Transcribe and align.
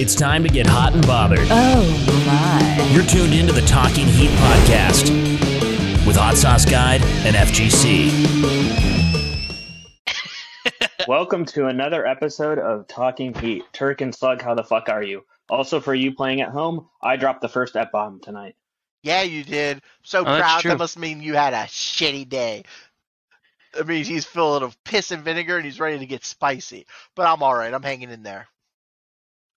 It's 0.00 0.14
time 0.14 0.44
to 0.44 0.48
get 0.48 0.64
hot 0.64 0.92
and 0.92 1.04
bothered. 1.04 1.40
Oh 1.50 1.82
my. 2.24 2.88
You're 2.92 3.02
tuned 3.02 3.34
into 3.34 3.52
the 3.52 3.62
Talking 3.62 4.06
Heat 4.06 4.30
podcast 4.30 5.10
with 6.06 6.14
Hot 6.14 6.36
Sauce 6.36 6.64
Guide 6.64 7.02
and 7.26 7.34
FGC. 7.34 8.12
Welcome 11.08 11.44
to 11.46 11.66
another 11.66 12.06
episode 12.06 12.60
of 12.60 12.86
Talking 12.86 13.34
Heat. 13.34 13.64
Turk 13.72 14.00
and 14.00 14.14
Slug, 14.14 14.40
how 14.40 14.54
the 14.54 14.62
fuck 14.62 14.88
are 14.88 15.02
you? 15.02 15.24
Also, 15.50 15.80
for 15.80 15.96
you 15.96 16.14
playing 16.14 16.42
at 16.42 16.50
home, 16.50 16.86
I 17.02 17.16
dropped 17.16 17.40
the 17.40 17.48
first 17.48 17.74
F 17.74 17.90
bomb 17.90 18.20
tonight. 18.20 18.54
Yeah, 19.02 19.22
you 19.22 19.42
did. 19.42 19.82
So 20.04 20.20
Oh, 20.20 20.38
proud. 20.38 20.62
That 20.62 20.78
must 20.78 20.96
mean 20.96 21.20
you 21.20 21.34
had 21.34 21.54
a 21.54 21.66
shitty 21.66 22.28
day. 22.28 22.62
I 23.76 23.82
mean, 23.82 24.04
he's 24.04 24.24
full 24.24 24.54
of 24.54 24.80
piss 24.84 25.10
and 25.10 25.24
vinegar 25.24 25.56
and 25.56 25.64
he's 25.64 25.80
ready 25.80 25.98
to 25.98 26.06
get 26.06 26.24
spicy. 26.24 26.86
But 27.16 27.26
I'm 27.26 27.42
all 27.42 27.56
right. 27.56 27.74
I'm 27.74 27.82
hanging 27.82 28.10
in 28.10 28.22
there. 28.22 28.46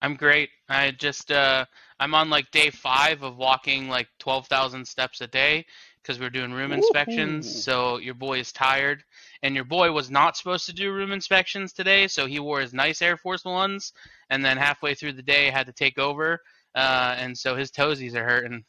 I'm 0.02 0.16
great. 0.16 0.50
I 0.70 0.91
just 0.91 1.32
uh 1.32 1.66
I'm 2.00 2.16
on 2.16 2.30
like 2.30 2.50
day 2.52 2.70
5 2.72 3.23
of 3.23 3.38
walking 3.38 3.88
like 3.88 4.08
12,000 4.20 4.86
steps 4.86 5.22
a 5.22 5.28
day 5.28 5.66
cuz 6.04 6.20
we're 6.20 6.30
doing 6.32 6.52
room 6.54 6.72
inspections. 6.72 7.48
So 7.48 7.98
your 7.98 8.16
boy 8.16 8.40
is 8.40 8.52
tired 8.52 9.04
and 9.44 9.56
your 9.56 9.66
boy 9.66 9.92
was 9.92 10.09
not 10.09 10.38
supposed 10.38 10.66
to 10.68 10.73
do 10.73 10.92
room 10.92 11.12
inspections 11.12 11.73
today, 11.73 12.08
so 12.08 12.26
he 12.26 12.40
wore 12.40 12.62
his 12.62 12.73
nice 12.73 13.02
Air 13.02 13.18
Force 13.18 13.45
ones 13.45 13.94
and 14.30 14.44
then 14.44 14.58
halfway 14.58 14.95
through 14.95 15.14
the 15.14 15.23
day 15.23 15.50
had 15.50 15.68
to 15.68 15.73
take 15.73 15.98
over 16.00 16.42
uh 16.76 17.16
and 17.18 17.38
so 17.38 17.56
his 17.56 17.72
toesies 17.72 18.16
are 18.16 18.23
hurting. 18.26 18.66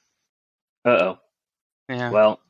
Uh 0.84 0.90
oh. 0.90 1.18
Yeah. 1.88 2.10
Well, 2.10 2.40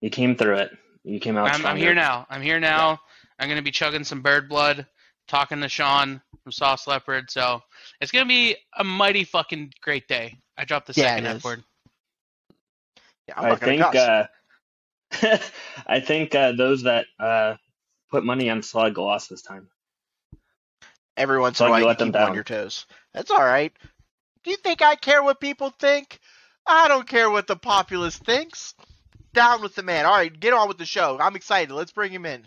you 0.00 0.10
came 0.10 0.36
through 0.36 0.56
it. 0.56 0.76
You 1.04 1.20
came 1.20 1.36
out 1.36 1.52
I'm, 1.54 1.64
I'm 1.66 1.76
here 1.76 1.94
now. 1.94 2.26
I'm 2.30 2.42
here 2.42 2.60
now. 2.60 2.98
I'm 3.38 3.48
gonna 3.48 3.62
be 3.62 3.70
chugging 3.70 4.04
some 4.04 4.22
bird 4.22 4.48
blood, 4.48 4.86
talking 5.28 5.60
to 5.60 5.68
Shaun 5.68 6.20
from 6.42 6.52
Sauce 6.52 6.86
Leopard. 6.86 7.30
So 7.30 7.60
it's 8.00 8.12
gonna 8.12 8.26
be 8.26 8.56
a 8.76 8.84
mighty 8.84 9.24
fucking 9.24 9.72
great 9.82 10.08
day. 10.08 10.38
I 10.58 10.64
dropped 10.64 10.86
the 10.86 10.94
Yeah, 10.96 11.16
second 11.16 11.26
it 11.26 11.26
F 11.26 11.44
word. 11.44 11.64
Yeah, 13.28 13.34
I'm 13.38 13.46
I 13.46 13.48
not 13.48 13.60
gonna 13.60 13.74
think. 13.74 13.80
cuss. 13.80 14.10
Uh, 14.10 14.24
I 15.86 16.00
think 16.00 16.34
uh, 16.34 16.52
those 16.52 16.84
that 16.84 17.06
uh, 17.20 17.56
put 18.10 18.24
money 18.24 18.50
on 18.50 18.62
Slug 18.62 18.98
lost 18.98 19.30
this 19.30 19.42
time. 19.42 19.68
Every 21.16 21.40
once 21.40 21.60
in 21.60 21.66
Slug, 21.66 21.68
a 21.68 21.70
while 21.72 21.80
you 21.80 21.86
you 21.86 21.88
let 21.88 21.98
them 21.98 22.12
keep 22.12 22.16
'em 22.16 22.22
on 22.24 22.32
down. 22.32 22.34
your 22.34 22.44
toes. 22.44 22.86
That's 23.14 23.30
all 23.30 23.44
right. 23.44 23.72
Do 24.44 24.50
you 24.50 24.56
think 24.56 24.82
I 24.82 24.96
care 24.96 25.22
what 25.22 25.40
people 25.40 25.70
think? 25.70 26.20
I 26.66 26.88
don't 26.88 27.08
care 27.08 27.30
what 27.30 27.46
the 27.46 27.56
populace 27.56 28.16
thinks. 28.18 28.74
Down 29.34 29.62
with 29.62 29.74
the 29.74 29.82
man. 29.82 30.06
All 30.06 30.12
right, 30.16 30.38
get 30.40 30.54
on 30.54 30.68
with 30.68 30.78
the 30.78 30.86
show. 30.86 31.18
I'm 31.20 31.36
excited. 31.36 31.72
Let's 31.74 31.92
bring 31.92 32.12
him 32.12 32.26
in. 32.26 32.46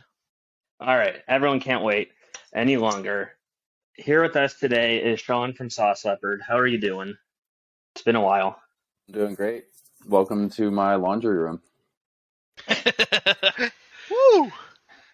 All 0.82 0.96
right, 0.96 1.16
everyone 1.28 1.60
can't 1.60 1.84
wait 1.84 2.12
any 2.54 2.78
longer. 2.78 3.34
Here 4.00 4.22
with 4.24 4.38
us 4.38 4.54
today 4.54 5.00
is 5.04 5.20
Shaun 5.20 5.54
from 5.54 5.70
Sauce 5.70 6.06
Leopard. 6.06 6.42
How 6.42 6.58
are 6.58 6.66
you 6.66 6.80
doing? 6.80 7.18
It's 7.94 8.04
been 8.04 8.16
a 8.16 8.22
while. 8.22 8.58
Doing 9.12 9.36
great. 9.36 9.66
Welcome 10.08 10.50
to 10.52 10.72
my 10.72 10.96
laundry 10.96 11.38
room. 11.38 11.62
Woo! 12.70 14.52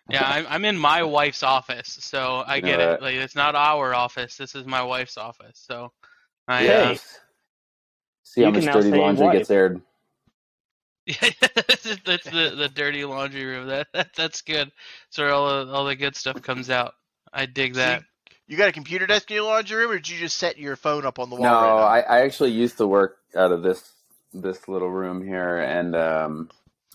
yeah, 0.07 0.29
I'm, 0.29 0.45
I'm 0.47 0.65
in 0.65 0.77
my 0.77 1.01
wife's 1.01 1.41
office, 1.41 1.97
so 1.99 2.43
I 2.45 2.59
get 2.59 2.79
it. 2.79 3.01
Like 3.01 3.15
it's 3.15 3.35
not 3.35 3.55
our 3.55 3.95
office. 3.95 4.37
This 4.37 4.53
is 4.53 4.67
my 4.67 4.83
wife's 4.83 5.17
office. 5.17 5.59
So 5.67 5.91
I 6.47 6.67
uh, 6.67 6.95
See 8.23 8.41
You 8.41 8.45
how 8.45 8.51
can 8.51 8.65
much 8.65 8.65
now 8.65 8.81
dirty 8.81 8.91
laundry 8.91 9.31
gets 9.31 9.49
aired. 9.49 9.81
Yeah, 11.07 11.29
that's 12.05 12.29
the 12.29 12.53
the 12.55 12.69
dirty 12.73 13.03
laundry 13.03 13.45
room. 13.45 13.67
That, 13.67 13.87
that 13.93 14.09
that's 14.15 14.43
good. 14.43 14.71
So 15.09 15.27
all 15.27 15.65
the, 15.65 15.71
all 15.71 15.85
the 15.85 15.95
good 15.95 16.15
stuff 16.15 16.41
comes 16.43 16.69
out. 16.69 16.93
I 17.33 17.47
dig 17.47 17.73
So 17.73 17.79
that. 17.79 18.03
You 18.47 18.57
got 18.57 18.69
a 18.69 18.73
computer 18.73 19.07
desk 19.07 19.29
in 19.31 19.35
your 19.35 19.45
laundry 19.45 19.77
room, 19.77 19.91
or 19.91 19.95
did 19.95 20.09
you 20.09 20.19
just 20.19 20.37
set 20.37 20.57
your 20.57 20.75
phone 20.75 21.05
up 21.05 21.19
on 21.19 21.29
the 21.29 21.35
wall? 21.35 21.43
No, 21.45 21.51
right 21.51 22.05
I, 22.07 22.17
I 22.19 22.21
actually 22.21 22.51
used 22.51 22.77
to 22.77 22.87
work 22.87 23.17
out 23.35 23.51
of 23.51 23.63
this 23.63 23.91
this 24.33 24.67
little 24.67 24.89
room 24.89 25.25
here, 25.25 25.57
and 25.57 25.95
um, 25.95 26.49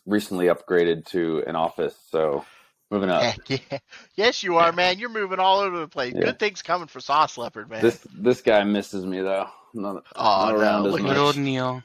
recently 0.07 0.47
upgraded 0.47 1.07
to 1.07 1.43
an 1.47 1.57
office. 1.57 1.97
So 2.11 2.45
moving 2.91 3.11
up. 3.11 3.23
Heck 3.23 3.51
yeah. 3.51 3.79
Yes, 4.15 4.43
you 4.43 4.57
are, 4.59 4.73
man. 4.73 4.99
You're 4.99 5.09
moving 5.09 5.39
all 5.41 5.61
over 5.61 5.79
the 5.81 5.89
place. 5.89 6.15
Yeah. 6.15 6.25
Good 6.27 6.39
things 6.39 6.63
coming 6.63 6.89
for 6.89 7.01
Sauce 7.01 7.37
Leopard, 7.37 7.69
man. 7.71 7.83
This 7.83 7.99
this 8.15 8.43
guy 8.43 8.63
misses 8.65 9.05
me 9.05 9.21
though. 9.21 9.49
Not, 9.75 10.05
Oh, 10.17 10.53
not 10.53 10.57
no, 10.57 10.87
as 10.87 10.93
look 10.93 11.01
at 11.03 11.17
old 11.17 11.37
Neil. 11.37 11.83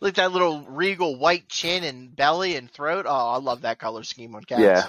Look 0.00 0.10
at 0.10 0.14
that 0.16 0.32
little 0.32 0.62
regal 0.62 1.16
white 1.16 1.48
chin 1.48 1.84
and 1.84 2.14
belly 2.14 2.56
and 2.56 2.68
throat. 2.70 3.06
Oh, 3.08 3.30
I 3.30 3.38
love 3.38 3.62
that 3.62 3.78
color 3.78 4.02
scheme 4.02 4.34
on 4.34 4.42
cats. 4.42 4.60
Yeah, 4.60 4.86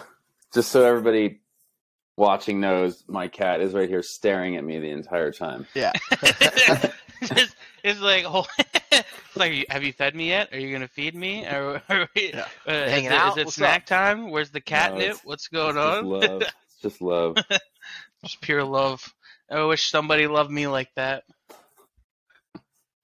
just 0.53 0.72
so 0.72 0.84
everybody 0.84 1.40
watching 2.18 2.59
knows, 2.59 3.03
my 3.07 3.28
cat 3.28 3.62
is 3.62 3.74
right 3.74 3.90
here 3.90 4.03
staring 4.03 4.56
at 4.57 4.63
me 4.63 4.79
the 4.79 4.90
entire 4.91 5.31
time. 5.31 5.66
Yeah. 5.74 5.91
it's, 7.22 7.56
it's 7.84 8.00
like, 8.00 8.25
oh, 8.28 8.46
it's 8.91 9.06
like, 9.35 9.66
have 9.69 9.84
you 9.84 9.94
fed 9.94 10.16
me 10.16 10.29
yet? 10.29 10.51
Are 10.53 10.59
you 10.59 10.72
gonna 10.74 10.88
feed 10.88 11.16
me? 11.16 11.46
Or, 11.46 11.81
are 11.90 12.07
we, 12.16 12.31
Yeah. 12.34 12.46
uh, 12.68 12.72
is 12.72 12.91
Hanging 12.91 13.06
it, 13.06 13.12
out? 13.13 13.31
is 13.34 13.38
it 13.38 13.46
What's 13.46 13.56
snack 13.57 13.85
time? 13.85 14.29
Where's 14.31 14.51
the 14.51 14.62
catnip? 14.62 15.01
it's- 15.01 15.22
What's 15.25 15.47
going 15.47 15.75
It's 15.78 15.85
just 15.85 15.97
on? 15.97 16.06
love. 16.06 16.41
It's 16.66 16.81
just 16.81 17.01
love. 17.01 17.38
Just 18.24 18.41
pure 18.41 18.63
love. 18.63 19.13
I 19.50 19.63
wish 19.63 19.90
somebody 19.90 20.28
loved 20.28 20.51
me 20.51 20.68
like 20.68 20.90
that. 20.95 21.24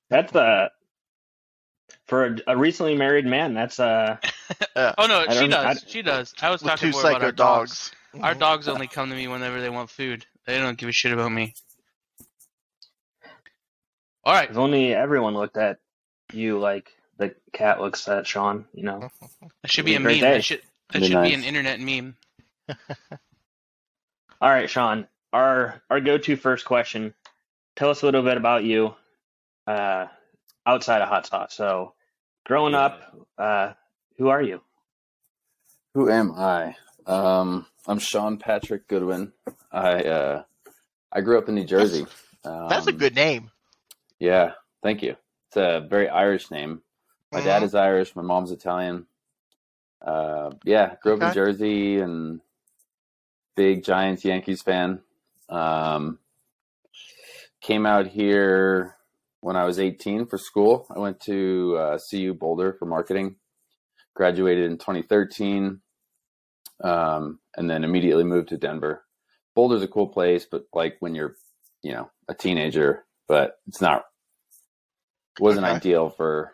That's 0.09 0.35
uh 0.35 0.69
for 2.07 2.25
a, 2.25 2.37
a 2.47 2.57
recently 2.57 2.95
married 2.95 3.25
man. 3.25 3.53
That's 3.53 3.79
uh 3.79 4.17
Oh 4.75 5.05
no, 5.07 5.25
she 5.29 5.47
does. 5.47 5.65
I- 5.83 5.87
she 5.87 6.01
does. 6.01 6.33
I 6.41 6.49
was 6.49 6.61
talking 6.61 6.91
two 6.91 6.97
more 6.97 7.09
about 7.09 7.23
our 7.23 7.31
dogs. 7.31 7.69
dogs. 7.89 7.91
Our 8.21 8.33
Mhm. 8.35 8.39
dogs 8.39 8.67
only 8.67 8.87
come 8.87 9.09
to 9.09 9.15
me 9.15 9.27
whenever 9.27 9.61
they 9.61 9.69
want 9.69 9.89
food. 9.89 10.25
They 10.45 10.57
don't 10.59 10.77
give 10.77 10.89
a 10.89 10.91
shit 10.91 11.11
about 11.13 11.31
me. 11.31 11.53
All 14.23 14.33
right. 14.33 14.49
if 14.49 14.57
only 14.57 14.93
everyone 14.93 15.33
looked 15.33 15.57
at 15.57 15.79
you 16.33 16.59
like 16.59 16.91
the 17.17 17.35
cat 17.53 17.79
looks 17.81 18.07
at 18.07 18.27
Shaun. 18.27 18.65
You 18.73 18.83
know. 18.83 19.09
That 19.61 19.71
should 19.71 19.85
be 19.85 19.95
a 19.95 19.95
It'd 19.95 20.07
be 20.07 20.19
a 20.19 20.21
meme. 20.21 20.21
great 20.21 20.21
day. 20.21 20.33
That 20.37 20.43
should 20.43 20.61
that 20.91 20.99
Be 21.01 21.07
should 21.07 21.21
be 21.23 21.33
an 21.33 21.43
internet 21.43 21.79
meme. 21.79 22.15
All 24.41 24.49
right, 24.49 24.69
Shaun. 24.69 25.07
Our 25.33 25.81
our 25.89 25.99
go 26.01 26.17
to 26.17 26.35
first 26.35 26.65
question. 26.65 27.13
Tell 27.75 27.89
us 27.89 28.01
a 28.01 28.05
little 28.05 28.23
bit 28.23 28.37
about 28.37 28.63
you, 28.63 28.95
uh, 29.67 30.07
outside 30.65 31.01
of 31.01 31.07
hot 31.09 31.25
sauce. 31.27 31.53
So, 31.53 31.93
growing 32.45 32.73
up, 32.75 33.01
uh, 33.37 33.73
who 34.17 34.29
are 34.29 34.41
you? 34.41 34.61
Who 35.93 36.09
am 36.09 36.31
I? 36.33 36.75
Um, 37.09 37.65
I'm 37.87 37.97
Shaun 37.97 38.37
Patrick 38.37 38.87
Goodwin. 38.87 39.33
I 39.71 40.03
uh, 40.03 40.43
I 41.11 41.21
grew 41.21 41.39
up 41.39 41.49
in 41.49 41.55
New 41.55 41.65
Jersey. 41.65 42.05
Um, 42.45 42.69
That's 42.69 42.85
a 42.87 42.91
good 42.93 43.15
name. 43.15 43.49
Yeah, 44.19 44.51
thank 44.83 45.01
you. 45.01 45.15
It's 45.47 45.57
a 45.57 45.85
very 45.89 46.07
Irish 46.07 46.51
name. 46.51 46.83
My 47.31 47.41
dad 47.41 47.61
Mhm. 47.61 47.65
is 47.65 47.73
Irish. 47.75 48.15
My 48.15 48.21
mom's 48.21 48.51
Italian. 48.51 49.07
Uh, 50.01 50.51
yeah, 50.63 50.95
grew 51.01 51.15
up 51.15 51.21
in 51.23 51.33
Jersey 51.33 51.99
and 51.99 52.41
big 53.55 53.83
Giants 53.83 54.23
Yankees 54.23 54.61
fan. 54.61 55.01
Um, 55.49 56.19
came 57.59 57.87
out 57.87 58.05
here 58.07 58.95
when 59.41 59.55
I 59.55 59.65
was 59.65 59.79
18 59.79 60.27
for 60.27 60.37
school. 60.37 60.85
I 60.95 60.99
went 60.99 61.19
to 61.21 61.75
uh, 61.75 61.97
CU 62.09 62.33
Boulder 62.35 62.73
for 62.73 62.85
marketing. 62.85 63.37
Graduated 64.13 64.69
in 64.69 64.77
2013, 64.77 65.81
um, 66.84 67.40
and 67.57 67.69
then 67.69 67.84
immediately 67.84 68.23
moved 68.23 68.50
to 68.50 68.57
Denver. 68.57 69.03
Boulder's 69.56 69.84
a 69.84 69.88
cool 69.88 70.07
place, 70.07 70.45
but 70.50 70.66
like 70.73 70.97
when 71.00 71.16
you're, 71.16 71.35
you 71.84 71.94
know, 71.94 72.12
a 72.29 72.34
teenager, 72.35 73.06
but 73.28 73.57
it's 73.67 73.81
not 73.81 74.06
wasn't 75.39 75.66
Okay. 75.66 75.78
ideal 75.78 76.09
for 76.09 76.53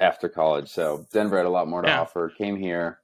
after 0.00 0.28
college. 0.28 0.68
So 0.70 1.06
Denver 1.12 1.36
had 1.38 1.46
a 1.46 1.50
lot 1.50 1.68
more 1.68 1.82
to 1.82 1.88
Yeah. 1.88 2.00
offer. 2.00 2.30
Came 2.30 2.56
here, 2.56 3.00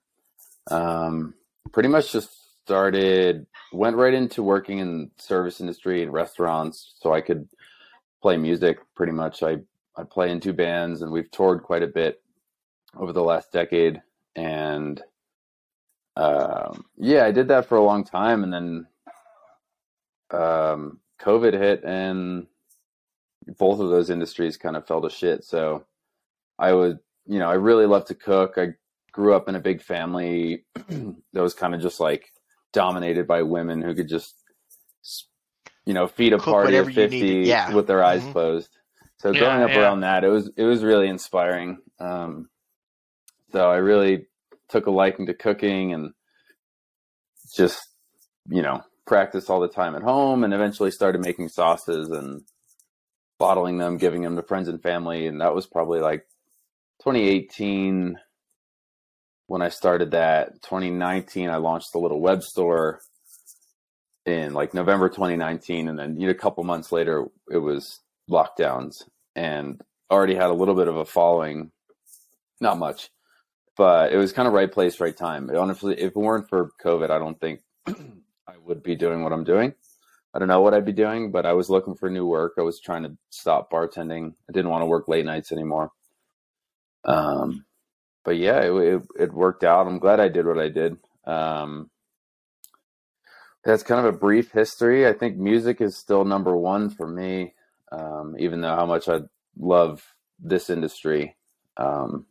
um, 0.71 1.35
pretty 1.73 1.89
much 1.91 2.13
just 2.13 2.31
started, 2.65 3.47
went 3.73 3.97
right 3.97 4.15
into 4.15 4.43
working 4.43 4.79
in 4.81 5.11
service 5.19 5.61
industry 5.61 6.03
and 6.03 6.13
restaurants, 6.13 6.95
so 7.01 7.13
I 7.15 7.21
could 7.23 7.49
play 8.23 8.37
music. 8.39 8.79
Pretty 8.97 9.13
much, 9.13 9.43
I 9.43 9.59
I 9.97 10.05
play 10.05 10.31
in 10.31 10.41
two 10.41 10.53
bands, 10.55 11.03
and 11.03 11.13
we've 11.13 11.31
toured 11.31 11.63
quite 11.65 11.83
a 11.83 11.89
bit 11.89 12.23
over 12.97 13.13
the 13.13 13.25
last 13.25 13.53
decade. 13.53 14.03
And 14.37 15.03
um, 16.17 16.85
yeah, 16.97 17.25
I 17.25 17.31
did 17.33 17.49
that 17.49 17.67
for 17.67 17.77
a 17.77 17.83
long 17.85 18.05
time, 18.05 18.45
and 18.45 18.53
then 18.53 18.87
um, 20.31 21.01
COVID 21.21 21.53
hit, 21.55 21.85
and 21.85 22.47
both 23.59 23.81
of 23.81 23.91
those 23.91 24.11
industries 24.11 24.57
kind 24.57 24.77
of 24.77 24.87
fell 24.87 25.03
to 25.03 25.11
shit. 25.11 25.45
So 25.45 25.85
I 26.59 26.73
would, 26.73 26.99
you 27.27 27.39
know, 27.39 27.49
I 27.49 27.55
really 27.55 27.87
love 27.87 28.05
to 28.07 28.15
cook. 28.15 28.55
I 28.57 28.75
grew 29.13 29.35
up 29.35 29.49
in 29.49 29.57
a 29.57 29.61
big 29.61 29.83
family 29.83 30.65
that 30.89 31.43
was 31.43 31.55
kind 31.55 31.75
of 31.75 31.81
just 31.81 32.01
like 32.01 32.33
dominated 32.73 33.27
by 33.27 33.43
women 33.43 33.83
who 33.83 33.95
could 33.95 34.09
just, 34.09 34.37
you 35.85 35.95
know, 35.95 36.07
feed 36.07 36.33
a 36.33 36.39
Cook 36.39 36.45
party 36.55 36.77
of 36.77 36.93
fifty 36.93 37.43
yeah. 37.47 37.73
with 37.75 37.87
their 37.87 38.05
eyes 38.05 38.23
Mhm. 38.23 38.33
closed. 38.33 38.71
So 39.19 39.33
Yeah, 39.33 39.41
growing 39.41 39.63
up 39.63 39.71
yeah. 39.71 39.81
around 39.81 40.01
that, 40.01 40.25
it 40.25 40.29
was 40.29 40.51
it 40.57 40.65
was 40.65 40.85
really 40.85 41.09
inspiring. 41.09 41.79
Um, 41.99 42.49
so 43.53 43.69
I 43.71 43.77
really 43.77 44.27
took 44.71 44.87
a 44.87 44.91
liking 44.91 45.27
to 45.27 45.35
cooking 45.35 45.93
and 45.93 46.13
just 47.55 47.87
you 48.49 48.63
know 48.63 48.83
practice 49.07 49.51
all 49.51 49.61
the 49.61 49.69
time 49.69 49.97
at 49.97 50.03
home, 50.03 50.45
and 50.45 50.55
eventually 50.55 50.91
started 50.91 51.21
making 51.21 51.49
sauces 51.49 52.11
and 52.11 52.43
bottling 53.39 53.79
them, 53.79 53.97
giving 53.97 54.23
them 54.23 54.37
to 54.37 54.43
friends 54.43 54.69
and 54.69 54.83
family, 54.83 55.27
and 55.27 55.41
that 55.41 55.55
was 55.55 55.67
probably 55.67 56.01
like 56.01 56.27
2018 57.03 58.19
when 59.47 59.63
I 59.63 59.69
started 59.69 60.13
that. 60.13 60.63
2019, 60.63 61.51
I 61.51 61.57
launched 61.57 61.95
a 61.95 61.99
little 61.99 62.21
web 62.21 62.43
store 62.43 63.01
in 64.27 64.55
like 64.55 64.75
November 64.75 65.09
2019, 65.09 65.89
and 65.89 65.99
then 65.99 66.21
you 66.21 66.27
know, 66.27 66.31
a 66.31 66.35
couple 66.35 66.63
months 66.63 66.93
later, 66.93 67.27
it 67.51 67.59
was 67.59 68.01
lockdowns, 68.31 69.03
and 69.35 69.81
already 70.11 70.35
had 70.35 70.51
a 70.51 70.55
little 70.55 70.75
bit 70.75 70.89
of 70.89 70.97
a 70.97 71.05
following, 71.05 71.73
not 72.61 72.79
much, 72.79 73.11
but 73.81 74.13
it 74.13 74.19
was 74.19 74.35
kind 74.35 74.47
of 74.47 74.53
right 74.53 74.71
place, 74.71 75.01
right 75.01 75.17
time. 75.17 75.49
Honestly, 75.57 75.99
if 75.99 76.09
it 76.09 76.15
weren't 76.15 76.51
for 76.51 76.71
COVID, 76.85 77.09
I 77.09 77.19
don't 77.19 77.41
think 77.41 77.63
I 77.89 78.59
would 78.63 78.83
be 78.83 78.95
doing 78.95 79.23
what 79.23 79.33
I'm 79.33 79.43
doing. 79.43 79.73
I 80.35 80.39
don't 80.39 80.49
know 80.49 80.61
what 80.61 80.75
I'd 80.75 80.85
be 80.85 80.93
doing, 80.93 81.31
but 81.31 81.47
I 81.47 81.55
was 81.55 81.71
looking 81.71 81.95
for 81.95 82.11
new 82.11 82.27
work. 82.27 82.57
I 82.59 82.61
was 82.61 82.79
trying 82.79 83.05
to 83.05 83.17
stop 83.31 83.71
bartending. 83.71 84.35
I 84.51 84.53
didn't 84.53 84.71
want 84.71 84.83
to 84.83 84.87
work 84.87 85.09
late 85.09 85.25
nights 85.25 85.51
anymore. 85.51 85.93
Um, 87.07 87.65
but 88.23 88.37
yeah, 88.37 88.61
it, 88.61 88.71
it, 88.71 89.03
it 89.19 89.33
worked 89.33 89.65
out. 89.65 89.87
I'm 89.87 89.99
glad 89.99 90.21
I 90.21 90.29
did 90.29 90.45
what 90.45 90.59
I 90.59 90.69
did. 90.69 90.99
Um, 91.25 91.89
that's 93.65 93.83
kind 93.83 94.07
of 94.07 94.15
a 94.15 94.19
brief 94.19 94.53
history. 94.53 95.09
I 95.09 95.15
think 95.15 95.39
music 95.39 95.81
is 95.81 95.97
still 95.97 96.27
number 96.27 96.55
one 96.55 96.91
for 96.91 97.07
me, 97.07 97.55
um, 97.91 98.37
even 98.39 98.61
though 98.61 98.77
how 98.77 98.85
much 98.85 99.09
I 99.09 99.21
love 99.59 100.05
this 100.39 100.69
industry. 100.69 101.35
Um, 101.79 102.27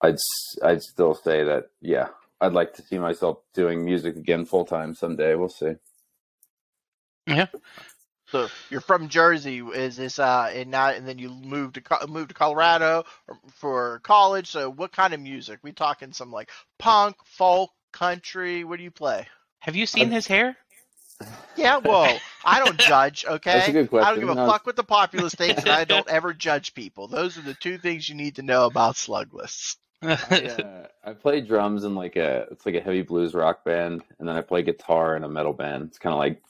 I'd 0.00 0.14
s- 0.14 0.58
I'd 0.62 0.82
still 0.82 1.14
say 1.14 1.44
that 1.44 1.70
yeah, 1.80 2.08
I'd 2.40 2.52
like 2.52 2.74
to 2.74 2.82
see 2.82 2.98
myself 2.98 3.38
doing 3.54 3.84
music 3.84 4.16
again 4.16 4.44
full 4.44 4.64
time 4.64 4.94
someday. 4.94 5.34
We'll 5.34 5.48
see. 5.48 5.74
Yeah. 7.26 7.46
So 8.28 8.48
you're 8.70 8.80
from 8.80 9.08
Jersey. 9.08 9.58
Is 9.60 9.96
this 9.96 10.18
uh 10.18 10.50
and 10.52 10.70
now 10.70 10.88
and 10.88 11.06
then 11.06 11.18
you 11.18 11.28
moved 11.30 11.74
to 11.76 12.06
moved 12.08 12.28
to 12.30 12.34
Colorado 12.34 13.04
for 13.54 14.00
college? 14.00 14.48
So 14.48 14.70
what 14.70 14.92
kind 14.92 15.14
of 15.14 15.20
music? 15.20 15.60
We 15.62 15.72
talking 15.72 16.12
some 16.12 16.30
like 16.32 16.50
punk, 16.78 17.16
folk, 17.24 17.70
country? 17.92 18.64
What 18.64 18.78
do 18.78 18.82
you 18.84 18.90
play? 18.90 19.26
Have 19.60 19.76
you 19.76 19.86
seen 19.86 20.10
his 20.10 20.26
hair? 20.26 20.56
Yeah, 21.56 21.78
whoa. 21.84 22.18
I 22.44 22.58
don't 22.58 22.78
judge, 22.78 23.24
okay? 23.26 23.52
That's 23.52 23.68
a 23.68 23.72
good 23.72 23.94
I 23.94 24.10
don't 24.10 24.20
give 24.20 24.28
a 24.28 24.34
No. 24.34 24.46
fuck 24.46 24.66
what 24.66 24.76
the 24.76 24.84
populace 24.84 25.34
thinks, 25.34 25.62
and 25.62 25.70
I 25.72 25.84
don't 25.84 26.08
ever 26.10 26.34
judge 26.34 26.74
people. 26.74 27.08
Those 27.08 27.38
are 27.38 27.42
the 27.42 27.54
two 27.54 27.78
things 27.78 28.08
you 28.08 28.14
need 28.14 28.36
to 28.36 28.42
know 28.42 28.66
about 28.66 28.96
slug 28.96 29.32
lists. 29.34 29.76
I, 30.02 30.16
uh, 30.62 30.86
I 31.04 31.12
play 31.12 31.40
drums 31.40 31.84
in 31.84 31.94
like 31.94 32.16
a 32.16 32.46
it's 32.50 32.66
like 32.66 32.74
a 32.74 32.80
heavy 32.80 33.02
blues 33.02 33.34
rock 33.34 33.64
band, 33.64 34.02
and 34.18 34.28
then 34.28 34.36
I 34.36 34.42
play 34.42 34.62
guitar 34.62 35.16
in 35.16 35.24
a 35.24 35.28
metal 35.28 35.52
band. 35.52 35.84
It's 35.84 35.98
kind 35.98 36.12
of 36.12 36.18
like 36.18 36.42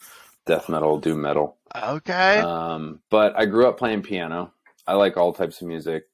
death 0.47 0.69
metal, 0.69 0.99
doom 0.99 1.21
metal. 1.21 1.57
Okay. 1.75 2.39
Um, 2.41 3.01
but 3.11 3.37
I 3.37 3.47
grew 3.47 3.67
up 3.67 3.79
playing 3.79 4.03
piano. 4.03 4.53
I 4.87 4.95
like 4.95 5.17
all 5.17 5.33
types 5.33 5.61
of 5.61 5.69
music. 5.69 6.05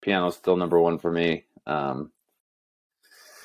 Piano's 0.00 0.36
still 0.36 0.56
number 0.56 0.80
one 0.80 0.98
for 0.98 1.12
me. 1.12 1.44
Um, 1.66 2.10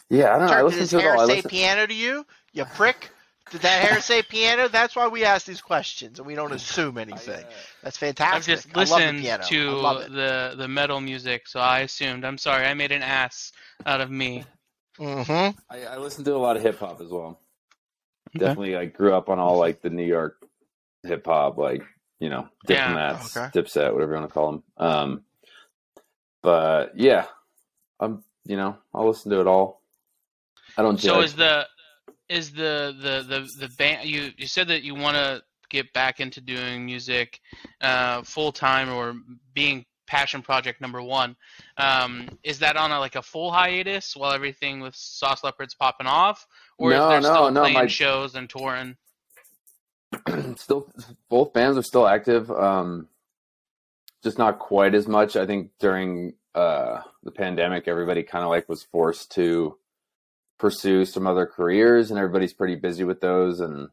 yeah, 0.10 0.36
I 0.36 0.40
don't 0.40 0.48
know. 0.48 0.54
I 0.54 0.62
listen 0.64 0.88
to 0.88 1.00
it 1.00 1.06
all. 1.06 1.20
I 1.20 1.26
listen, 1.26 1.50
piano 1.50 1.86
to 1.86 1.94
you? 1.94 2.26
You 2.54 2.66
prick. 2.66 3.12
Did 3.52 3.62
that 3.62 3.82
hair 3.82 4.02
say 4.02 4.22
piano? 4.22 4.68
That's 4.68 4.96
why 4.96 5.08
we 5.08 5.24
ask 5.24 5.46
these 5.46 5.62
questions 5.62 6.20
and 6.20 6.28
we 6.28 6.36
don't 6.36 6.52
assume 6.52 6.98
anything. 6.98 7.46
I, 7.46 7.48
uh, 7.48 7.54
That's 7.84 7.96
I've 7.98 8.00
fantastic. 8.00 8.56
just 8.56 8.68
I 8.76 8.80
love 8.80 8.88
the 8.90 8.96
listened 8.96 9.20
piano. 9.22 9.44
To 9.46 9.72
love 9.72 10.12
the 10.12 10.54
the 10.58 10.68
metal 10.68 11.00
music, 11.00 11.48
so 11.48 11.60
I 11.60 11.80
assumed. 11.80 12.26
I'm 12.26 12.38
sorry, 12.38 12.66
I 12.66 12.74
made 12.74 12.92
an 12.92 13.02
ass 13.04 13.54
out 13.86 14.02
of 14.02 14.12
me. 14.12 14.44
Mm-hmm. 15.00 15.58
I, 15.70 15.86
I 15.86 15.98
listen 15.98 16.24
to 16.26 16.36
a 16.36 16.38
lot 16.38 16.58
of 16.58 16.64
hip 16.64 16.80
hop 16.80 17.00
as 17.02 17.10
well. 17.10 17.40
Okay. 18.36 18.46
Definitely, 18.46 18.76
I 18.76 18.86
grew 18.86 19.14
up 19.14 19.30
on 19.30 19.40
all 19.40 19.58
like 19.58 19.82
the 19.82 19.90
New 19.90 20.06
York 20.06 20.38
hip 21.04 21.26
hop, 21.26 21.58
like 21.58 21.84
you 22.20 22.30
know, 22.30 22.50
Yeah. 22.68 22.88
diplomats, 22.88 23.38
Okay. 23.38 23.48
dipset, 23.60 23.94
whatever 23.94 24.14
you 24.14 24.20
want 24.20 24.30
to 24.30 24.34
call 24.34 24.52
them. 24.52 24.64
Um, 24.78 25.24
but 26.44 26.98
yeah, 27.00 27.26
I'm 28.00 28.24
you 28.46 28.58
know, 28.58 28.78
I'll 28.94 29.08
listen 29.08 29.32
to 29.32 29.40
it 29.40 29.48
all. 29.48 29.82
I 30.78 30.82
don't. 30.82 31.00
So 31.00 31.16
judge. 31.16 31.26
is 31.26 31.36
the 31.36 31.68
is 32.30 32.52
the 32.52 32.96
the 33.02 33.26
the 33.28 33.68
the 33.68 33.74
band? 33.78 34.08
You 34.08 34.32
you 34.38 34.48
said 34.48 34.68
that 34.70 34.84
you 34.84 34.96
want 34.96 35.16
to 35.18 35.42
get 35.70 35.92
back 35.94 36.20
into 36.20 36.40
doing 36.42 36.86
music 36.86 37.40
uh, 37.82 38.22
full 38.24 38.52
time 38.52 38.90
or 38.90 39.16
being 39.54 39.86
passion 40.08 40.42
project 40.42 40.80
number 40.80 41.02
one. 41.02 41.36
Um, 41.78 42.30
is 42.44 42.60
that 42.60 42.78
on 42.78 42.92
a, 42.92 43.00
like 43.00 43.16
a 43.16 43.22
full 43.22 43.52
hiatus 43.52 44.16
while 44.16 44.32
everything 44.32 44.80
with 44.80 44.96
Sauce 44.96 45.44
Leopards 45.44 45.76
popping 45.76 46.08
off, 46.08 46.48
or 46.78 46.92
No, 46.92 47.04
is 47.04 47.10
there 47.10 47.22
no, 47.32 47.36
still 47.36 47.52
no, 47.52 47.62
playing 47.62 47.74
my- 47.74 47.88
shows 47.88 48.36
and 48.36 48.50
touring? 48.50 48.96
still 50.56 50.90
both 51.30 51.52
bands 51.52 51.78
are 51.78 51.84
still 51.84 52.08
active 52.08 52.50
um 52.50 53.10
just 54.24 54.38
not 54.38 54.58
quite 54.58 54.96
as 54.96 55.06
much 55.06 55.36
i 55.36 55.46
think 55.46 55.70
during 55.82 56.34
uh 56.56 57.02
the 57.24 57.32
pandemic 57.32 57.90
everybody 57.90 58.24
kind 58.24 58.42
of 58.46 58.50
like 58.50 58.70
was 58.70 58.84
forced 58.84 59.32
to 59.34 59.78
pursue 60.60 61.06
some 61.06 61.28
other 61.28 61.46
careers 61.46 62.10
and 62.10 62.18
everybody's 62.20 62.54
pretty 62.54 62.76
busy 62.76 63.04
with 63.04 63.22
those 63.22 63.60
and 63.60 63.90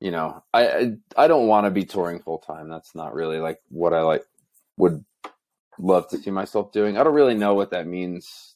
you 0.00 0.10
know 0.10 0.42
i 0.52 0.66
i, 0.68 0.92
I 1.16 1.26
don't 1.28 1.46
want 1.48 1.66
to 1.66 1.70
be 1.70 1.84
touring 1.84 2.20
full 2.20 2.38
time 2.38 2.68
that's 2.68 2.94
not 2.94 3.14
really 3.14 3.38
like 3.38 3.60
what 3.70 3.92
i 3.92 4.02
like 4.02 4.24
would 4.76 5.04
love 5.78 6.08
to 6.08 6.18
see 6.18 6.30
myself 6.30 6.72
doing 6.72 6.96
i 6.96 7.02
don't 7.02 7.14
really 7.14 7.34
know 7.34 7.54
what 7.54 7.70
that 7.70 7.86
means 7.86 8.54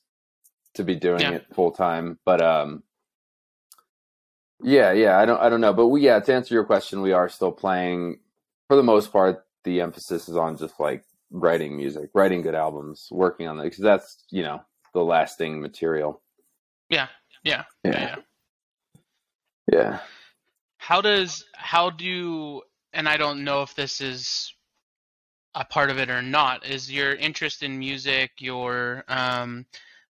to 0.74 0.84
be 0.84 0.94
doing 0.94 1.20
Yeah. 1.20 1.32
it 1.32 1.46
full 1.54 1.72
time 1.72 2.18
but 2.24 2.40
um 2.40 2.82
yeah, 4.62 4.90
yeah, 4.92 5.18
I 5.18 5.24
don't, 5.24 5.40
I 5.40 5.48
don't 5.48 5.60
know, 5.60 5.72
but 5.72 5.86
we, 5.86 6.00
yeah, 6.00 6.18
to 6.18 6.34
answer 6.34 6.52
your 6.52 6.64
question, 6.64 7.00
we 7.00 7.12
are 7.12 7.28
still 7.28 7.52
playing. 7.52 8.18
For 8.66 8.76
the 8.76 8.82
most 8.82 9.12
part, 9.12 9.46
the 9.62 9.80
emphasis 9.80 10.28
is 10.28 10.36
on 10.36 10.56
just 10.56 10.80
like 10.80 11.04
writing 11.30 11.76
music, 11.76 12.10
writing 12.12 12.42
good 12.42 12.56
albums, 12.56 13.06
working 13.12 13.46
on 13.46 13.60
it 13.60 13.62
because 13.64 13.78
that's 13.84 14.24
you 14.30 14.42
know 14.42 14.60
the 14.94 15.04
lasting 15.04 15.60
material. 15.60 16.20
Yeah, 16.90 17.08
yeah, 17.44 17.64
yeah. 17.84 17.92
Yeah, 17.92 18.00
yeah. 18.00 18.16
yeah. 19.72 19.98
How 20.78 21.00
does 21.00 21.44
how 21.54 21.90
do 21.90 22.62
and 22.92 23.08
I 23.08 23.16
don't 23.16 23.44
know 23.44 23.62
if 23.62 23.74
this 23.74 24.00
is 24.00 24.54
a 25.54 25.64
part 25.64 25.90
of 25.90 25.98
it 25.98 26.10
or 26.10 26.22
not. 26.22 26.66
Is 26.66 26.90
your 26.90 27.14
interest 27.14 27.62
in 27.62 27.78
music 27.78 28.32
your 28.38 29.04
um 29.08 29.66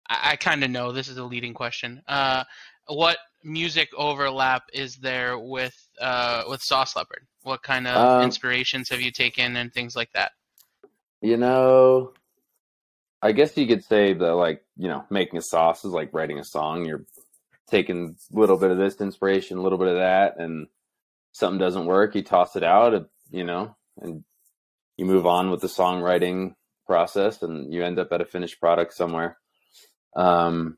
I, 0.09 0.31
I 0.31 0.35
kind 0.35 0.63
of 0.63 0.71
know 0.71 0.91
this 0.91 1.07
is 1.07 1.17
a 1.17 1.23
leading 1.23 1.53
question. 1.53 2.01
Uh, 2.07 2.43
what 2.87 3.17
music 3.43 3.89
overlap 3.97 4.63
is 4.73 4.95
there 4.97 5.37
with 5.37 5.75
uh 5.99 6.43
with 6.47 6.61
Sauce 6.61 6.95
Leopard? 6.95 7.27
What 7.43 7.61
kind 7.61 7.87
of 7.87 7.95
Um, 7.95 8.21
inspirations 8.21 8.89
have 8.89 9.01
you 9.01 9.11
taken 9.11 9.55
and 9.57 9.73
things 9.73 9.95
like 9.95 10.11
that? 10.13 10.31
You 11.21 11.37
know, 11.37 12.13
I 13.23 13.31
guess 13.31 13.55
you 13.57 13.65
could 13.65 13.83
say 13.83 14.13
that 14.13 14.33
like 14.35 14.63
you 14.77 14.89
know 14.89 15.05
making 15.09 15.37
a 15.37 15.41
sauce 15.41 15.85
is 15.85 15.91
like 15.91 16.13
writing 16.13 16.39
a 16.39 16.43
song. 16.43 16.85
You're 16.85 17.05
taking 17.69 18.15
a 18.31 18.39
little 18.39 18.57
bit 18.57 18.71
of 18.71 18.77
this 18.77 18.99
inspiration, 19.01 19.57
a 19.57 19.61
little 19.61 19.77
bit 19.79 19.87
of 19.87 19.95
that, 19.95 20.37
and 20.37 20.67
something 21.31 21.57
doesn't 21.59 21.85
work, 21.85 22.13
you 22.15 22.21
toss 22.21 22.55
it 22.55 22.63
out, 22.63 23.09
you 23.31 23.43
know, 23.43 23.75
and 23.99 24.23
you 24.97 25.05
move 25.05 25.25
on 25.25 25.49
with 25.49 25.61
the 25.61 25.67
songwriting 25.67 26.53
process, 26.85 27.41
and 27.41 27.73
you 27.73 27.83
end 27.83 27.97
up 27.97 28.11
at 28.11 28.21
a 28.21 28.25
finished 28.25 28.59
product 28.59 28.93
somewhere. 28.93 29.37
Um, 30.15 30.77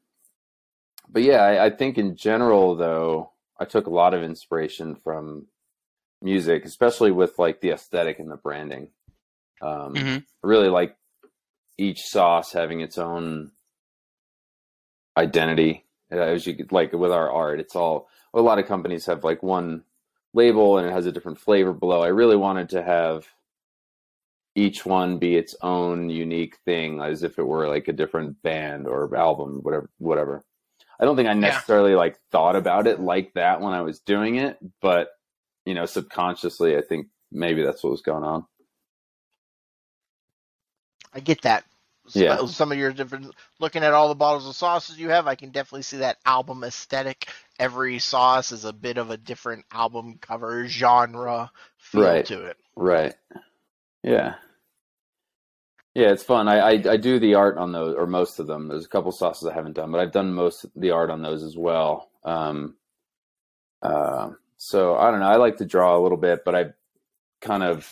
but 1.10 1.24
yeah, 1.24 1.42
I, 1.42 1.66
I 1.66 1.70
think 1.72 1.98
in 1.98 2.16
general, 2.16 2.76
though, 2.76 3.34
I 3.60 3.66
took 3.66 3.88
a 3.88 3.94
lot 3.94 4.14
of 4.14 4.24
inspiration 4.24 4.96
from 5.04 5.48
music, 6.22 6.64
especially 6.66 7.12
with 7.12 7.38
like 7.38 7.60
the 7.60 7.72
aesthetic 7.72 8.20
and 8.20 8.32
the 8.32 8.38
branding. 8.38 8.90
Um, 9.62 9.94
Mhm. 9.94 10.20
I 10.22 10.48
really 10.48 10.70
like 10.70 10.96
each 11.78 12.02
sauce 12.04 12.52
having 12.54 12.82
its 12.82 12.98
own 12.98 13.52
identity. 15.18 15.86
Uh, 16.12 16.18
As 16.20 16.46
you 16.46 16.56
could- 16.56 16.72
like 16.72 16.94
with 16.94 17.12
our 17.12 17.32
art, 17.32 17.60
it's 17.60 17.76
all 17.76 18.08
a 18.34 18.42
lot 18.42 18.60
of 18.60 18.66
companies 18.68 19.06
have 19.06 19.24
like 19.24 19.42
one 19.42 19.84
label 20.34 20.78
and 20.78 20.88
it 20.88 20.92
has 20.92 21.06
a 21.06 21.12
different 21.12 21.40
flavor 21.40 21.74
below. 21.74 22.02
I 22.02 22.08
really 22.08 22.36
wanted 22.36 22.70
to 22.70 22.84
have 22.84 23.26
each 24.56 24.86
one 24.86 25.18
be 25.18 25.36
its 25.36 25.56
own 25.62 26.10
unique 26.10 26.58
thing, 26.66 27.02
as 27.02 27.24
if 27.24 27.38
it 27.40 27.44
were 27.44 27.68
like 27.68 27.88
a 27.88 27.94
different 27.94 28.42
band 28.42 28.88
or 28.88 29.14
album, 29.16 29.60
whatever. 29.64 29.90
Whatever. 29.98 30.44
I 31.00 31.04
don't 31.06 31.16
think 31.18 31.28
I 31.28 31.34
necessarily 31.34 31.96
like 31.96 32.18
thought 32.32 32.56
about 32.56 32.88
it 32.88 33.00
like 33.02 33.34
that 33.34 33.60
when 33.62 33.74
I 33.74 33.82
was 33.82 34.00
doing 34.00 34.36
it, 34.36 34.58
but 34.82 35.10
you 35.66 35.74
know, 35.74 35.86
subconsciously, 35.86 36.78
I 36.78 36.82
think 36.82 37.08
maybe 37.32 37.64
that's 37.64 37.84
what 37.84 37.92
was 37.92 38.02
going 38.02 38.24
on. 38.24 38.46
I 41.16 41.20
get 41.22 41.42
that. 41.44 41.64
Some- 42.08 42.22
Yeah. 42.22 42.46
Some 42.46 42.72
of 42.72 42.78
your 42.78 42.94
different 42.94 43.34
looking 43.60 43.84
at 43.84 43.94
all 43.94 44.10
the 44.10 44.16
bottles 44.16 44.48
of 44.48 44.56
sauces 44.56 45.00
you 45.00 45.10
have, 45.10 45.26
I 45.26 45.34
can 45.36 45.50
definitely 45.50 45.82
see 45.84 45.98
that 45.98 46.18
album 46.26 46.64
aesthetic. 46.64 47.30
Every 47.58 47.98
sauce 48.00 48.52
is 48.52 48.66
a 48.66 48.74
bit 48.74 48.98
of 48.98 49.10
a 49.10 49.18
different 49.18 49.66
album 49.72 50.20
cover 50.22 50.68
genre 50.68 51.52
feel 51.78 52.04
Right. 52.04 52.26
to 52.28 52.46
it. 52.46 52.58
Right. 52.76 53.16
Yeah. 54.04 54.36
Yeah, 55.96 56.12
it's 56.12 56.24
fun. 56.24 56.48
I, 56.50 56.60
I 56.60 56.72
I 56.92 56.98
do 56.98 57.18
the 57.20 57.36
art 57.36 57.58
on 57.58 57.72
those, 57.72 57.96
or 57.96 58.06
most 58.06 58.40
of 58.40 58.48
them. 58.48 58.68
There's 58.68 58.86
a 58.86 58.90
couple 58.90 59.12
sauces 59.14 59.48
I 59.48 59.54
haven't 59.54 59.74
done, 59.78 59.92
but 59.92 60.02
I've 60.02 60.12
done 60.12 60.34
most 60.34 60.66
of 60.66 60.72
the 60.76 60.92
art 60.92 61.10
on 61.10 61.22
those 61.22 61.42
as 61.42 61.56
well. 61.58 62.12
Um, 62.26 62.76
uh, 63.82 64.32
so 64.58 64.98
I 64.98 65.10
don't 65.10 65.22
know. 65.22 65.28
I 65.30 65.38
like 65.38 65.58
to 65.58 65.66
draw 65.66 65.98
a 65.98 66.02
little 66.04 66.18
bit, 66.18 66.44
but 66.44 66.54
I 66.54 66.74
kind 67.42 67.64
of 67.64 67.90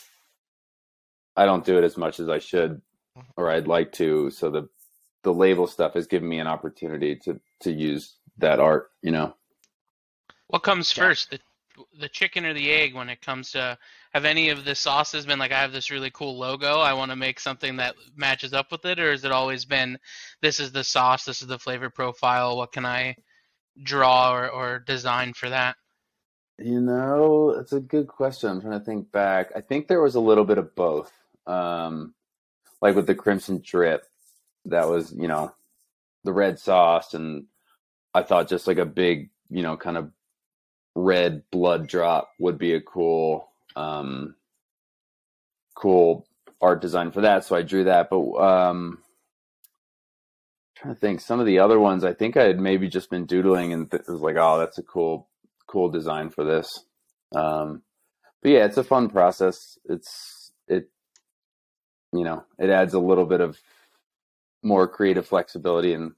I 1.37 1.45
don't 1.45 1.63
do 1.65 1.77
it 1.77 1.85
as 1.85 1.95
much 1.97 2.19
as 2.19 2.27
I 2.27 2.39
should 2.39 2.81
or 3.37 3.49
I'd 3.49 3.67
like 3.67 3.91
to. 3.93 4.29
So 4.31 4.49
the 4.49 4.69
the 5.23 5.33
label 5.33 5.67
stuff 5.67 5.93
has 5.93 6.07
given 6.07 6.27
me 6.27 6.39
an 6.39 6.47
opportunity 6.47 7.15
to 7.17 7.39
to 7.61 7.71
use 7.71 8.15
that 8.37 8.59
art. 8.59 8.91
You 9.01 9.11
know. 9.11 9.35
What 10.47 10.63
comes 10.63 10.95
Yeah. 10.95 11.03
first, 11.05 11.29
the 11.31 11.39
the 11.99 12.09
chicken 12.09 12.45
or 12.45 12.53
the 12.53 12.71
egg 12.71 12.93
when 12.93 13.09
it 13.09 13.21
comes 13.21 13.51
to 13.51 13.77
have 14.13 14.25
any 14.25 14.49
of 14.49 14.63
the 14.63 14.75
sauces 14.75 15.25
been 15.25 15.39
like 15.39 15.51
I 15.51 15.61
have 15.61 15.71
this 15.71 15.89
really 15.89 16.11
cool 16.11 16.37
logo, 16.37 16.79
I 16.79 16.93
want 16.93 17.09
to 17.09 17.15
make 17.15 17.39
something 17.39 17.77
that 17.77 17.95
matches 18.15 18.53
up 18.53 18.71
with 18.71 18.85
it, 18.85 18.99
or 18.99 19.09
has 19.09 19.25
it 19.25 19.31
always 19.31 19.65
been 19.65 19.97
this 20.41 20.59
is 20.59 20.71
the 20.71 20.83
sauce, 20.83 21.25
this 21.25 21.41
is 21.41 21.47
the 21.47 21.57
flavor 21.57 21.89
profile, 21.89 22.57
what 22.57 22.71
can 22.71 22.85
I 22.85 23.15
draw 23.81 24.35
or, 24.35 24.49
or 24.49 24.79
design 24.79 25.33
for 25.33 25.49
that? 25.49 25.75
You 26.59 26.79
know, 26.79 27.49
it's 27.59 27.73
a 27.73 27.79
good 27.79 28.07
question. 28.07 28.49
I'm 28.49 28.61
trying 28.61 28.79
to 28.79 28.85
think 28.85 29.11
back. 29.11 29.51
I 29.55 29.61
think 29.61 29.87
there 29.87 30.01
was 30.01 30.15
a 30.15 30.19
little 30.19 30.45
bit 30.45 30.59
of 30.59 30.75
both. 30.75 31.11
Um, 31.47 32.13
like 32.83 32.97
with 32.97 33.07
the 33.07 33.15
crimson 33.15 33.61
drip, 33.63 34.05
that 34.65 34.89
was, 34.89 35.13
you 35.13 35.29
know, 35.29 35.55
the 36.25 36.33
red 36.33 36.59
sauce, 36.59 37.13
and 37.13 37.45
I 38.13 38.23
thought 38.23 38.49
just 38.49 38.67
like 38.67 38.77
a 38.77 38.85
big, 38.85 39.29
you 39.49 39.61
know, 39.61 39.77
kind 39.77 39.95
of 39.95 40.11
red 40.93 41.43
blood 41.49 41.87
drop 41.87 42.31
would 42.39 42.57
be 42.57 42.73
a 42.73 42.81
cool, 42.81 43.47
um, 43.77 44.35
cool 45.75 46.27
art 46.61 46.81
design 46.81 47.11
for 47.11 47.21
that. 47.21 47.45
So 47.45 47.55
I 47.55 47.61
drew 47.61 47.85
that. 47.85 48.09
But 48.09 48.35
um, 48.35 48.99
trying 50.75 50.93
to 50.93 50.99
think, 50.99 51.21
some 51.21 51.39
of 51.39 51.45
the 51.45 51.59
other 51.59 51.79
ones, 51.79 52.03
I 52.03 52.13
think 52.13 52.35
I 52.35 52.43
had 52.43 52.59
maybe 52.59 52.89
just 52.89 53.09
been 53.09 53.25
doodling 53.25 53.71
and 53.71 53.89
th- 53.89 54.03
was 54.09 54.19
like, 54.19 54.35
oh, 54.37 54.59
that's 54.59 54.77
a 54.77 54.83
cool 54.83 55.29
cool 55.67 55.89
design 55.89 56.29
for 56.29 56.43
this. 56.43 56.83
Um, 57.33 57.81
but 58.41 58.51
yeah, 58.51 58.65
it's 58.65 58.77
a 58.77 58.83
fun 58.83 59.09
process. 59.09 59.77
It's 59.85 60.51
it, 60.67 60.89
you 62.13 62.23
know, 62.23 62.43
it 62.59 62.69
adds 62.69 62.93
a 62.93 62.99
little 62.99 63.25
bit 63.25 63.41
of 63.41 63.59
more 64.61 64.87
creative 64.87 65.27
flexibility 65.27 65.93
and 65.93 66.13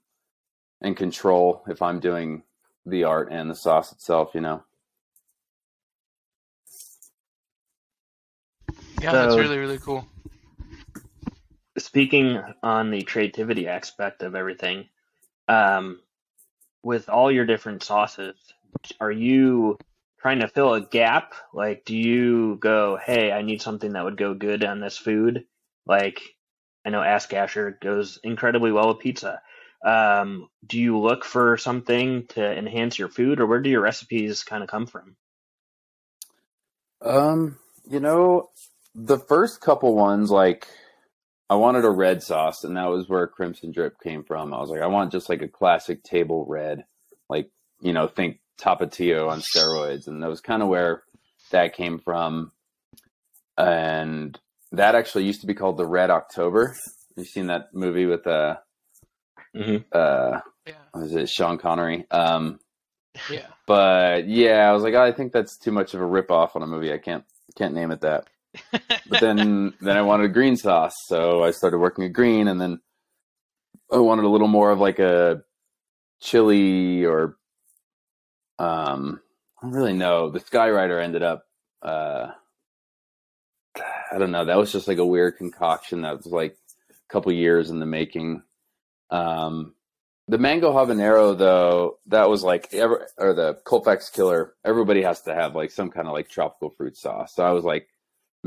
and 0.81 0.95
control 0.95 1.63
if 1.67 1.81
I'm 1.81 1.99
doing 1.99 2.43
the 2.85 3.05
art 3.05 3.31
and 3.31 3.49
the 3.49 3.55
sauce 3.55 3.91
itself. 3.91 4.31
You 4.35 4.41
know. 4.41 4.63
Yeah, 9.01 9.11
that's 9.13 9.37
really 9.37 9.57
really 9.57 9.79
cool. 9.79 10.05
Speaking 11.77 12.41
on 12.63 12.91
the 12.91 13.01
creativity 13.01 13.67
aspect 13.67 14.23
of 14.23 14.35
everything, 14.35 14.87
um, 15.47 15.99
with 16.83 17.09
all 17.09 17.31
your 17.31 17.45
different 17.45 17.83
sauces, 17.83 18.35
are 19.01 19.11
you 19.11 19.77
trying 20.19 20.39
to 20.39 20.47
fill 20.47 20.73
a 20.73 20.81
gap? 20.81 21.33
Like, 21.53 21.83
do 21.83 21.97
you 21.97 22.57
go, 22.61 22.97
hey, 23.03 23.31
I 23.31 23.41
need 23.41 23.61
something 23.61 23.93
that 23.93 24.05
would 24.05 24.17
go 24.17 24.33
good 24.33 24.63
on 24.63 24.79
this 24.79 24.97
food? 24.97 25.45
Like, 25.85 26.21
I 26.85 26.89
know 26.89 27.01
Ass 27.01 27.27
Gasher 27.27 27.77
goes 27.81 28.19
incredibly 28.23 28.71
well 28.71 28.89
with 28.89 28.99
pizza. 28.99 29.41
Um, 29.85 30.47
do 30.65 30.79
you 30.79 30.99
look 30.99 31.23
for 31.23 31.57
something 31.57 32.25
to 32.29 32.57
enhance 32.57 32.97
your 32.97 33.09
food, 33.09 33.39
or 33.39 33.45
where 33.45 33.61
do 33.61 33.69
your 33.69 33.81
recipes 33.81 34.43
kind 34.43 34.63
of 34.63 34.69
come 34.69 34.87
from? 34.87 35.15
Um, 37.01 37.59
you 37.89 37.99
know, 37.99 38.49
the 38.95 39.19
first 39.19 39.61
couple 39.61 39.95
ones, 39.95 40.31
like 40.31 40.67
I 41.49 41.55
wanted 41.55 41.85
a 41.85 41.89
red 41.89 42.23
sauce, 42.23 42.63
and 42.63 42.77
that 42.77 42.89
was 42.89 43.07
where 43.07 43.27
Crimson 43.27 43.71
Drip 43.71 43.99
came 44.01 44.23
from. 44.23 44.53
I 44.53 44.59
was 44.59 44.69
like, 44.69 44.81
I 44.81 44.87
want 44.87 45.11
just 45.11 45.29
like 45.29 45.43
a 45.43 45.47
classic 45.47 46.03
table 46.03 46.45
red, 46.47 46.85
like 47.29 47.51
you 47.79 47.93
know, 47.93 48.07
think 48.07 48.39
Tapatio 48.59 49.29
on 49.29 49.41
steroids, 49.41 50.07
and 50.07 50.23
that 50.23 50.29
was 50.29 50.41
kind 50.41 50.63
of 50.63 50.69
where 50.69 51.03
that 51.51 51.75
came 51.75 51.99
from. 51.99 52.51
And 53.57 54.39
that 54.75 54.95
actually 54.95 55.25
used 55.25 55.41
to 55.41 55.47
be 55.47 55.53
called 55.53 55.77
the 55.77 55.85
Red 55.85 56.09
October. 56.09 56.75
You've 57.15 57.27
seen 57.27 57.47
that 57.47 57.73
movie 57.73 58.05
with 58.05 58.25
uh, 58.27 58.57
hmm 59.55 59.77
uh, 59.91 60.39
Yeah, 60.65 60.73
what 60.91 61.05
is 61.05 61.15
it 61.15 61.29
Sean 61.29 61.57
Connery? 61.57 62.05
Um, 62.11 62.59
yeah. 63.29 63.47
but 63.67 64.27
yeah, 64.27 64.69
I 64.69 64.73
was 64.73 64.83
like, 64.83 64.93
"Oh, 64.93 65.01
I 65.03 65.11
think 65.11 65.31
that's 65.31 65.57
too 65.57 65.71
much 65.71 65.93
of 65.93 66.01
a 66.01 66.05
rip 66.05 66.29
off 66.31 66.55
on 66.55 66.63
a 66.63 66.67
movie. 66.67 66.91
I 66.93 66.97
can't 66.97 67.23
can't 67.57 67.73
name 67.73 67.91
it 67.91 68.01
that. 68.01 68.27
But 69.07 69.19
then 69.19 69.73
then 69.81 69.97
I 69.97 70.01
wanted 70.01 70.25
a 70.25 70.33
green 70.33 70.55
sauce, 70.57 70.95
so 71.07 71.43
I 71.43 71.51
started 71.51 71.77
working 71.77 72.05
at 72.05 72.13
green, 72.13 72.47
and 72.47 72.59
then 72.59 72.79
I 73.91 73.97
wanted 73.97 74.25
a 74.25 74.29
little 74.29 74.47
more 74.47 74.71
of 74.71 74.79
like 74.79 74.99
a 74.99 75.43
chili 76.21 77.05
or 77.05 77.37
um 78.57 79.21
I 79.61 79.65
don't 79.65 79.75
really 79.75 79.93
know. 79.93 80.29
The 80.29 80.39
Skyrider 80.39 81.01
ended 81.03 81.23
up 81.23 81.45
uh 81.81 82.31
I 84.11 84.17
don't 84.17 84.31
know. 84.31 84.45
That 84.45 84.57
was 84.57 84.71
just 84.71 84.87
like 84.87 84.97
a 84.97 85.05
weird 85.05 85.37
concoction 85.37 86.01
that 86.01 86.17
was 86.17 86.27
like 86.27 86.57
a 86.91 87.13
couple 87.13 87.31
years 87.31 87.69
in 87.69 87.79
the 87.79 87.85
making. 87.85 88.43
Um 89.09 89.73
the 90.27 90.37
mango 90.39 90.71
habanero 90.71 91.37
though, 91.37 91.99
that 92.07 92.29
was 92.29 92.43
like 92.43 92.73
ever 92.73 93.07
or 93.17 93.33
the 93.33 93.59
Colfax 93.63 94.09
killer, 94.09 94.55
everybody 94.63 95.03
has 95.03 95.21
to 95.23 95.35
have 95.35 95.55
like 95.55 95.71
some 95.71 95.91
kind 95.91 96.07
of 96.07 96.13
like 96.13 96.29
tropical 96.29 96.71
fruit 96.71 96.97
sauce. 96.97 97.35
So 97.35 97.45
I 97.45 97.51
was 97.51 97.63
like, 97.63 97.87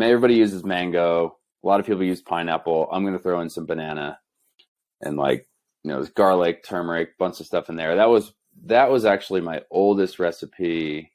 everybody 0.00 0.35
uses 0.35 0.65
mango. 0.65 1.37
A 1.62 1.67
lot 1.67 1.81
of 1.81 1.87
people 1.87 2.05
use 2.05 2.21
pineapple. 2.21 2.88
I'm 2.91 3.05
gonna 3.05 3.19
throw 3.19 3.41
in 3.41 3.50
some 3.50 3.67
banana 3.67 4.19
and 5.00 5.17
like 5.17 5.49
you 5.85 5.93
know, 5.93 6.05
garlic, 6.15 6.65
turmeric, 6.65 7.17
bunch 7.19 7.41
of 7.41 7.47
stuff 7.47 7.69
in 7.69 7.77
there. 7.77 7.97
That 7.97 8.09
was 8.09 8.33
that 8.65 8.91
was 8.91 9.05
actually 9.05 9.41
my 9.41 9.62
oldest 9.71 10.19
recipe. 10.19 11.12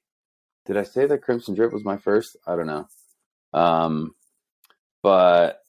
Did 0.66 0.78
I 0.78 0.84
say 0.84 1.06
that 1.06 1.22
crimson 1.22 1.56
drip 1.56 1.74
was 1.74 1.84
my 1.84 1.98
first? 1.98 2.38
I 2.48 2.56
don't 2.56 2.68
know. 2.68 2.88
Um, 3.54 4.16
but 5.04 5.60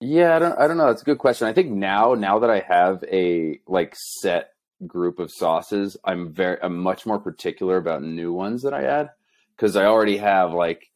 yeah, 0.00 0.36
I 0.36 0.38
don't 0.38 0.58
I 0.58 0.68
don't 0.68 0.76
know. 0.76 0.86
That's 0.88 1.02
a 1.02 1.06
good 1.06 1.18
question. 1.18 1.48
I 1.48 1.52
think 1.52 1.72
now 1.72 2.14
now 2.14 2.38
that 2.40 2.50
I 2.50 2.60
have 2.60 3.02
a 3.10 3.60
like 3.66 3.94
set 3.96 4.50
group 4.86 5.18
of 5.18 5.32
sauces, 5.32 5.96
I'm 6.04 6.32
very 6.32 6.58
I'm 6.62 6.78
much 6.78 7.06
more 7.06 7.18
particular 7.18 7.78
about 7.78 8.02
new 8.02 8.32
ones 8.32 8.62
that 8.62 8.74
I 8.74 8.84
add 8.84 9.10
because 9.56 9.74
I 9.74 9.86
already 9.86 10.18
have 10.18 10.52
like 10.52 10.86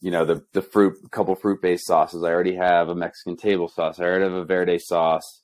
you 0.00 0.10
know 0.10 0.24
the 0.24 0.44
the 0.52 0.62
fruit 0.62 0.96
couple 1.12 1.36
fruit 1.36 1.62
based 1.62 1.86
sauces. 1.86 2.24
I 2.24 2.30
already 2.30 2.56
have 2.56 2.88
a 2.88 2.94
Mexican 2.96 3.36
table 3.36 3.68
sauce. 3.68 4.00
I 4.00 4.04
already 4.04 4.24
have 4.24 4.32
a 4.34 4.44
verde 4.44 4.78
sauce. 4.80 5.42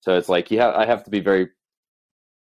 So 0.00 0.16
it's 0.16 0.28
like 0.28 0.48
have 0.50 0.74
I 0.74 0.86
have 0.86 1.04
to 1.04 1.10
be 1.10 1.20
very 1.20 1.50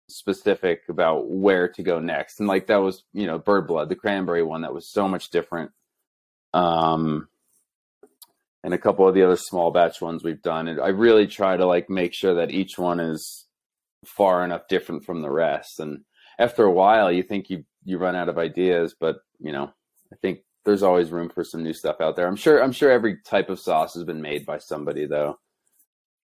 specific 0.08 0.82
about 0.88 1.28
where 1.28 1.68
to 1.68 1.82
go 1.82 1.98
next. 1.98 2.38
And 2.38 2.48
like 2.48 2.68
that 2.68 2.76
was, 2.76 3.02
you 3.12 3.26
know, 3.26 3.38
bird 3.38 3.66
blood, 3.66 3.88
the 3.88 3.96
cranberry 3.96 4.42
one 4.42 4.62
that 4.62 4.74
was 4.74 4.92
so 4.92 5.08
much 5.08 5.30
different. 5.30 5.72
Um 6.52 7.28
and 8.64 8.74
a 8.74 8.78
couple 8.78 9.06
of 9.06 9.14
the 9.14 9.22
other 9.22 9.36
small 9.36 9.70
batch 9.70 10.00
ones 10.00 10.24
we've 10.24 10.42
done. 10.42 10.66
And 10.66 10.80
I 10.80 10.88
really 10.88 11.26
try 11.28 11.56
to 11.56 11.66
like 11.66 11.88
make 11.88 12.14
sure 12.14 12.34
that 12.34 12.50
each 12.50 12.76
one 12.78 12.98
is 12.98 13.46
far 14.04 14.44
enough 14.44 14.66
different 14.68 15.04
from 15.04 15.22
the 15.22 15.30
rest. 15.30 15.78
And 15.78 16.00
after 16.38 16.64
a 16.64 16.72
while 16.72 17.12
you 17.12 17.22
think 17.22 17.50
you 17.50 17.64
you 17.84 17.98
run 17.98 18.16
out 18.16 18.28
of 18.30 18.38
ideas, 18.38 18.96
but 18.98 19.18
you 19.38 19.52
know, 19.52 19.70
I 20.12 20.16
think 20.22 20.40
there's 20.64 20.82
always 20.82 21.10
room 21.12 21.28
for 21.28 21.44
some 21.44 21.62
new 21.62 21.74
stuff 21.74 22.00
out 22.00 22.16
there. 22.16 22.26
I'm 22.26 22.36
sure 22.36 22.62
I'm 22.62 22.72
sure 22.72 22.90
every 22.90 23.18
type 23.24 23.50
of 23.50 23.60
sauce 23.60 23.94
has 23.94 24.04
been 24.04 24.22
made 24.22 24.44
by 24.46 24.58
somebody 24.58 25.06
though. 25.06 25.38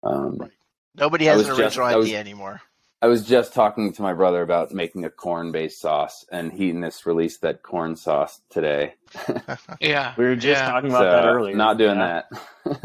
Um 0.04 0.36
Right. 0.38 0.50
Nobody 0.94 1.24
has 1.26 1.38
was 1.38 1.48
an 1.48 1.56
just- 1.56 1.76
original 1.78 1.98
was- 1.98 2.06
idea 2.06 2.20
anymore. 2.20 2.60
I 3.02 3.08
was 3.08 3.26
just 3.26 3.54
talking 3.54 3.92
to 3.94 4.02
my 4.02 4.14
brother 4.14 4.42
about 4.42 4.72
making 4.74 5.04
a 5.04 5.10
corn 5.10 5.52
based 5.52 5.80
sauce, 5.80 6.26
and 6.32 6.52
Heatonist 6.52 7.06
released 7.06 7.42
that 7.42 7.62
corn 7.62 7.96
sauce 7.96 8.40
today. 8.50 8.94
Yeah, 9.80 10.16
We 10.16 10.24
were 10.26 10.36
just 10.36 10.64
yeah. 10.64 10.66
talking 10.66 10.90
about 10.90 11.10
that 11.10 11.24
earlier. 11.24 11.54
Not 11.56 11.78
doing 11.78 11.98
Yeah. 11.98 12.00
that. 12.00 12.26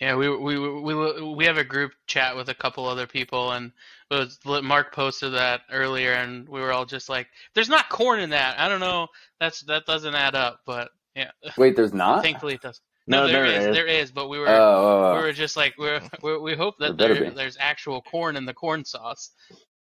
Yeah, 0.00 0.16
we 0.16 0.28
we 0.28 0.58
we 0.58 1.34
we 1.36 1.46
have 1.46 1.58
a 1.58 1.64
group 1.64 1.92
chat 2.06 2.36
with 2.36 2.50
a 2.50 2.54
couple 2.54 2.86
other 2.86 3.06
people, 3.06 3.52
and 3.52 3.72
it 4.10 4.14
was 4.14 4.38
Mark 4.62 4.94
posted 4.94 5.32
that 5.34 5.62
earlier, 5.72 6.12
and 6.12 6.48
we 6.50 6.60
were 6.60 6.72
all 6.72 6.84
just 6.84 7.08
like, 7.08 7.28
"There's 7.54 7.70
not 7.70 7.88
corn 7.88 8.20
in 8.20 8.30
that. 8.30 8.60
I 8.60 8.68
don't 8.68 8.80
know. 8.80 9.08
That's 9.40 9.62
that 9.62 9.86
doesn't 9.86 10.14
add 10.14 10.34
up." 10.34 10.60
But 10.66 10.90
yeah, 11.16 11.30
Wait, 11.56 11.76
there's 11.76 11.94
not. 11.94 12.22
thankfully 12.22 12.54
it 12.54 12.62
does. 12.62 12.80
No, 13.06 13.26
No, 13.26 13.32
there 13.32 13.46
there 13.46 13.60
is, 13.60 13.66
is. 13.66 13.74
there 13.74 13.86
is, 13.86 14.10
but 14.10 14.28
we 14.28 14.38
were 14.38 14.48
oh, 14.48 14.52
oh, 14.52 14.56
oh. 14.56 15.12
we 15.14 15.18
oh. 15.18 15.22
were 15.22 15.32
just 15.32 15.56
like 15.56 15.74
we're, 15.78 16.00
we're 16.22 16.40
we 16.40 16.54
hope 16.54 16.74
that 16.78 16.96
there, 16.96 17.30
there's 17.30 17.56
actual 17.60 18.02
corn 18.02 18.36
in 18.36 18.44
the 18.44 18.54
corn 18.54 18.84
sauce. 18.84 19.30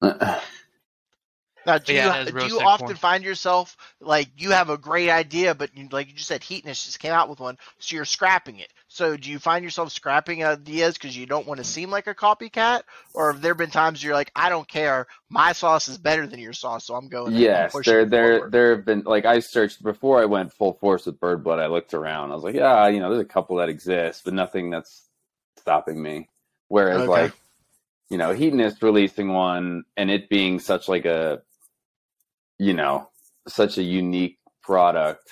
Uh, 0.02 0.40
Now, 1.66 1.78
do 1.78 1.94
yeah, 1.94 2.24
you 2.24 2.32
do 2.32 2.44
you 2.46 2.60
often 2.60 2.86
corn. 2.86 2.96
find 2.96 3.24
yourself 3.24 3.76
like 4.00 4.28
you 4.36 4.50
have 4.50 4.70
a 4.70 4.78
great 4.78 5.10
idea, 5.10 5.54
but 5.54 5.76
you, 5.76 5.88
like 5.90 6.08
you 6.08 6.14
just 6.14 6.28
said, 6.28 6.42
Heatonist 6.42 6.84
just 6.84 7.00
came 7.00 7.12
out 7.12 7.28
with 7.28 7.40
one, 7.40 7.58
so 7.78 7.96
you're 7.96 8.04
scrapping 8.04 8.58
it. 8.58 8.72
So 8.88 9.16
do 9.16 9.30
you 9.30 9.38
find 9.38 9.64
yourself 9.64 9.92
scrapping 9.92 10.44
ideas 10.44 10.94
because 10.94 11.16
you 11.16 11.26
don't 11.26 11.46
want 11.46 11.58
to 11.58 11.64
seem 11.64 11.90
like 11.90 12.06
a 12.06 12.14
copycat, 12.14 12.82
or 13.14 13.32
have 13.32 13.42
there 13.42 13.54
been 13.54 13.70
times 13.70 14.02
you're 14.02 14.14
like, 14.14 14.30
I 14.36 14.48
don't 14.50 14.68
care, 14.68 15.06
my 15.30 15.52
sauce 15.52 15.88
is 15.88 15.98
better 15.98 16.26
than 16.26 16.40
your 16.40 16.52
sauce, 16.52 16.84
so 16.84 16.94
I'm 16.94 17.08
going. 17.08 17.34
I'm 17.34 17.48
yes, 17.48 17.70
pushing 17.70 17.96
there, 17.96 18.04
there, 18.04 18.40
forward." 18.40 18.50
there 18.50 18.76
have 18.76 18.84
been 18.84 19.02
like 19.04 19.24
I 19.24 19.40
searched 19.40 19.82
before 19.82 20.20
I 20.20 20.26
went 20.26 20.52
full 20.52 20.74
force 20.74 21.06
with 21.06 21.20
bird 21.20 21.44
blood. 21.44 21.60
I 21.60 21.66
looked 21.66 21.94
around. 21.94 22.32
I 22.32 22.34
was 22.34 22.44
like, 22.44 22.54
yeah, 22.56 22.88
you 22.88 23.00
know, 23.00 23.10
there's 23.10 23.22
a 23.22 23.26
couple 23.26 23.56
that 23.56 23.68
exist, 23.68 24.22
but 24.24 24.34
nothing 24.34 24.70
that's 24.70 25.08
stopping 25.58 26.02
me. 26.02 26.28
Whereas, 26.68 27.06
Okay. 27.06 27.06
like, 27.06 27.34
you 28.10 28.18
know, 28.18 28.34
Heatonist 28.34 28.82
releasing 28.82 29.28
one 29.32 29.84
and 29.96 30.10
it 30.10 30.28
being 30.28 30.60
such 30.60 30.88
like 30.88 31.04
a, 31.06 31.42
you 32.58 32.74
know, 32.74 33.08
such 33.48 33.78
a 33.78 33.82
unique 33.82 34.38
product 34.62 35.28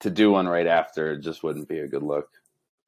to 0.00 0.10
do 0.10 0.32
one 0.32 0.48
right 0.48 0.66
after 0.66 1.16
just 1.18 1.42
wouldn't 1.42 1.68
be 1.68 1.78
a 1.80 1.88
good 1.88 2.02
look. 2.02 2.28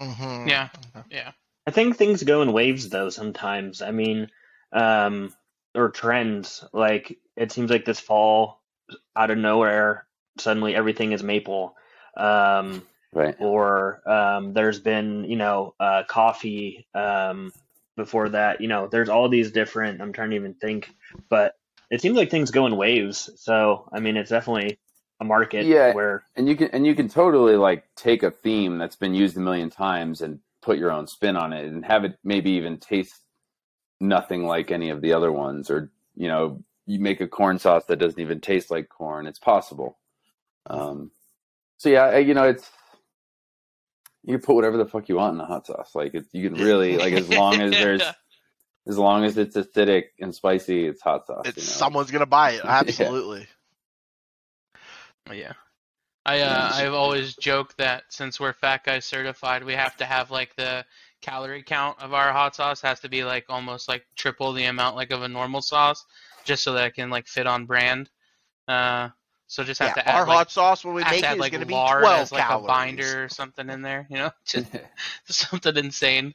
Mhm. 0.01 0.49
Yeah. 0.49 0.69
Yeah. 1.11 1.33
I 1.67 1.71
think 1.71 1.97
things 1.97 2.23
go 2.25 2.43
in 2.43 2.53
waves 2.53 2.89
though 2.89 3.11
sometimes. 3.11 3.83
I 3.83 3.91
mean, 3.93 4.31
um, 4.73 5.35
or 5.75 5.91
trends. 5.91 6.65
Like 6.73 7.19
it 7.37 7.53
seems 7.53 7.71
like 7.71 7.85
this 7.85 8.01
fall, 8.01 8.61
out 9.17 9.31
of 9.31 9.39
nowhere, 9.39 10.07
suddenly 10.39 10.75
everything 10.75 11.13
is 11.13 11.23
maple. 11.23 11.77
Um, 12.17 12.87
Right. 13.15 13.37
or 13.39 14.03
um, 14.09 14.55
there's 14.55 14.81
been 14.81 15.25
you 15.25 15.37
know 15.37 15.75
uh, 15.79 16.05
coffee 16.09 16.87
um, 16.95 17.53
before 17.97 18.31
that. 18.31 18.61
You 18.63 18.69
know, 18.69 18.89
there's 18.89 19.11
all 19.11 19.29
these 19.29 19.53
different. 19.53 20.01
I'm 20.01 20.13
trying 20.13 20.31
to 20.31 20.37
even 20.37 20.55
think, 20.55 20.91
but 21.29 21.55
it 21.93 22.01
seems 22.01 22.17
like 22.17 22.31
things 22.31 22.51
go 22.51 22.67
in 22.67 22.77
waves. 22.77 23.31
So 23.37 23.89
I 23.93 24.01
mean, 24.01 24.17
it's 24.17 24.31
definitely 24.31 24.79
a 25.21 25.25
market 25.25 25.69
Yeah. 25.69 25.93
where 25.93 26.25
And 26.35 26.49
you 26.49 26.57
can 26.57 26.69
and 26.73 26.87
you 26.87 26.95
can 26.95 27.09
totally 27.09 27.57
like 27.57 27.85
take 27.95 28.23
a 28.25 28.31
theme 28.31 28.79
that's 28.79 28.97
been 28.97 29.15
used 29.15 29.37
a 29.37 29.41
million 29.41 29.71
times 29.71 30.23
and 30.23 30.41
put 30.63 30.79
your 30.79 30.91
own 30.91 31.07
spin 31.07 31.37
on 31.37 31.53
it 31.53 31.67
and 31.67 31.85
have 31.85 32.05
it 32.05 32.19
maybe 32.25 32.53
even 32.53 32.79
taste 32.79 33.21
nothing 34.01 34.47
like 34.47 34.71
any 34.71 34.91
of 34.91 35.03
the 35.03 35.13
other 35.13 35.31
ones 35.31 35.71
or 35.71 35.93
you 36.17 36.29
know 36.29 36.63
you 36.87 36.99
make 36.99 37.21
a 37.21 37.29
corn 37.29 37.59
sauce 37.59 37.85
that 37.87 37.99
doesn't 37.99 38.21
even 38.21 38.41
taste 38.41 38.71
like 38.71 38.89
corn 38.89 39.27
it's 39.27 39.39
possible 39.39 39.99
um 40.69 41.11
so 41.77 41.89
yeah 41.89 42.17
you 42.19 42.35
know 42.35 42.45
it's 42.45 42.69
you 44.25 44.37
can 44.37 44.45
put 44.45 44.55
whatever 44.57 44.77
the 44.77 44.87
fuck 44.87 45.09
you 45.09 45.17
want 45.17 45.35
in 45.35 45.41
a 45.41 45.47
hot 45.47 45.67
sauce 45.67 45.93
like 45.95 46.15
it, 46.15 46.27
you 46.33 46.49
can 46.49 46.59
really 46.59 46.97
like 46.97 47.13
as 47.13 47.29
long 47.29 47.61
as 47.61 47.73
there's 47.73 48.03
as 48.89 48.99
long 48.99 49.25
as 49.25 49.39
it's 49.39 49.57
acidic 49.57 50.05
and 50.21 50.35
spicy 50.35 50.87
it's 50.87 51.03
hot 51.03 51.27
sauce 51.27 51.53
It's 51.53 51.63
you 51.63 51.65
know? 51.67 51.87
someone's 51.87 52.11
gonna 52.11 52.27
buy 52.27 52.53
it. 52.53 52.65
Absolutely. 52.65 53.49
Yeah. 55.33 55.55
I 56.27 56.41
uh, 56.43 56.73
I've 56.75 56.95
always 56.95 57.37
joked 57.37 57.79
that 57.79 58.05
since 58.11 58.41
we're 58.41 58.53
fat 58.55 58.85
guy 58.85 59.01
certified, 59.01 59.65
we 59.65 59.75
have 59.75 59.97
to 59.99 60.07
have 60.07 60.31
like 60.31 60.55
the 60.57 60.87
calorie 61.23 61.63
count 61.65 62.01
of 62.03 62.15
our 62.15 62.33
hot 62.33 62.57
sauce 62.57 62.81
has 62.83 63.01
to 63.01 63.09
be 63.11 63.25
like 63.25 63.47
almost 63.49 63.89
like 63.89 64.07
triple 64.17 64.53
the 64.53 64.65
amount 64.67 64.97
like 64.97 65.13
of 65.13 65.23
a 65.23 65.29
normal 65.29 65.63
sauce, 65.63 66.05
just 66.45 66.63
so 66.65 66.75
that 66.75 66.89
it 66.89 66.95
can 66.97 67.11
like 67.11 67.29
fit 67.29 67.47
on 67.49 67.67
brand. 67.67 68.11
Uh, 68.69 69.11
so 69.49 69.65
just 69.65 69.81
have 69.81 69.93
Yeah, 69.93 69.95
to 69.95 70.09
add 70.09 70.17
our 70.17 70.27
like, 70.27 70.45
hot 70.45 70.51
sauce 70.51 70.85
when 70.85 70.95
we 70.95 71.05
have 71.05 71.19
make 71.19 71.21
to 71.21 71.29
it 71.31 71.33
add 71.33 71.39
is 71.39 71.41
like 71.41 71.53
gonna 71.53 71.67
be 71.67 71.83
lard 71.83 71.83
twelve 71.83 72.31
as 72.31 72.33
like 72.33 72.49
calories. 72.49 72.51
a 72.51 72.59
binder 72.59 73.25
or 73.25 73.29
something 73.31 73.71
in 73.71 73.83
there, 73.83 74.07
you 74.11 74.19
know, 74.19 74.31
just 74.47 74.69
something 75.29 75.77
insane. 75.77 76.35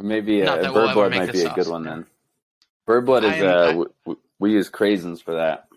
Maybe 0.00 0.42
Not 0.42 0.58
uh, 0.58 0.62
that 0.62 0.74
we'll 0.74 0.86
bird 0.86 0.94
blood 0.94 1.14
might 1.14 1.26
the 1.26 1.32
be 1.32 1.40
a 1.40 1.48
sauce, 1.48 1.54
good 1.56 1.68
one 1.68 1.82
then. 1.84 2.06
Bird 2.86 3.06
blood 3.06 3.24
is 3.24 3.32
I'm- 3.32 3.44
uh, 3.44 3.48
I- 3.48 3.66
w- 3.68 3.92
w- 4.04 4.20
we 4.38 4.52
use 4.52 4.70
craisins 4.70 5.22
for 5.22 5.34
that. 5.34 5.68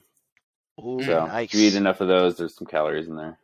Ooh, 0.80 1.02
So 1.04 1.26
nice. 1.26 1.54
if 1.54 1.60
you 1.60 1.68
eat 1.68 1.76
enough 1.76 2.02
of 2.02 2.08
those, 2.08 2.38
there's 2.38 2.56
some 2.56 2.68
calories 2.68 3.08
in 3.08 3.16
there. 3.16 3.38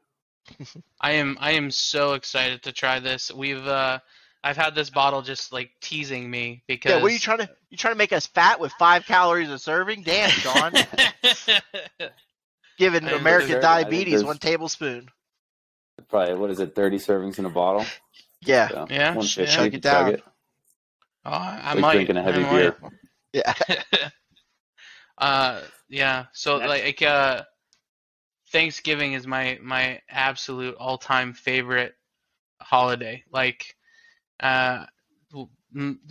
I 1.01 1.13
am 1.13 1.37
I 1.41 1.51
am 1.53 1.71
so 1.71 2.13
excited 2.13 2.63
to 2.63 2.71
try 2.71 2.99
this. 2.99 3.31
We've 3.33 3.65
uh, 3.65 3.99
I've 4.43 4.57
had 4.57 4.75
this 4.75 4.89
bottle 4.89 5.21
just 5.21 5.51
like 5.51 5.71
teasing 5.81 6.29
me 6.29 6.63
because 6.67 6.91
Yeah, 6.91 7.01
what 7.01 7.11
are 7.11 7.13
you 7.13 7.19
trying 7.19 7.39
to 7.39 7.49
you 7.69 7.77
trying 7.77 7.93
to 7.93 7.97
make 7.97 8.13
us 8.13 8.27
fat 8.27 8.59
with 8.59 8.71
five 8.79 9.05
calories 9.05 9.49
a 9.49 9.59
serving? 9.59 10.03
Damn, 10.03 10.29
Shaun. 10.29 10.73
Giving 12.77 13.07
American 13.07 13.21
very- 13.21 13.23
I 13.39 13.39
think 13.49 13.61
diabetes 13.61 14.23
one 14.23 14.37
tablespoon. 14.37 15.09
Probably 16.09 16.35
what 16.35 16.51
is 16.51 16.59
it, 16.59 16.75
30 16.75 16.97
servings 16.99 17.39
in 17.39 17.45
a 17.45 17.49
bottle? 17.49 17.85
Yeah. 18.41 18.67
So 18.69 18.87
Yeah, 18.89 19.15
150. 19.15 19.41
yeah. 19.41 19.47
Chug 19.55 19.73
it 19.73 19.81
down. 19.81 20.13
it. 20.13 20.23
Oh, 21.27 21.31
I, 21.31 21.61
I 21.65 21.73
Like 21.73 21.81
might 21.81 21.93
drinking 21.93 22.17
a 22.17 22.23
heavy 22.23 22.43
I 22.43 22.51
beer. 22.51 22.77
might. 22.81 22.93
Yeah. 23.33 23.53
uh, 25.19 25.61
yeah. 25.89 26.25
So 26.33 26.59
That's- 26.59 26.69
like, 26.83 27.01
uh, 27.03 27.43
Thanksgiving 28.51 29.13
is 29.13 29.27
my 29.27 29.59
my 29.61 30.01
absolute 30.09 30.75
all 30.79 30.97
time 30.97 31.33
favorite 31.33 31.95
holiday. 32.61 33.23
Like, 33.31 33.75
uh, 34.39 34.85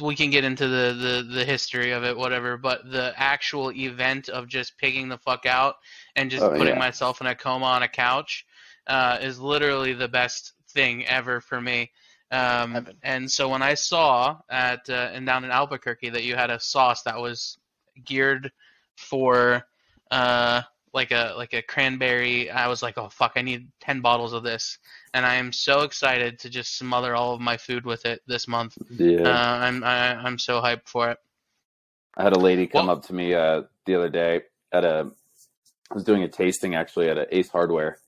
we 0.00 0.14
can 0.16 0.30
get 0.30 0.44
into 0.44 0.68
the, 0.68 0.92
the 1.28 1.34
the 1.34 1.44
history 1.44 1.92
of 1.92 2.04
it, 2.04 2.16
whatever. 2.16 2.56
But 2.58 2.90
the 2.90 3.14
actual 3.16 3.72
event 3.72 4.28
of 4.28 4.48
just 4.48 4.78
pigging 4.78 5.08
the 5.08 5.18
fuck 5.18 5.46
out 5.46 5.76
and 6.16 6.30
just 6.30 6.44
Oh, 6.44 6.50
putting 6.54 6.74
yeah. 6.74 6.78
myself 6.78 7.20
in 7.20 7.26
a 7.26 7.34
coma 7.34 7.66
on 7.66 7.82
a 7.82 7.88
couch 7.88 8.46
uh, 8.86 9.18
is 9.20 9.40
literally 9.40 9.94
the 9.94 10.08
best 10.08 10.52
thing 10.70 11.06
ever 11.06 11.40
for 11.40 11.60
me. 11.60 11.90
Um, 12.30 12.88
and 13.02 13.30
so 13.30 13.48
when 13.48 13.62
I 13.62 13.74
saw 13.74 14.38
at 14.50 14.88
uh, 14.90 15.10
and 15.12 15.24
down 15.26 15.44
in 15.44 15.50
Albuquerque 15.50 16.10
that 16.10 16.24
you 16.24 16.34
had 16.34 16.50
a 16.50 16.58
sauce 16.58 17.02
that 17.02 17.18
was 17.20 17.58
geared 18.04 18.50
for 18.96 19.62
uh, 20.10 20.62
like 20.92 21.12
a 21.12 21.34
like 21.36 21.54
a 21.54 21.62
cranberry, 21.62 22.50
I 22.50 22.66
was 22.66 22.82
like, 22.82 22.98
oh 22.98 23.08
fuck, 23.08 23.32
I 23.36 23.42
need 23.42 23.68
ten 23.80 24.00
bottles 24.00 24.32
of 24.32 24.42
this, 24.42 24.78
and 25.14 25.24
I 25.24 25.36
am 25.36 25.52
so 25.52 25.82
excited 25.82 26.40
to 26.40 26.50
just 26.50 26.76
smother 26.76 27.14
all 27.14 27.34
of 27.34 27.40
my 27.40 27.56
food 27.56 27.84
with 27.86 28.04
it 28.06 28.22
this 28.26 28.48
month. 28.48 28.76
Yeah. 28.90 29.20
Uh, 29.22 29.58
I'm 29.60 29.84
I, 29.84 30.16
I'm 30.16 30.38
so 30.38 30.60
hyped 30.60 30.88
for 30.88 31.10
it. 31.10 31.18
I 32.16 32.24
had 32.24 32.32
a 32.32 32.38
lady 32.40 32.66
come 32.66 32.86
Well- 32.86 32.96
up 32.96 33.04
to 33.06 33.14
me 33.14 33.34
uh, 33.34 33.62
the 33.84 33.94
other 33.94 34.08
day 34.08 34.42
at 34.72 34.84
a. 34.84 35.10
I 35.88 35.94
was 35.94 36.02
doing 36.02 36.24
a 36.24 36.28
tasting 36.28 36.74
actually 36.74 37.08
at 37.08 37.18
a 37.18 37.36
Ace 37.36 37.48
Hardware, 37.48 37.98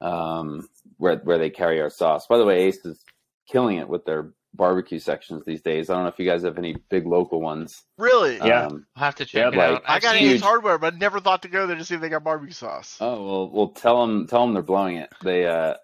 um, 0.00 0.68
where 0.98 1.16
where 1.16 1.38
they 1.38 1.50
carry 1.50 1.80
our 1.80 1.90
sauce. 1.90 2.28
By 2.28 2.38
the 2.38 2.44
way, 2.44 2.66
Ace 2.66 2.84
is 2.84 3.02
killing 3.50 3.78
it 3.78 3.88
with 3.88 4.04
their 4.04 4.32
barbecue 4.54 4.98
sections 4.98 5.44
these 5.44 5.62
days. 5.62 5.88
I 5.90 5.94
don't 5.94 6.02
know 6.02 6.08
if 6.08 6.18
you 6.18 6.24
guys 6.26 6.42
have 6.42 6.58
any 6.58 6.76
big 6.90 7.06
local 7.06 7.40
ones. 7.40 7.82
Really? 7.98 8.36
Yeah. 8.36 8.66
Um, 8.66 8.86
I'll 8.96 9.04
have 9.04 9.14
to 9.16 9.24
check 9.24 9.40
Yeah, 9.40 9.48
it 9.48 9.56
like- 9.72 9.76
out. 9.76 9.82
I 9.86 10.00
got 10.00 10.14
seen- 10.16 10.28
Ace 10.30 10.40
Hardware, 10.40 10.78
but 10.78 10.96
never 10.98 11.20
thought 11.20 11.42
to 11.42 11.48
go 11.48 11.66
there 11.66 11.76
to 11.76 11.84
see 11.84 11.94
if 11.94 12.00
they 12.00 12.08
got 12.08 12.24
barbecue 12.24 12.52
sauce. 12.52 12.96
oh 13.00 13.24
well, 13.24 13.50
well 13.50 13.68
tell 13.68 14.00
them 14.06 14.26
tell 14.26 14.42
them 14.44 14.54
they're 14.54 14.62
blowing 14.62 14.96
it. 14.96 15.10
They 15.22 15.46
uh, 15.46 15.74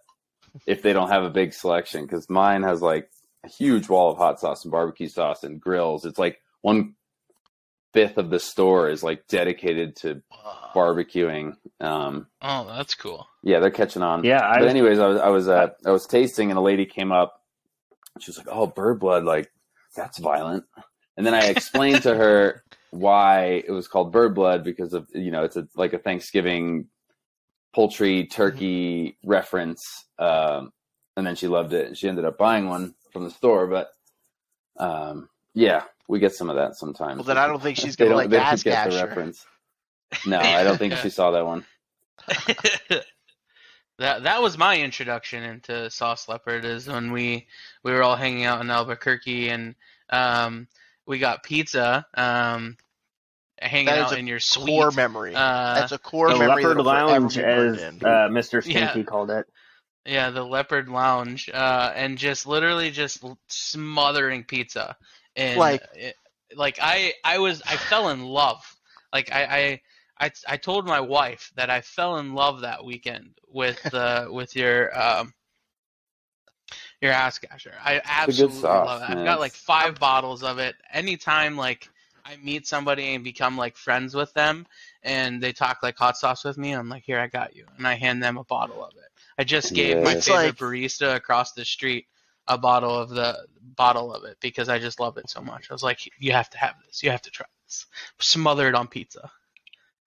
if 0.67 0.83
they 0.83 0.93
don't 0.93 1.11
have 1.11 1.23
a 1.23 1.31
big 1.31 1.53
selection 1.53 2.03
because 2.07 2.29
mine 2.29 2.63
has 2.65 2.83
like 2.83 3.09
a 3.45 3.49
huge 3.49 3.89
wall 3.89 4.11
of 4.11 4.19
hot 4.19 4.41
sauce 4.41 4.65
and 4.65 4.73
barbecue 4.73 5.09
sauce 5.09 5.45
and 5.45 5.61
grills. 5.61 6.05
It's 6.05 6.19
like 6.19 6.41
one 6.63 6.95
fifth 7.93 8.19
of 8.19 8.31
the 8.31 8.41
store 8.41 8.89
is 8.91 9.03
like 9.05 9.27
dedicated 9.29 9.95
to 9.97 10.23
barbecuing. 10.75 11.57
Um, 11.81 12.27
Oh, 12.43 12.67
that's 12.67 12.95
cool. 12.95 13.27
yeah, 13.43 13.61
they're 13.61 13.71
catching 13.71 14.03
on. 14.03 14.25
yeah, 14.25 14.45
I 14.47 14.59
but 14.59 14.69
anyways, 14.69 14.99
I 14.99 15.07
was 15.07 15.21
I 15.21 15.29
was 15.29 15.49
uh, 15.49 15.69
I 15.85 15.91
was 15.91 16.07
tasting, 16.07 16.51
and 16.51 16.59
a 16.59 16.63
lady 16.63 16.85
came 16.87 17.13
up. 17.13 17.43
She 18.21 18.31
was 18.31 18.39
like, 18.39 18.49
"Oh, 18.51 18.67
bird 18.67 19.01
blood, 19.01 19.25
like 19.25 19.51
that's 19.95 20.19
violent." 20.19 20.65
And 21.17 21.27
then 21.27 21.35
I 21.35 21.47
explained 21.47 22.03
to 22.03 22.15
her 22.15 22.63
why 22.91 23.63
it 23.67 23.71
was 23.71 23.89
called 23.89 24.13
bird 24.13 24.35
blood 24.35 24.65
because 24.65 24.93
of 24.93 25.09
you 25.15 25.31
know 25.31 25.45
it's 25.45 25.57
a, 25.57 25.67
like 25.75 25.93
a 25.93 25.99
Thanksgiving 25.99 26.89
poultry 27.75 28.27
turkey 28.27 29.19
reference. 29.25 30.07
Um, 30.19 30.73
and 31.17 31.27
then 31.27 31.37
she 31.37 31.49
loved 31.49 31.73
it, 31.73 31.87
and 31.87 31.97
she 31.97 32.09
ended 32.09 32.25
up 32.25 32.39
buying 32.39 32.69
one 32.69 32.95
from 33.13 33.25
the 33.25 33.31
store. 33.31 33.67
But 33.67 33.89
um, 34.79 35.29
yeah, 35.55 35.85
we 36.09 36.19
get 36.19 36.35
some 36.35 36.51
of 36.51 36.57
that 36.57 36.77
sometimes. 36.77 37.17
Well, 37.17 37.25
then 37.25 37.39
I 37.39 37.47
don't 37.47 37.63
think 37.63 37.79
she's 37.79 37.97
gonna 37.97 38.15
like 38.15 38.33
Ass 38.33 38.63
get 38.63 38.91
the 38.91 38.97
reference. 38.97 39.45
No, 40.27 40.39
I 40.39 40.63
don't 40.63 40.79
think 40.79 40.95
she 40.95 41.11
saw 41.11 41.33
that 41.33 41.45
one. 41.45 41.65
that 43.99 44.25
that 44.25 44.43
was 44.43 44.59
my 44.59 44.79
introduction 44.81 45.43
into 45.43 45.91
Sauce 45.91 46.29
Leopard 46.29 46.65
is 46.65 46.87
when 46.89 47.13
we 47.13 47.47
we 47.83 47.93
were 47.93 48.03
all 48.03 48.17
hanging 48.17 48.45
out 48.45 48.61
in 48.61 48.71
Albuquerque 48.71 49.49
and 49.49 49.75
um, 50.11 50.69
we 51.07 51.19
got 51.19 51.43
pizza 51.43 52.07
um, 52.15 52.77
hanging 53.59 53.87
That 53.87 53.99
is 53.99 54.05
out 54.07 54.13
a 54.15 54.19
in 54.19 54.27
your 54.27 54.41
suite. 54.41 54.67
Core 54.67 54.91
memory. 54.91 55.35
Uh, 55.35 55.75
That's 55.75 55.93
a 55.93 55.99
core 55.99 56.31
the 56.31 56.39
memory. 56.39 56.65
Leopard 56.65 56.85
Lounge, 56.85 57.39
as 57.39 57.79
uh, 57.83 57.91
Mr. 58.29 58.65
Yeah. 58.65 58.91
Stinky 58.91 59.05
called 59.05 59.31
it. 59.31 59.47
Yeah, 60.05 60.31
the 60.31 60.45
Leopard 60.45 60.89
Lounge, 60.89 61.51
uh, 61.53 61.93
and 61.97 62.17
just 62.17 62.47
literally 62.47 62.91
just 62.93 63.25
smothering 63.49 64.45
pizza, 64.45 64.97
and 65.35 65.59
Like- 65.59 65.83
it, 65.95 66.15
like 66.55 66.79
I 66.81 67.15
I 67.25 67.39
was 67.39 67.61
I 67.63 67.77
fell 67.77 68.11
in 68.11 68.23
love. 68.23 68.63
Like 69.13 69.33
I 69.33 69.45
I 69.45 69.81
I, 70.19 70.31
I 70.49 70.57
told 70.57 70.87
my 70.87 71.01
wife 71.01 71.53
that 71.57 71.69
I 71.71 71.81
fell 71.81 72.19
in 72.19 72.35
love 72.35 72.63
that 72.63 72.85
weekend 72.85 73.39
with 73.49 73.85
uh, 73.95 74.29
with 74.31 74.57
your 74.57 74.99
um 74.99 75.33
your 77.01 77.13
ass 77.13 77.39
gasher. 77.39 77.75
I 77.85 78.01
absolutely 78.05 78.61
sauce, 78.61 78.87
love 78.87 79.03
it. 79.03 79.11
I've 79.11 79.25
got 79.25 79.41
like 79.41 79.53
five 79.53 79.99
bottles 79.99 80.43
of 80.43 80.59
it. 80.59 80.75
Anytime 80.93 81.57
like 81.57 81.89
I 82.25 82.37
meet 82.43 82.67
somebody 82.67 83.15
and 83.15 83.23
become 83.23 83.57
like 83.57 83.77
friends 83.77 84.15
with 84.15 84.33
them, 84.35 84.67
and 85.03 85.41
they 85.43 85.53
talk 85.53 85.83
like 85.83 85.97
hot 85.97 86.17
sauce 86.17 86.45
with 86.45 86.59
me, 86.59 86.73
I'm 86.73 86.89
like, 86.89 87.05
here, 87.05 87.21
I 87.21 87.29
got 87.29 87.55
you, 87.55 87.67
and 87.77 87.87
I 87.87 87.95
hand 87.95 88.23
them 88.23 88.37
a 88.37 88.45
bottle 88.45 88.85
of 88.85 88.95
it. 88.97 89.11
I 89.39 89.45
just 89.45 89.75
gave 89.75 89.99
my 90.03 90.11
Yeah. 90.11 90.17
It's 90.17 90.27
favorite 90.27 90.45
like- 90.47 90.57
barista 90.57 91.15
across 91.15 91.53
the 91.53 91.65
street 91.65 92.07
a 92.49 92.57
bottle 92.57 92.97
of 92.97 93.11
the 93.11 93.45
bottle 93.77 94.15
of 94.15 94.25
it 94.25 94.37
because 94.41 94.69
I 94.69 94.79
just 94.79 95.01
love 95.01 95.19
it 95.19 95.29
so 95.29 95.41
much. 95.41 95.69
I 95.69 95.75
was 95.75 95.83
like, 95.83 96.09
you 96.19 96.33
have 96.33 96.49
to 96.51 96.59
have 96.59 96.77
this. 96.87 97.03
You 97.03 97.11
have 97.11 97.23
to 97.23 97.31
try 97.31 97.47
this. 97.67 97.87
Smother 98.21 98.69
it 98.69 98.75
on 98.77 98.87
pizza. 98.87 99.31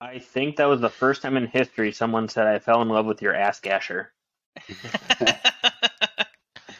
I 0.01 0.19
think 0.19 0.55
that 0.57 0.65
was 0.65 0.81
the 0.81 0.89
first 0.89 1.21
time 1.21 1.35
in 1.35 1.47
history 1.47 1.91
someone 1.91 2.29
said 2.29 2.47
I 2.47 2.59
fell 2.59 2.81
in 2.81 2.89
love 2.89 3.05
with 3.05 3.21
your 3.21 3.35
ass 3.35 3.59
gasher. 3.59 4.13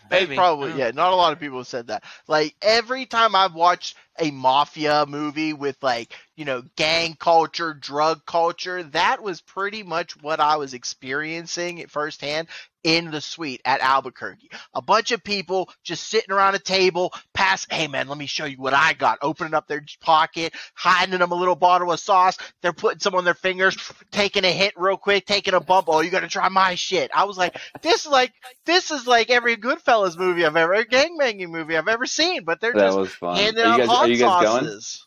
Maybe. 0.09 0.35
probably 0.35 0.71
uh. 0.71 0.75
yeah. 0.75 0.91
Not 0.91 1.13
a 1.13 1.15
lot 1.15 1.33
of 1.33 1.39
people 1.39 1.59
have 1.59 1.67
said 1.67 1.87
that. 1.87 2.03
Like 2.27 2.55
every 2.61 3.05
time 3.05 3.35
I've 3.35 3.53
watched 3.53 3.95
a 4.17 4.31
mafia 4.31 5.05
movie 5.07 5.53
with 5.53 5.77
like 5.81 6.13
you 6.35 6.45
know 6.45 6.63
gang 6.75 7.15
culture, 7.15 7.73
drug 7.73 8.25
culture. 8.25 8.83
That 8.83 9.21
was 9.21 9.41
pretty 9.41 9.83
much 9.83 10.21
what 10.21 10.39
I 10.39 10.57
was 10.57 10.73
experiencing 10.73 11.81
at 11.81 11.91
firsthand 11.91 12.47
in 12.83 13.11
the 13.11 13.21
suite 13.21 13.61
at 13.65 13.81
Albuquerque. 13.81 14.49
A 14.73 14.81
bunch 14.81 15.11
of 15.11 15.23
people 15.23 15.69
just 15.83 16.07
sitting 16.09 16.31
around 16.33 16.55
a 16.55 16.59
table, 16.59 17.13
pass, 17.33 17.67
hey 17.69 17.87
man, 17.87 18.07
let 18.07 18.17
me 18.17 18.25
show 18.25 18.45
you 18.45 18.57
what 18.57 18.73
I 18.73 18.93
got. 18.93 19.19
Opening 19.21 19.53
up 19.53 19.67
their 19.67 19.83
pocket, 20.01 20.53
hiding 20.75 21.19
them 21.19 21.31
a 21.31 21.35
little 21.35 21.55
bottle 21.55 21.91
of 21.91 21.99
sauce. 21.99 22.37
They're 22.61 22.73
putting 22.73 22.99
some 22.99 23.15
on 23.15 23.25
their 23.25 23.33
fingers, 23.33 23.77
taking 24.11 24.45
a 24.45 24.51
hit 24.51 24.73
real 24.77 24.97
quick, 24.97 25.25
taking 25.25 25.53
a 25.53 25.59
bump. 25.59 25.85
Oh, 25.89 26.01
you 26.01 26.09
gotta 26.09 26.27
try 26.27 26.47
my 26.49 26.75
shit. 26.75 27.11
I 27.13 27.25
was 27.25 27.37
like, 27.37 27.57
this 27.81 28.05
is 28.05 28.11
like, 28.11 28.33
this 28.65 28.91
is 28.91 29.05
like 29.07 29.29
every 29.29 29.57
Goodfellas 29.57 30.17
movie 30.17 30.45
I've 30.45 30.55
ever, 30.55 30.83
gangbanging 30.85 31.49
movie 31.49 31.77
I've 31.77 31.87
ever 31.87 32.05
seen, 32.05 32.43
but 32.45 32.61
they're 32.61 32.73
That 32.73 32.79
just 32.85 32.97
was 32.97 33.13
fun. 33.13 33.35
handing 33.35 33.65
Are 33.65 33.67
out 33.67 33.77
you 33.77 33.85
guys, 33.87 33.87
hot 33.87 34.05
are 34.05 34.07
you 34.09 34.17
guys 34.17 34.35
going? 34.37 34.65
sauces. 34.65 35.05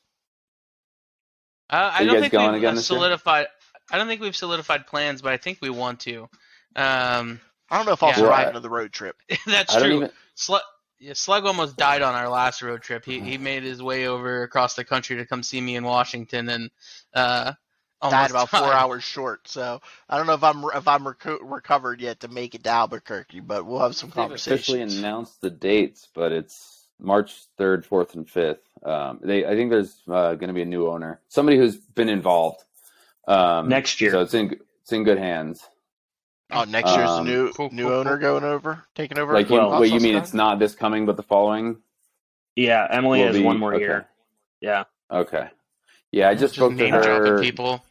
Uh, 1.71 1.91
I 1.95 2.01
you 2.01 2.07
don't 2.07 2.15
guys 2.17 2.21
think 2.21 2.33
going 2.33 2.53
we've 2.53 2.59
again 2.59 2.77
uh, 2.77 2.83
year? 2.83 2.83
solidified. 2.83 3.47
I 3.91 3.99
don't 3.99 4.07
think 4.07 4.21
we've 4.21 4.37
solidified 4.37 4.87
plans, 4.87 5.23
but 5.23 5.33
I 5.33 5.37
think 5.39 5.59
we 5.63 5.71
want 5.71 6.01
to. 6.01 6.29
Um, 6.77 7.41
I 7.73 7.79
don't 7.79 7.87
know 7.87 7.95
if 7.95 8.05
I'll 8.05 8.15
Yeah. 8.15 8.15
survive 8.15 8.51
another 8.51 8.71
road 8.71 8.93
trip. 8.93 9.17
that's 9.47 9.77
I 9.77 9.81
true. 9.81 9.97
even. 9.97 10.11
Slug, 10.37 10.63
yeah, 11.01 11.15
Slug 11.15 11.47
almost 11.47 11.79
died 11.79 12.03
on 12.03 12.15
our 12.17 12.31
last 12.31 12.63
road 12.63 12.83
trip. 12.83 13.05
He 13.07 13.21
he 13.21 13.39
made 13.39 13.65
his 13.65 13.83
way 13.83 14.09
over 14.09 14.45
across 14.45 14.75
the 14.77 14.85
country 14.85 15.17
to 15.19 15.27
come 15.27 15.45
see 15.45 15.61
me 15.63 15.77
in 15.77 15.85
Washington, 15.85 16.51
and 16.51 16.71
uh, 17.15 17.55
almost 18.03 18.31
Died 18.31 18.31
about 18.31 18.51
four 18.51 18.67
died. 18.73 18.75
hours 18.75 19.05
short, 19.05 19.49
so 19.49 19.83
I 20.11 20.19
don't 20.19 20.29
know 20.29 20.35
if 20.35 20.45
I'm 20.45 20.65
if 20.77 20.89
I'm 20.89 21.05
reco- 21.05 21.41
recovered 21.43 22.03
yet 22.03 22.21
to 22.23 22.29
make 22.29 22.57
it 22.57 22.65
to 22.65 22.71
Albuquerque, 22.71 23.41
but 23.41 23.67
we'll 23.67 23.81
have 23.81 23.97
some 23.97 24.13
They've 24.15 24.31
officially 24.31 24.83
announced 24.83 25.41
the 25.43 25.51
dates, 25.51 26.09
but 26.15 26.33
it's 26.33 26.89
March 27.01 27.45
third, 27.59 27.87
fourth, 27.87 28.15
and 28.15 28.29
fifth. 28.31 28.61
Um, 28.85 29.21
they, 29.23 29.47
I 29.47 29.57
think 29.57 29.71
there's 29.71 29.97
uh, 30.09 30.35
going 30.37 30.49
to 30.49 30.55
be 30.55 30.63
a 30.63 30.67
new 30.67 30.89
owner, 30.89 31.21
somebody 31.29 31.59
who's 31.59 31.77
been 31.77 32.09
involved 32.11 32.63
um, 33.29 33.69
Next 33.71 34.01
year. 34.01 34.13
So 34.13 34.21
it's 34.23 34.35
in 34.35 34.59
it's 34.83 34.93
in 34.93 35.05
good 35.05 35.19
hands. 35.19 35.63
Oh, 36.53 36.65
next 36.65 36.95
year's 36.95 37.09
Um, 37.11 37.27
new 37.27 37.53
cool, 37.53 37.71
new 37.73 37.85
cool, 37.85 37.93
owner 37.93 38.11
cool. 38.19 38.19
going 38.41 38.45
over, 38.45 38.85
taking 38.95 39.19
over. 39.19 39.33
Like, 39.33 39.49
you, 39.49 39.57
Well, 39.57 39.81
wait, 39.81 39.93
you 39.93 40.01
mean 40.01 40.17
it's 40.17 40.35
not 40.35 40.59
this 40.59 40.75
coming, 40.75 41.07
but 41.07 41.17
the 41.17 41.23
following? 41.23 41.79
Yeah, 42.57 42.87
Emily 42.91 43.21
will 43.21 43.27
has 43.29 43.37
be- 43.37 43.43
one 43.43 43.59
more 43.59 43.75
okay. 43.75 43.83
year. 43.85 44.09
Yeah. 44.61 44.85
Okay. 45.11 45.49
Yeah, 46.11 46.29
I 46.29 46.33
just 46.35 46.55
Just 46.55 46.55
spoke 46.57 46.77
to 46.77 46.89
her. 46.91 47.41
people. 47.41 47.83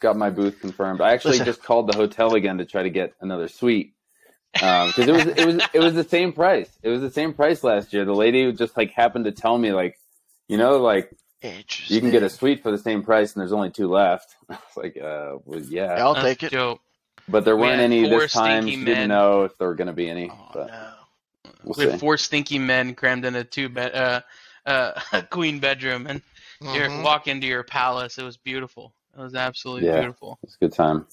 Got 0.00 0.16
my 0.16 0.30
booth 0.30 0.60
confirmed. 0.60 1.00
I 1.00 1.12
actually 1.12 1.32
Listen. 1.32 1.46
just 1.46 1.62
called 1.62 1.90
the 1.92 1.96
hotel 1.96 2.34
again 2.34 2.58
to 2.58 2.64
try 2.64 2.82
to 2.82 2.90
get 2.90 3.14
another 3.20 3.48
suite 3.48 3.92
because 4.52 4.98
it 4.98 5.10
was 5.12 5.26
it 5.26 5.46
was 5.46 5.60
it 5.74 5.78
was 5.80 5.94
the 5.94 6.04
same 6.04 6.32
price. 6.32 6.68
It 6.82 6.88
was 6.88 7.00
the 7.02 7.10
same 7.10 7.34
price 7.34 7.62
last 7.64 7.92
year. 7.92 8.04
The 8.04 8.14
lady 8.14 8.50
just 8.52 8.76
like 8.76 8.92
happened 8.92 9.26
to 9.26 9.32
tell 9.32 9.56
me 9.58 9.72
like, 9.72 9.98
you 10.48 10.56
know, 10.58 10.78
like 10.78 11.10
Interesting. 11.42 11.94
you 11.94 12.00
can 12.00 12.10
get 12.10 12.22
a 12.22 12.30
suite 12.30 12.62
for 12.62 12.70
the 12.70 12.78
same 12.78 13.02
price 13.02 13.34
and 13.34 13.40
there's 13.40 13.52
only 13.52 13.70
two 13.70 13.88
left. 13.88 14.34
I 14.50 14.54
was 14.54 14.76
like, 14.76 14.96
uh, 14.96 15.36
well, 15.44 15.60
yeah. 15.60 15.92
I'll 16.02 16.14
take 16.14 16.42
it. 16.42 16.52
dope. 16.52 16.80
But 17.28 17.44
there 17.44 17.56
weren't 17.56 17.80
had 17.80 17.80
any 17.80 18.06
this 18.06 18.30
time. 18.32 18.70
stinky 18.70 18.70
She 18.70 18.84
didn't 18.84 19.06
men. 19.06 19.08
know 19.08 19.44
if 19.44 19.56
there 19.58 19.68
were 19.68 19.74
going 19.74 19.88
to 19.88 19.92
be 19.94 20.08
any. 20.10 20.30
Oh 20.30 20.48
but 20.52 20.68
no. 20.68 20.92
we'll 21.64 21.74
We 21.76 21.84
see. 21.84 21.90
had 21.90 22.00
four 22.00 22.18
stinky 22.18 22.58
men 22.58 22.94
crammed 22.94 23.24
in 23.24 23.36
a 23.36 23.44
two 23.44 23.68
bed, 23.68 23.94
uh, 23.94 24.22
uh, 24.66 25.00
a 25.12 25.22
queen 25.22 25.60
bedroom, 25.60 26.06
and 26.06 26.22
you 26.72 26.88
Mhm. 26.88 27.02
walk 27.02 27.28
into 27.28 27.46
your 27.46 27.64
palace. 27.64 28.18
It 28.18 28.24
was 28.24 28.36
beautiful. 28.38 28.94
It 29.16 29.20
was 29.20 29.34
absolutely 29.36 29.86
Yeah. 29.86 29.92
beautiful. 29.92 30.40
It's 30.42 30.56
a 30.56 30.58
good 30.58 30.72
time. 30.74 31.06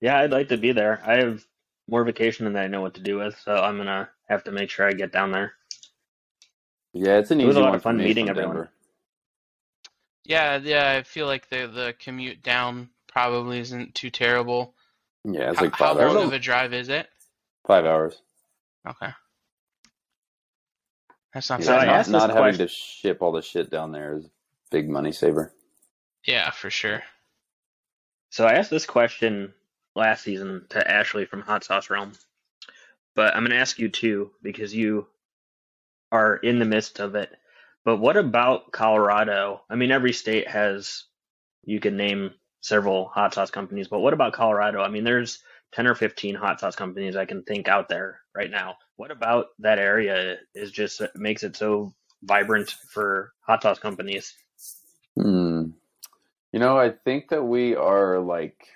Yeah, 0.00 0.18
I'd 0.18 0.32
like 0.32 0.48
to 0.50 0.58
be 0.58 0.72
there. 0.72 1.02
I 1.04 1.16
have 1.16 1.44
more 1.88 2.04
vacation 2.04 2.46
than 2.46 2.56
I 2.56 2.68
know 2.68 2.82
what 2.82 2.94
to 2.94 3.02
do 3.02 3.18
with, 3.18 3.38
so 3.40 3.54
I'm 3.56 3.78
gonna 3.78 4.10
have 4.28 4.44
to 4.44 4.52
make 4.52 4.70
sure 4.70 4.86
I 4.88 4.92
get 4.94 5.12
down 5.12 5.32
there. 5.32 5.54
Yeah, 6.94 7.18
it's 7.18 7.30
an 7.30 7.40
It 7.40 7.46
easy 7.46 7.46
was 7.46 7.56
a 7.56 7.60
lot 7.60 7.74
one 7.74 7.76
of 7.76 7.82
fun 7.82 8.02
meeting 8.02 8.28
everyone. 8.28 8.56
Denver. 8.56 8.70
Yeah, 10.24 10.58
yeah. 10.58 10.92
I 10.98 11.04
feel 11.04 11.26
like 11.26 11.48
the 11.50 11.66
the 11.68 11.96
commute 11.98 12.42
down 12.42 12.90
probably 13.08 13.60
isn't 13.60 13.96
too 13.96 14.10
terrible. 14.10 14.75
Yeah, 15.28 15.50
it's 15.50 15.58
how, 15.58 15.64
like 15.64 15.74
how 15.74 15.94
five 15.94 16.12
long 16.14 16.24
of 16.26 16.32
a 16.32 16.38
drive 16.38 16.72
is 16.72 16.88
it? 16.88 17.08
Five 17.66 17.84
hours. 17.84 18.20
Okay, 18.88 19.10
that's 21.34 21.50
not 21.50 21.60
Yeah, 21.60 21.66
So 21.66 21.72
bad. 21.72 21.86
not, 21.86 22.08
not 22.10 22.30
having 22.30 22.42
question- 22.54 22.66
to 22.68 22.72
ship 22.72 23.22
all 23.22 23.32
the 23.32 23.42
shit 23.42 23.70
down 23.70 23.92
there 23.92 24.14
is 24.14 24.26
a 24.26 24.30
big 24.70 24.88
money 24.88 25.12
saver. 25.12 25.52
Yeah, 26.26 26.50
for 26.50 26.70
sure. 26.70 27.02
So 28.30 28.46
I 28.46 28.54
asked 28.54 28.70
this 28.70 28.86
question 28.86 29.52
last 29.94 30.22
season 30.24 30.66
to 30.70 30.90
Ashley 30.90 31.24
from 31.24 31.42
Hot 31.42 31.64
Sauce 31.64 31.90
Realm, 31.90 32.12
but 33.14 33.34
I'm 33.34 33.42
going 33.42 33.50
to 33.50 33.56
ask 33.58 33.78
you 33.78 33.88
too 33.88 34.30
because 34.42 34.74
you 34.74 35.06
are 36.12 36.36
in 36.36 36.58
the 36.58 36.64
midst 36.64 37.00
of 37.00 37.14
it. 37.14 37.30
But 37.84 37.96
what 37.98 38.16
about 38.16 38.72
Colorado? 38.72 39.62
I 39.70 39.76
mean, 39.76 39.90
every 39.92 40.12
state 40.12 40.48
has, 40.48 41.04
you 41.64 41.80
can 41.80 41.96
name 41.96 42.32
several 42.60 43.08
hot 43.08 43.34
sauce 43.34 43.50
companies, 43.50 43.88
but 43.88 44.00
what 44.00 44.12
about 44.12 44.32
Colorado? 44.32 44.82
I 44.82 44.88
mean, 44.88 45.04
there's 45.04 45.42
10 45.72 45.86
or 45.86 45.94
15 45.94 46.34
hot 46.34 46.60
sauce 46.60 46.76
companies 46.76 47.16
I 47.16 47.24
can 47.24 47.42
think 47.42 47.68
out 47.68 47.88
there 47.88 48.20
right 48.34 48.50
now. 48.50 48.76
What 48.96 49.10
about 49.10 49.46
that 49.60 49.78
area 49.78 50.36
is 50.54 50.70
just 50.70 51.02
makes 51.14 51.42
it 51.42 51.56
so 51.56 51.94
vibrant 52.22 52.70
for 52.88 53.32
hot 53.40 53.62
sauce 53.62 53.78
companies? 53.78 54.34
Hmm. 55.16 55.70
You 56.52 56.60
know, 56.60 56.78
I 56.78 56.90
think 56.90 57.28
that 57.30 57.42
we 57.42 57.74
are 57.76 58.18
like 58.20 58.66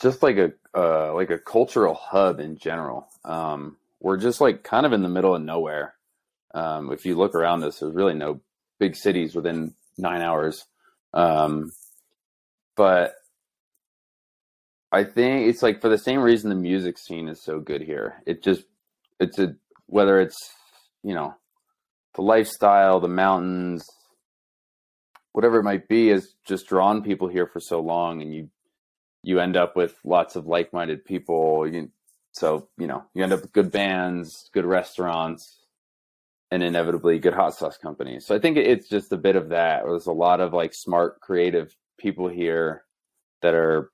just 0.00 0.22
like 0.22 0.38
a 0.38 0.52
uh, 0.74 1.12
like 1.14 1.30
a 1.30 1.38
cultural 1.38 1.94
hub 1.94 2.40
in 2.40 2.56
general. 2.56 3.08
Um, 3.24 3.76
we're 4.00 4.16
just 4.16 4.40
like 4.40 4.64
kind 4.64 4.86
of 4.86 4.92
in 4.92 5.02
the 5.02 5.08
middle 5.08 5.34
of 5.34 5.42
nowhere. 5.42 5.94
Um, 6.54 6.92
if 6.92 7.04
you 7.04 7.14
look 7.14 7.34
around 7.34 7.64
us, 7.64 7.80
there's 7.80 7.94
really 7.94 8.14
no 8.14 8.40
big 8.78 8.96
cities 8.96 9.34
within 9.34 9.74
nine 9.98 10.22
hours. 10.22 10.64
Um, 11.14 11.70
but 12.76 13.14
I 14.90 15.04
think 15.04 15.48
it's 15.48 15.62
like 15.62 15.80
for 15.80 15.88
the 15.88 15.98
same 15.98 16.20
reason 16.20 16.50
the 16.50 16.56
music 16.56 16.98
scene 16.98 17.28
is 17.28 17.42
so 17.42 17.60
good 17.60 17.82
here. 17.82 18.22
It 18.26 18.42
just 18.42 18.64
it's 19.20 19.38
a 19.38 19.56
whether 19.86 20.20
it's 20.20 20.36
you 21.02 21.14
know 21.14 21.34
the 22.14 22.22
lifestyle, 22.22 23.00
the 23.00 23.08
mountains, 23.08 23.84
whatever 25.32 25.58
it 25.58 25.64
might 25.64 25.88
be, 25.88 26.08
has 26.08 26.34
just 26.46 26.66
drawn 26.68 27.02
people 27.02 27.28
here 27.28 27.46
for 27.46 27.60
so 27.60 27.80
long, 27.80 28.20
and 28.20 28.34
you 28.34 28.50
you 29.22 29.40
end 29.40 29.56
up 29.56 29.76
with 29.76 29.94
lots 30.04 30.36
of 30.36 30.46
like-minded 30.46 31.04
people. 31.04 31.66
You, 31.66 31.90
so 32.32 32.68
you 32.78 32.86
know 32.86 33.04
you 33.14 33.22
end 33.22 33.32
up 33.32 33.42
with 33.42 33.52
good 33.52 33.72
bands, 33.72 34.50
good 34.52 34.66
restaurants, 34.66 35.61
and 36.52 36.62
inevitably 36.62 37.18
good 37.18 37.32
hot 37.32 37.54
sauce 37.54 37.78
companies. 37.78 38.26
So 38.26 38.34
I 38.34 38.38
think 38.38 38.58
it's 38.58 38.86
just 38.86 39.10
a 39.10 39.16
bit 39.16 39.36
of 39.36 39.48
that. 39.48 39.84
There's 39.84 40.06
a 40.06 40.12
lot 40.12 40.38
of 40.40 40.52
like 40.52 40.74
smart, 40.74 41.18
creative 41.22 41.74
people 41.98 42.28
here 42.28 42.84
that 43.40 43.54
are 43.54 43.90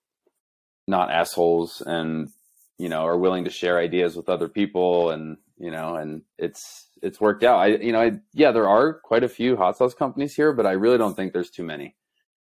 not 0.88 1.12
assholes 1.12 1.81
and 1.87 2.31
you 2.77 2.88
know 2.88 3.07
are 3.07 3.16
willing 3.16 3.44
to 3.44 3.51
share 3.51 3.79
ideas 3.79 4.16
with 4.16 4.29
other 4.29 4.49
people 4.49 5.11
and 5.11 5.37
you 5.57 5.71
know 5.71 5.94
and 5.94 6.23
it's 6.37 6.88
it's 7.01 7.21
worked 7.21 7.44
out. 7.44 7.61
I 7.61 7.66
you 7.77 7.92
know 7.92 8.01
I, 8.01 8.18
yeah 8.35 8.51
there 8.51 8.68
are 8.68 8.94
quite 9.05 9.23
a 9.23 9.29
few 9.29 9.57
hot 9.57 9.77
sauce 9.77 9.94
companies 9.94 10.35
here 10.35 10.53
but 10.53 10.66
i 10.66 10.73
really 10.73 10.99
don't 10.99 11.14
think 11.14 11.33
there's 11.33 11.51
too 11.51 11.64
many. 11.64 11.94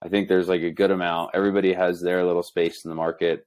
I 0.02 0.10
think 0.10 0.28
there's 0.28 0.50
like 0.50 0.64
a 0.64 0.72
good 0.72 0.90
amount. 0.90 1.32
Everybody 1.36 1.74
has 1.74 2.02
their 2.02 2.26
little 2.26 2.42
space 2.42 2.84
in 2.84 2.90
the 2.90 2.96
market. 2.96 3.46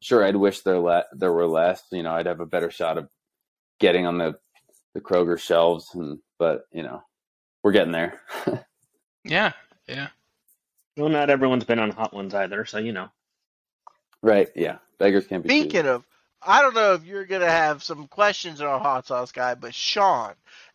Sure 0.00 0.24
i'd 0.24 0.36
wish 0.36 0.60
there 0.60 0.78
le- 0.78 1.06
there 1.12 1.32
were 1.32 1.48
less. 1.48 1.82
You 1.90 2.04
know 2.04 2.12
i'd 2.12 2.26
have 2.26 2.40
a 2.40 2.46
better 2.46 2.70
shot 2.70 2.98
of 2.98 3.08
getting 3.80 4.06
on 4.06 4.18
the 4.18 4.38
the 4.94 5.00
kroger 5.00 5.38
shelves 5.38 5.94
and 5.94 6.18
but 6.38 6.66
you 6.72 6.82
know 6.82 7.02
we're 7.62 7.72
getting 7.72 7.92
there 7.92 8.20
Yeah, 9.24 9.52
yeah. 9.86 10.08
Well, 10.96 11.08
not 11.08 11.30
everyone's 11.30 11.64
been 11.64 11.78
on 11.78 11.90
hot 11.90 12.12
ones 12.14 12.34
either, 12.34 12.64
so 12.64 12.78
you 12.78 12.92
know. 12.92 13.08
right 14.22 14.48
yeah 14.56 14.78
beggars 14.98 15.26
can't 15.26 15.42
be 15.42 15.48
Speaking 15.48 15.82
choosers. 15.82 15.86
of, 15.86 16.04
I 16.42 16.62
don't 16.62 16.74
know 16.74 16.94
if 16.94 17.04
you're 17.04 17.24
gonna 17.26 17.48
have 17.50 17.82
some 17.82 18.08
questions 18.08 18.60
on 18.60 18.80
hot 18.80 19.06
sauce 19.06 19.32
guy, 19.32 19.54
but 19.54 19.74
Shaun, 19.74 20.34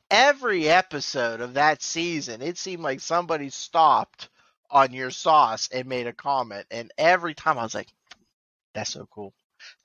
every 0.10 0.70
episode 0.70 1.42
of 1.42 1.56
that 1.56 1.82
season, 1.82 2.42
it 2.42 2.58
seemed 2.58 2.84
like 2.84 3.00
somebody 3.02 3.50
stopped 3.50 4.30
on 4.70 4.94
your 4.94 5.12
sauce 5.12 5.70
and 5.72 5.88
made 5.88 6.08
a 6.08 6.14
comment, 6.14 6.66
and 6.72 6.92
every 6.98 7.34
time 7.34 7.58
I 7.60 7.64
was 7.64 7.76
like, 7.76 7.90
"That's 8.74 8.92
so 8.92 9.08
cool." 9.12 9.34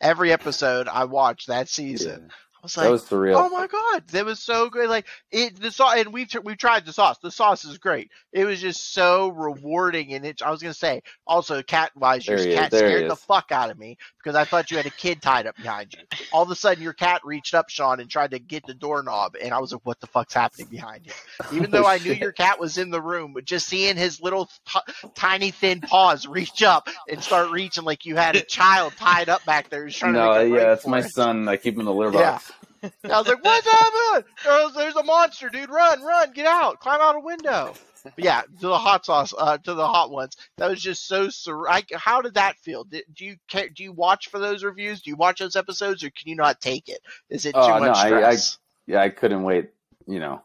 Every 0.01 0.33
episode 0.33 0.88
I 0.88 1.05
watched 1.05 1.49
that 1.49 1.69
season, 1.69 2.25
Yeah. 2.27 2.35
Was 2.76 2.76
that 2.81 2.90
like, 2.90 2.90
was 2.90 3.04
surreal 3.04 3.44
Oh 3.44 3.48
my 3.50 3.66
god, 3.66 4.09
that 4.09 4.24
was 4.24 4.40
so 4.40 4.70
good! 4.70 4.88
Like 4.90 5.07
it, 5.33 5.61
the 5.61 5.70
sauce, 5.72 5.96
and 5.98 6.12
we've 6.12 6.28
we've 6.44 6.59
tried 6.59 6.87
the 6.87 6.92
sauce. 6.92 7.18
The 7.22 7.31
sauce 7.31 7.64
is 7.64 7.78
great. 7.78 8.11
It 8.33 8.44
was 8.46 8.61
just 8.61 8.92
so 8.94 9.28
rewarding, 9.28 10.14
and 10.14 10.24
it. 10.26 10.42
I 10.42 10.50
was 10.50 10.62
gonna 10.62 10.74
say 10.74 11.02
also 11.26 11.62
cat 11.62 11.92
wise, 11.96 12.28
your 12.28 12.38
he 12.38 12.50
is, 12.50 12.54
cat 12.54 12.74
scared 12.74 13.07
the 13.07 13.16
fuck 13.16 13.52
out 13.52 13.70
of 13.70 13.78
me 13.78 13.98
because 14.22 14.37
I 14.37 14.44
thought 14.44 14.70
you 14.70 14.76
had 14.78 14.87
a 14.87 14.90
kid 14.90 15.22
tied 15.22 15.46
up 15.46 15.57
behind 15.57 15.94
you. 15.94 16.04
All 16.31 16.42
of 16.44 16.50
a 16.50 16.57
sudden, 16.57 16.83
your 16.83 16.94
cat 16.94 17.22
reached 17.24 17.54
up, 17.54 17.70
Shaun, 17.70 18.00
and 18.00 18.11
tried 18.11 18.33
to 18.33 18.38
get 18.40 18.66
the 18.66 18.74
doorknob, 18.74 19.37
and 19.42 19.52
I 19.54 19.59
was 19.61 19.72
like, 19.72 19.83
"What 19.85 20.00
the 20.00 20.09
fuck's 20.09 20.35
happening 20.35 20.68
behind 20.68 21.07
you?" 21.07 21.14
Even 21.50 21.72
though 21.72 21.87
Oh, 21.87 21.87
I 21.87 21.98
knew 21.98 22.12
shit. 22.12 22.20
your 22.20 22.33
cat 22.33 22.61
was 22.61 22.78
in 22.78 22.90
the 22.90 23.02
room, 23.02 23.33
but 23.35 23.44
just 23.44 23.68
seeing 23.68 23.96
his 23.96 24.20
little 24.20 24.50
t- 24.66 24.81
tiny 25.14 25.52
thin 25.52 25.81
paws 25.83 26.26
reach 26.26 26.62
up 26.62 26.88
and 27.09 27.22
start 27.22 27.50
reaching 27.50 27.85
like 27.85 28.07
you 28.07 28.16
had 28.16 28.37
a 28.37 28.42
child 28.42 28.96
tied 28.96 29.28
up 29.28 29.44
back 29.44 29.70
there, 29.70 29.88
trying 29.90 30.14
no 30.14 30.33
yeah 30.42 30.72
it's 30.74 30.87
my 30.87 31.00
it. 31.00 31.11
son 31.11 31.48
i 31.48 31.57
keep 31.57 31.74
him 31.74 31.81
in 31.81 31.87
the 31.87 31.94
litter 31.94 32.12
Yeah. 32.12 32.38
I 32.83 32.91
was 33.19 33.27
like, 33.29 33.45
"What's 33.45 33.67
happening? 33.71 34.31
There's, 34.45 34.75
there's 34.75 34.97
a 34.97 35.03
monster, 35.03 35.49
dude! 35.49 35.71
Run, 35.71 36.03
run, 36.03 36.33
get 36.33 36.47
out, 36.47 36.81
climb 36.81 37.01
out 37.01 37.17
a 37.17 37.21
window." 37.21 37.75
But 38.05 38.25
yeah, 38.25 38.43
to 38.43 38.67
the 38.69 38.79
hot 38.79 39.05
sauce, 39.05 39.35
uh, 39.37 39.59
to 39.59 39.75
the 39.75 39.87
hot 39.87 40.11
ones. 40.11 40.37
That 40.57 40.71
was 40.71 40.81
just 40.81 41.07
so 41.09 41.29
sur- 41.29 41.69
I, 41.69 41.83
How 41.95 42.23
did 42.23 42.35
that 42.35 42.57
feel? 42.59 42.85
Did, 42.85 43.05
do 43.12 43.25
you 43.25 43.37
care, 43.49 43.69
do 43.69 43.83
you 43.83 43.93
watch 43.93 44.29
for 44.29 44.38
those 44.38 44.62
reviews? 44.62 45.03
Do 45.03 45.11
you 45.11 45.17
watch 45.17 45.41
those 45.41 45.57
episodes, 45.57 46.05
or 46.05 46.11
can 46.11 46.29
you 46.29 46.37
not 46.37 46.61
take 46.61 46.88
it? 46.88 47.01
Is 47.29 47.45
it 47.45 47.53
too 47.55 47.61
Oh, 47.61 47.79
no, 47.79 47.81
much 47.81 47.97
I- 47.97 48.07
I- 48.07 48.35
stress? 48.37 48.59
yeah, 48.87 49.01
I 49.03 49.09
couldn't 49.09 49.43
wait. 49.43 49.71
You 50.07 50.21
know, 50.21 50.43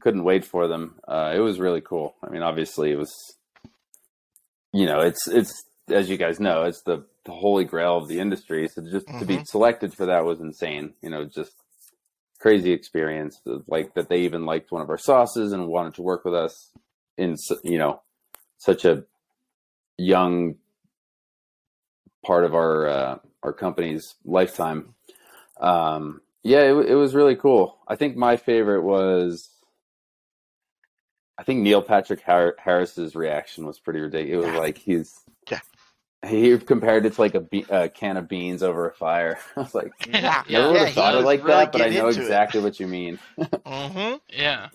couldn't 0.00 0.24
wait 0.24 0.44
for 0.44 0.66
them. 0.66 0.98
Uh, 1.06 1.32
it 1.36 1.40
was 1.40 1.60
really 1.60 1.82
cool. 1.82 2.14
I 2.22 2.30
mean, 2.30 2.42
obviously, 2.42 2.90
it 2.90 2.96
was. 2.98 3.12
You 4.72 4.86
know, 4.86 5.00
it's 5.00 5.28
it's 5.28 5.62
as 5.88 6.08
you 6.08 6.16
guys 6.16 6.40
know, 6.40 6.64
it's 6.64 6.82
the, 6.82 7.04
the 7.26 7.32
holy 7.32 7.64
grail 7.64 7.98
of 7.98 8.08
the 8.08 8.18
industry. 8.18 8.66
So 8.68 8.82
just 8.82 9.06
to 9.06 9.24
be 9.24 9.44
selected 9.44 9.94
for 9.94 10.06
that 10.06 10.24
was 10.24 10.40
insane. 10.40 10.94
You 11.02 11.10
know, 11.10 11.24
just 11.26 11.52
crazy 12.44 12.72
experience. 12.72 13.40
Like 13.66 13.94
that 13.94 14.10
they 14.10 14.20
even 14.20 14.44
liked 14.44 14.70
one 14.70 14.82
of 14.82 14.90
our 14.90 14.98
sauces 14.98 15.52
and 15.52 15.66
wanted 15.66 15.94
to 15.94 16.02
work 16.02 16.26
with 16.26 16.34
us 16.34 16.72
in 17.16 17.36
you 17.62 17.78
know 17.78 18.02
such 18.58 18.84
a 18.84 19.04
young 19.96 20.56
part 22.22 22.44
of 22.44 22.54
our 22.54 22.86
uh, 22.86 23.18
our 23.42 23.54
company's 23.54 24.16
lifetime. 24.26 24.94
Um, 25.58 26.20
yeah, 26.42 26.64
it, 26.64 26.90
it 26.90 26.94
was 26.96 27.14
really 27.14 27.34
cool. 27.34 27.78
I 27.88 27.96
think 27.96 28.14
my 28.14 28.36
favorite 28.36 28.82
was, 28.82 29.48
I 31.38 31.44
think 31.44 31.62
Neil 31.62 31.80
Patrick 31.80 32.20
Har- 32.20 32.56
Harris's 32.58 33.16
reaction 33.16 33.64
was 33.64 33.78
pretty 33.78 34.00
ridiculous. 34.00 34.44
It 34.44 34.50
was 34.50 34.58
like 34.58 34.76
he's. 34.76 35.23
He 36.26 36.58
compared 36.58 37.06
it 37.06 37.14
to 37.14 37.20
like 37.20 37.34
a, 37.34 37.40
be- 37.40 37.66
a 37.68 37.88
can 37.88 38.16
of 38.16 38.28
beans 38.28 38.62
over 38.62 38.88
a 38.88 38.94
fire. 38.94 39.38
I 39.56 39.60
was 39.60 39.74
like, 39.74 39.92
Yeah, 40.12 40.42
never 40.48 40.70
would 40.72 40.80
have 40.80 40.88
he 40.88 40.94
thought 40.94 41.14
it 41.14 41.24
like 41.24 41.42
really 41.44 41.64
that, 41.64 41.72
but 41.72 41.82
I 41.82 41.90
know 41.90 42.08
into 42.08 42.20
it. 42.20 42.20
exactly 42.20 42.60
what 42.60 42.80
you 42.80 42.86
mean. 42.86 43.18
Mm-hmm. 43.66 44.16
Yeah. 44.28 44.68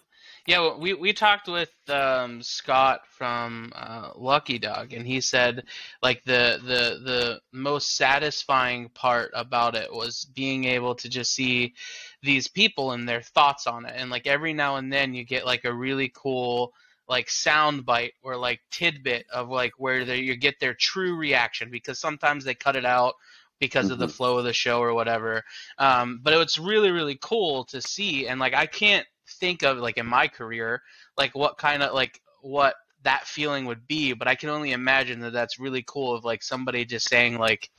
Yeah, 0.48 0.62
well, 0.62 0.80
we 0.80 0.96
we 0.96 1.14
talked 1.14 1.48
with 1.48 1.70
um, 1.90 2.42
Scott 2.42 3.02
from 3.08 3.72
uh, 3.76 4.12
Lucky 4.16 4.58
Dog, 4.58 4.94
and 4.94 5.06
he 5.06 5.22
said 5.22 5.64
like 6.02 6.24
the 6.24 6.60
the 6.64 7.00
the 7.04 7.42
most 7.52 7.96
satisfying 7.98 8.90
part 8.90 9.30
about 9.36 9.76
it 9.76 9.94
was 9.94 10.26
being 10.34 10.64
able 10.66 10.96
to 10.96 11.10
just 11.10 11.36
see 11.36 11.76
these 12.24 12.48
people 12.48 12.94
and 12.94 13.08
their 13.08 13.22
thoughts 13.22 13.68
on 13.68 13.86
it, 13.86 13.94
and 13.96 14.10
like 14.10 14.26
every 14.26 14.54
now 14.54 14.78
and 14.78 14.92
then 14.92 15.14
you 15.14 15.24
get 15.24 15.46
like 15.46 15.66
a 15.66 15.74
really 15.74 16.12
cool 16.16 16.74
like 17.10 17.30
sound 17.30 17.86
bite 17.86 18.14
or 18.24 18.38
like 18.38 18.62
tidbit 18.72 19.26
of 19.34 19.50
like 19.50 19.74
where 19.78 20.06
they, 20.06 20.20
you 20.20 20.36
get 20.38 20.60
their 20.60 20.76
true 20.76 21.16
reaction 21.18 21.70
because 21.72 22.00
sometimes 22.00 22.46
they 22.46 22.54
cut 22.56 22.76
it 22.78 22.86
out 22.86 23.16
because 23.60 23.90
of 23.90 24.00
the 24.00 24.08
Mhm. 24.08 24.12
flow 24.16 24.38
of 24.38 24.46
the 24.46 24.54
show 24.54 24.80
or 24.80 24.94
whatever. 24.94 25.44
Um, 25.80 26.22
but 26.24 26.34
it 26.34 26.38
was 26.38 26.58
really 26.60 26.92
really 26.92 27.18
cool 27.22 27.66
to 27.66 27.82
see, 27.82 28.28
and 28.28 28.40
like 28.40 28.54
I 28.54 28.68
can't 28.68 29.06
think 29.40 29.64
of 29.64 29.78
like 29.78 29.98
in 29.98 30.06
my 30.08 30.28
career 30.28 30.82
like 31.18 31.36
what 31.36 31.58
kind 31.58 31.84
of 31.84 31.94
like 31.94 32.22
what 32.42 32.76
that 33.04 33.28
feeling 33.28 33.66
would 33.66 33.88
be 33.88 34.14
but 34.14 34.28
i 34.28 34.36
can 34.36 34.50
only 34.50 34.72
imagine 34.72 35.20
that 35.20 35.34
that's 35.34 35.60
really 35.60 35.84
cool 35.88 36.16
of 36.16 36.26
like 36.26 36.42
somebody 36.44 36.84
just 36.86 37.08
saying 37.08 37.38
like 37.38 37.70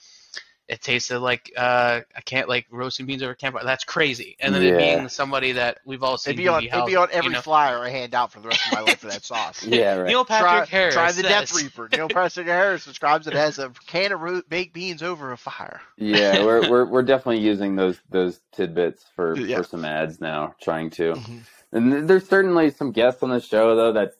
it 0.70 0.80
tasted 0.80 1.18
like 1.18 1.52
uh 1.56 2.00
i 2.16 2.20
can't 2.24 2.48
like 2.48 2.64
roasting 2.70 3.04
beans 3.04 3.22
over 3.22 3.32
a 3.32 3.36
campfire 3.36 3.64
that's 3.64 3.84
crazy 3.84 4.36
and 4.40 4.54
then 4.54 4.62
it 4.62 4.78
being 4.78 5.08
somebody 5.08 5.52
that 5.52 5.78
we've 5.84 6.02
all 6.02 6.16
seen 6.16 6.32
It'd 6.34 6.38
be 6.44 6.48
on. 6.48 6.62
Doogie 6.62 6.72
It'd 6.72 6.86
be 6.86 6.92
Howser, 6.92 7.02
on 7.02 7.08
you 7.10 7.14
every 7.14 7.32
know. 7.32 7.40
flyer 7.40 7.78
I 7.80 7.90
hand 7.90 8.14
out 8.14 8.32
for 8.32 8.40
the 8.40 8.48
rest 8.48 8.66
of 8.66 8.72
my 8.72 8.80
life 8.82 8.98
for 9.00 9.08
that 9.08 9.24
sauce. 9.24 9.64
yeah, 9.66 9.96
right. 9.96 10.06
neil 10.08 10.24
Try, 10.24 10.38
patrick 10.38 10.68
harris 10.70 10.94
try 10.94 11.12
the 11.12 11.22
Death 11.22 11.54
Reaper. 11.54 11.88
Neil 11.92 12.08
Patrick 12.20 12.46
Harris 12.46 12.84
describes 12.84 13.26
it 13.26 13.34
as 13.34 13.58
a 13.58 13.70
can 13.86 14.12
of 14.12 14.20
ro- 14.20 14.42
baked 14.48 14.72
beans 14.72 15.02
over 15.02 15.32
a 15.32 15.36
fire. 15.36 15.80
yeah, 15.96 16.44
we're 16.44 16.70
we're 16.70 16.84
we're 16.86 17.02
definitely 17.02 17.40
using 17.42 17.76
those 17.76 17.98
those 18.08 18.40
tidbits 18.52 19.04
for 19.16 19.36
Yeah. 19.36 19.58
for 19.58 19.64
some 19.64 19.84
ads 19.84 20.20
now, 20.20 20.54
trying 20.62 20.90
to. 20.90 21.14
Mhm. 21.14 21.40
And 21.72 22.08
there's 22.08 22.28
certainly 22.28 22.70
some 22.70 22.92
guests 22.92 23.22
on 23.22 23.30
the 23.30 23.40
show 23.40 23.74
though 23.76 23.92
that 23.94 24.12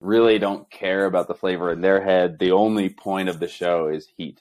really 0.00 0.38
don't 0.38 0.70
care 0.70 1.06
about 1.06 1.26
the 1.28 1.34
flavor 1.34 1.72
in 1.72 1.80
their 1.80 2.00
head. 2.00 2.38
The 2.38 2.52
only 2.52 2.88
point 2.88 3.28
of 3.28 3.40
the 3.40 3.48
show 3.48 3.88
is 3.88 4.06
heat. 4.16 4.40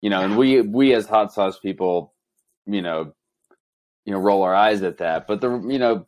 You 0.00 0.10
know, 0.10 0.22
and 0.22 0.36
we 0.38 0.60
we 0.62 0.94
as 0.94 1.06
hot 1.06 1.32
sauce 1.32 1.58
people, 1.58 2.14
you 2.66 2.82
know, 2.82 3.12
you 4.04 4.12
know, 4.12 4.18
roll 4.18 4.42
our 4.42 4.54
eyes 4.54 4.82
at 4.82 4.98
that. 4.98 5.26
But 5.26 5.40
the 5.40 5.50
you 5.68 5.78
know, 5.78 6.06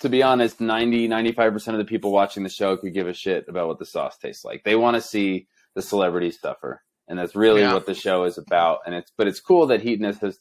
to 0.00 0.08
be 0.08 0.22
honest, 0.22 0.60
90 0.60 1.08
95% 1.08 1.68
of 1.68 1.78
the 1.78 1.84
people 1.84 2.10
watching 2.12 2.42
the 2.42 2.48
show 2.48 2.76
could 2.76 2.94
give 2.94 3.06
a 3.06 3.14
shit 3.14 3.46
about 3.48 3.68
what 3.68 3.78
the 3.78 3.86
sauce 3.86 4.16
tastes 4.18 4.44
like. 4.44 4.64
They 4.64 4.74
want 4.76 4.96
to 4.96 5.00
see 5.00 5.46
the 5.74 5.82
celebrity 5.82 6.30
stuffer. 6.30 6.82
And 7.06 7.18
that's 7.18 7.34
really 7.36 7.60
Yeah. 7.60 7.72
what 7.74 7.86
the 7.86 7.94
show 7.94 8.24
is 8.24 8.38
about. 8.38 8.80
And 8.86 8.94
it's 8.94 9.12
but 9.16 9.26
it's 9.28 9.40
cool 9.40 9.66
that 9.68 9.82
Heatonist 9.82 10.20
has 10.20 10.38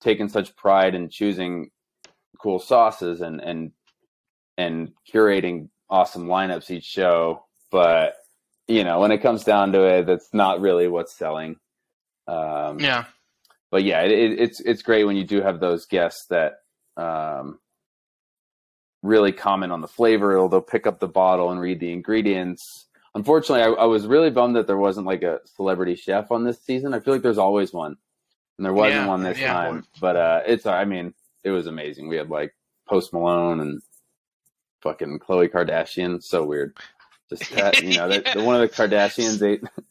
taken 0.00 0.28
such 0.28 0.56
pride 0.56 0.94
in 0.94 1.10
choosing 1.10 1.70
cool 2.38 2.58
sauces 2.58 3.20
and 3.20 3.40
and 3.40 3.72
and 4.56 4.92
curating 5.12 5.68
awesome 5.90 6.26
lineups 6.26 6.70
each 6.70 6.84
show. 6.84 7.44
But 7.70 8.14
you 8.68 8.84
know, 8.84 9.00
when 9.00 9.10
it 9.12 9.18
comes 9.18 9.44
down 9.44 9.72
to 9.72 9.84
it, 9.84 10.06
that's 10.06 10.32
not 10.32 10.60
really 10.60 10.88
what's 10.88 11.14
selling. 11.14 11.56
Um, 12.26 12.78
yeah 12.80 13.04
but 13.70 13.84
yeah, 13.84 14.02
it, 14.02 14.10
it, 14.10 14.40
it's 14.40 14.60
it's 14.60 14.82
great 14.82 15.04
when 15.04 15.16
you 15.16 15.24
do 15.24 15.40
have 15.40 15.60
those 15.60 15.86
guests 15.86 16.26
that 16.26 16.58
um, 16.96 17.58
really 19.02 19.32
comment 19.32 19.72
on 19.72 19.80
the 19.80 19.88
flavor. 19.88 20.34
They'll, 20.48 20.60
pick 20.60 20.86
up 20.86 20.98
the 20.98 21.08
bottle 21.08 21.50
and 21.50 21.60
read 21.60 21.80
the 21.80 21.92
ingredients. 21.92 22.86
Unfortunately, 23.14 23.62
I, 23.62 23.82
I 23.82 23.86
was 23.86 24.06
really 24.06 24.30
bummed 24.30 24.56
that 24.56 24.66
there 24.66 24.76
wasn't 24.76 25.06
like 25.06 25.22
a 25.22 25.40
celebrity 25.56 25.94
chef 25.94 26.30
on 26.30 26.44
this 26.44 26.60
season. 26.60 26.94
I 26.94 27.00
feel 27.00 27.14
like 27.14 27.22
there's 27.22 27.38
always 27.38 27.72
one, 27.72 27.96
and 28.58 28.66
there 28.66 28.72
wasn't 28.74 29.02
Yeah, 29.02 29.06
one 29.06 29.22
this 29.22 29.38
yeah. 29.38 29.52
time. 29.52 29.86
But 30.00 30.16
uh, 30.16 30.40
it's 30.46 30.66
I 30.66 30.84
mean, 30.84 31.14
it 31.44 31.50
was 31.50 31.66
amazing. 31.66 32.08
We 32.08 32.16
had 32.16 32.28
like 32.28 32.54
Post 32.88 33.12
Malone 33.12 33.60
and 33.60 33.80
fucking 34.82 35.20
Khloe 35.20 35.50
Kardashian. 35.50 36.22
So 36.22 36.44
weird. 36.44 36.76
Just 37.28 37.48
that, 37.52 37.80
you 37.80 37.96
know, 37.96 38.08
that, 38.18 38.36
one 38.36 38.60
of 38.60 38.60
the 38.60 38.68
Kardashians 38.68 39.40
ate 39.42 39.62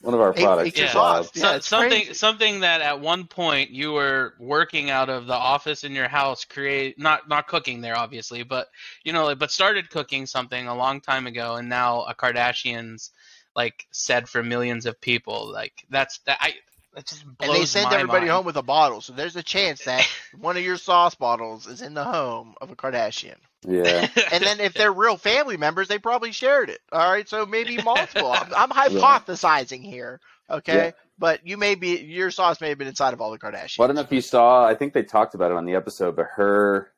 one 0.00 0.14
of 0.14 0.20
our 0.20 0.32
products. 0.32 0.68
ate 0.68 0.76
your 0.78 0.86
Yeah. 0.86 0.92
sauce. 0.92 1.30
So- 1.34 1.58
something 1.60 1.90
crazy. 1.90 2.14
something 2.14 2.60
that 2.60 2.80
at 2.80 3.00
one 3.00 3.26
point 3.26 3.70
you 3.70 3.92
were 3.92 4.34
working 4.38 4.90
out 4.90 5.08
of 5.08 5.26
the 5.26 5.34
office 5.34 5.82
in 5.84 5.92
your 5.92 6.08
house 6.08 6.44
create 6.44 6.98
not 6.98 7.28
not 7.28 7.48
cooking 7.48 7.80
there 7.80 7.96
obviously 7.96 8.42
but 8.44 8.68
you 9.02 9.12
know 9.12 9.24
like, 9.24 9.38
but 9.38 9.50
started 9.50 9.90
cooking 9.90 10.24
something 10.26 10.68
a 10.68 10.74
long 10.74 11.00
time 11.00 11.26
ago 11.26 11.56
and 11.56 11.68
now 11.68 12.02
a 12.04 12.14
Kardashians 12.14 13.10
like 13.56 13.86
said 13.90 14.28
for 14.28 14.42
millions 14.42 14.86
of 14.86 15.00
people 15.00 15.50
like 15.52 15.72
that's 15.90 16.18
that 16.26 16.38
I 16.40 16.54
that 16.98 17.06
just 17.06 17.24
blows 17.24 17.48
And 17.48 17.62
they 17.62 17.64
send 17.64 17.84
my 17.86 17.94
everybody 17.94 18.20
mind. 18.22 18.30
home 18.32 18.44
with 18.46 18.56
a 18.56 18.62
bottle, 18.62 19.00
so 19.00 19.12
there's 19.12 19.36
a 19.36 19.42
chance 19.42 19.84
that 19.84 20.04
one 20.40 20.56
of 20.56 20.64
your 20.64 20.76
sauce 20.76 21.14
bottles 21.14 21.68
is 21.68 21.80
in 21.80 21.94
the 21.94 22.02
home 22.02 22.56
of 22.60 22.72
a 22.72 22.76
Kardashian. 22.76 23.36
Yeah. 23.66 24.08
And 24.32 24.42
then 24.42 24.58
if 24.58 24.74
they're 24.74 24.92
real 24.92 25.16
family 25.16 25.56
members, 25.56 25.86
they 25.86 25.98
probably 26.00 26.32
shared 26.32 26.70
it. 26.70 26.80
All 26.90 27.08
right, 27.08 27.28
so 27.28 27.46
maybe 27.46 27.76
multiple. 27.82 28.32
I'm, 28.32 28.52
I'm 28.52 28.70
hypothesizing 28.90 29.84
here, 29.84 30.20
okay? 30.50 30.86
Yeah. 30.86 30.90
But 31.20 31.46
you 31.46 31.56
may 31.56 31.76
be 31.76 31.98
your 31.98 32.32
sauce 32.32 32.60
may 32.60 32.70
have 32.70 32.78
been 32.78 32.88
inside 32.88 33.14
of 33.14 33.20
all 33.20 33.30
the 33.30 33.38
Kardashians. 33.38 33.78
Well, 33.78 33.86
I 33.86 33.88
don't 33.88 33.96
know 33.96 34.02
if 34.02 34.12
you 34.12 34.20
saw. 34.20 34.66
I 34.66 34.74
think 34.74 34.92
they 34.92 35.04
talked 35.04 35.36
about 35.36 35.52
it 35.52 35.56
on 35.56 35.66
the 35.66 35.76
episode, 35.76 36.16
but 36.16 36.26
her 36.34 36.90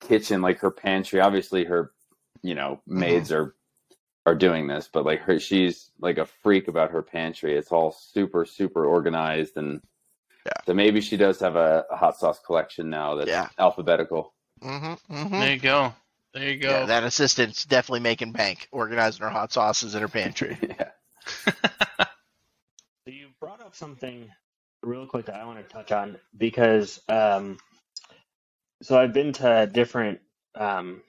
kitchen, 0.00 0.40
like 0.42 0.60
her 0.60 0.70
pantry, 0.70 1.20
obviously 1.20 1.64
her, 1.64 1.92
you 2.42 2.54
know, 2.54 2.80
Mm-hmm. 2.88 3.00
maids 3.00 3.32
are 3.32 3.54
are 4.26 4.36
doing 4.36 4.66
this, 4.68 4.90
but 4.92 5.06
like 5.06 5.20
her, 5.22 5.40
she's 5.40 5.90
like 6.00 6.18
a 6.18 6.26
freak 6.26 6.68
about 6.68 6.92
her 6.92 7.02
pantry. 7.02 7.56
It's 7.56 7.72
all 7.72 7.92
super 7.92 8.44
super 8.46 8.86
organized, 8.86 9.56
and 9.56 9.80
Yeah. 10.46 10.62
so 10.66 10.74
maybe 10.74 11.00
she 11.00 11.16
does 11.16 11.40
have 11.40 11.56
a, 11.56 11.86
a 11.90 11.96
hot 11.96 12.18
sauce 12.18 12.40
collection 12.44 12.90
now 12.90 13.16
that's 13.16 13.30
Yeah. 13.30 13.48
alphabetical. 13.58 14.34
Mm-hmm, 14.62 15.14
mm-hmm. 15.14 15.40
there 15.40 15.52
you 15.54 15.60
go 15.60 15.94
there 16.34 16.50
you 16.50 16.58
go 16.58 16.70
Yeah, 16.70 16.86
that 16.86 17.04
assistant's 17.04 17.64
definitely 17.66 18.00
making 18.00 18.32
bank, 18.32 18.68
organizing 18.72 19.22
her 19.22 19.30
hot 19.30 19.52
sauces 19.52 19.94
in 19.94 20.02
her 20.02 20.08
pantry. 20.08 20.58
yeah. 20.62 20.90
So 21.46 21.54
you 23.12 23.28
brought 23.40 23.60
up 23.62 23.74
something 23.76 24.30
real 24.82 25.06
quick 25.06 25.26
that 25.26 25.36
I 25.36 25.44
want 25.46 25.58
to 25.58 25.64
touch 25.74 25.92
on 25.92 26.18
because 26.36 27.00
um, 27.08 27.58
so 28.82 28.98
I've 28.98 29.12
been 29.14 29.32
to 29.34 29.68
different 29.72 30.20
um, 30.54 31.02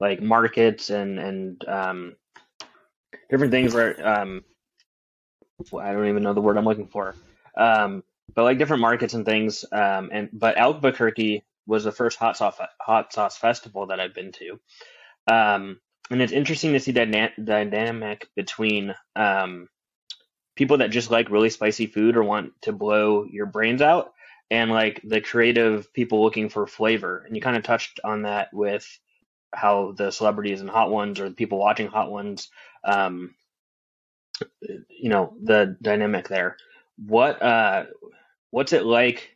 like 0.00 0.20
markets 0.22 0.90
and 0.90 1.18
and 1.18 1.68
um, 1.68 2.16
different 3.30 3.52
things 3.52 3.74
where 3.74 4.06
um, 4.06 4.44
I 5.78 5.92
don't 5.92 6.08
even 6.08 6.22
know 6.22 6.34
the 6.34 6.40
word 6.40 6.56
I'm 6.56 6.64
looking 6.64 6.88
for, 6.88 7.14
um, 7.56 8.02
but 8.34 8.44
like 8.44 8.58
different 8.58 8.82
markets 8.82 9.14
and 9.14 9.24
things. 9.24 9.64
Um, 9.70 10.10
and 10.12 10.28
but 10.32 10.56
Albuquerque 10.56 11.44
was 11.66 11.84
the 11.84 11.92
first 11.92 12.18
hot 12.18 12.36
sauce 12.36 12.58
hot 12.80 13.12
sauce 13.12 13.36
festival 13.36 13.86
that 13.86 14.00
I've 14.00 14.14
been 14.14 14.32
to. 14.32 14.60
Um, 15.26 15.80
and 16.10 16.20
it's 16.20 16.32
interesting 16.32 16.72
to 16.72 16.80
see 16.80 16.92
that 16.92 17.10
dyna- 17.10 17.32
dynamic 17.42 18.28
between 18.36 18.94
um, 19.16 19.68
people 20.54 20.78
that 20.78 20.90
just 20.90 21.10
like 21.10 21.30
really 21.30 21.50
spicy 21.50 21.86
food 21.86 22.16
or 22.16 22.22
want 22.22 22.52
to 22.62 22.72
blow 22.72 23.24
your 23.24 23.46
brains 23.46 23.82
out 23.82 24.12
and 24.50 24.70
like 24.70 25.00
the 25.04 25.20
creative 25.20 25.92
people 25.92 26.22
looking 26.22 26.48
for 26.48 26.66
flavor 26.66 27.24
and 27.26 27.34
you 27.34 27.42
kind 27.42 27.56
of 27.56 27.62
touched 27.62 28.00
on 28.04 28.22
that 28.22 28.52
with 28.52 28.86
how 29.54 29.92
the 29.92 30.10
celebrities 30.10 30.60
and 30.60 30.70
hot 30.70 30.90
ones 30.90 31.20
or 31.20 31.28
the 31.28 31.34
people 31.34 31.58
watching 31.58 31.88
hot 31.88 32.10
ones 32.10 32.48
um 32.84 33.34
you 34.88 35.08
know 35.08 35.34
the 35.42 35.76
dynamic 35.82 36.28
there 36.28 36.56
what 37.06 37.42
uh 37.42 37.84
what's 38.50 38.72
it 38.72 38.84
like 38.84 39.30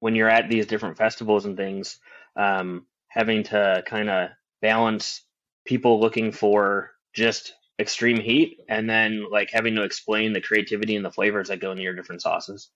when 0.00 0.14
you're 0.14 0.28
at 0.28 0.48
these 0.50 0.66
different 0.66 0.96
festivals 0.98 1.46
and 1.46 1.56
things, 1.56 1.98
um, 2.36 2.86
having 3.08 3.42
to 3.44 3.82
kind 3.86 4.10
of 4.10 4.30
balance 4.60 5.22
people 5.64 6.00
looking 6.00 6.32
for 6.32 6.90
just 7.14 7.54
extreme 7.80 8.20
heat 8.20 8.58
and 8.68 8.88
then 8.88 9.26
like 9.30 9.50
having 9.50 9.74
to 9.74 9.82
explain 9.82 10.32
the 10.32 10.40
creativity 10.40 10.96
and 10.96 11.04
the 11.04 11.10
flavors 11.10 11.48
that 11.48 11.60
go 11.60 11.70
into 11.70 11.82
your 11.82 11.94
different 11.94 12.22
sauces. 12.22 12.70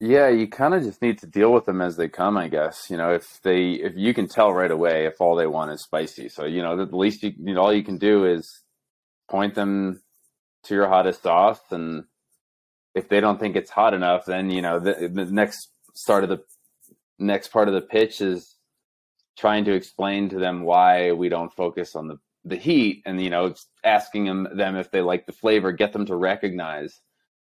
Yeah, 0.00 0.28
you 0.28 0.48
kind 0.48 0.72
of 0.74 0.82
just 0.82 1.02
need 1.02 1.18
to 1.18 1.26
deal 1.26 1.52
with 1.52 1.66
them 1.66 1.82
as 1.82 1.96
they 1.96 2.08
come, 2.08 2.38
I 2.38 2.48
guess. 2.48 2.88
You 2.88 2.96
know, 2.96 3.12
if 3.12 3.40
they 3.42 3.72
if 3.72 3.92
you 3.96 4.14
can 4.14 4.28
tell 4.28 4.52
right 4.52 4.70
away 4.70 5.04
if 5.06 5.20
all 5.20 5.36
they 5.36 5.46
want 5.46 5.72
is 5.72 5.82
spicy. 5.82 6.28
So, 6.30 6.46
you 6.46 6.62
know, 6.62 6.76
the 6.76 6.96
least 6.96 7.22
you, 7.22 7.32
you 7.38 7.54
know, 7.54 7.62
all 7.62 7.72
you 7.74 7.84
can 7.84 7.98
do 7.98 8.24
is 8.24 8.62
point 9.28 9.54
them 9.54 10.02
to 10.64 10.74
your 10.74 10.88
hottest 10.88 11.22
sauce 11.22 11.60
and 11.70 12.04
if 12.94 13.08
they 13.08 13.20
don't 13.20 13.38
think 13.38 13.56
it's 13.56 13.70
hot 13.70 13.94
enough, 13.94 14.24
then, 14.26 14.50
you 14.50 14.62
know, 14.62 14.80
the, 14.80 15.08
the 15.12 15.26
next 15.26 15.68
start 15.94 16.24
of 16.24 16.30
the 16.30 16.42
next 17.18 17.48
part 17.48 17.68
of 17.68 17.74
the 17.74 17.80
pitch 17.80 18.20
is 18.20 18.56
trying 19.38 19.64
to 19.66 19.74
explain 19.74 20.28
to 20.30 20.38
them 20.38 20.62
why 20.62 21.12
we 21.12 21.28
don't 21.28 21.54
focus 21.54 21.94
on 21.94 22.08
the 22.08 22.16
the 22.44 22.56
heat 22.56 23.02
and 23.04 23.22
you 23.22 23.28
know 23.28 23.54
asking 23.84 24.24
them 24.24 24.48
them 24.56 24.74
if 24.74 24.90
they 24.90 25.02
like 25.02 25.26
the 25.26 25.32
flavor 25.32 25.72
get 25.72 25.92
them 25.92 26.06
to 26.06 26.16
recognize 26.16 27.00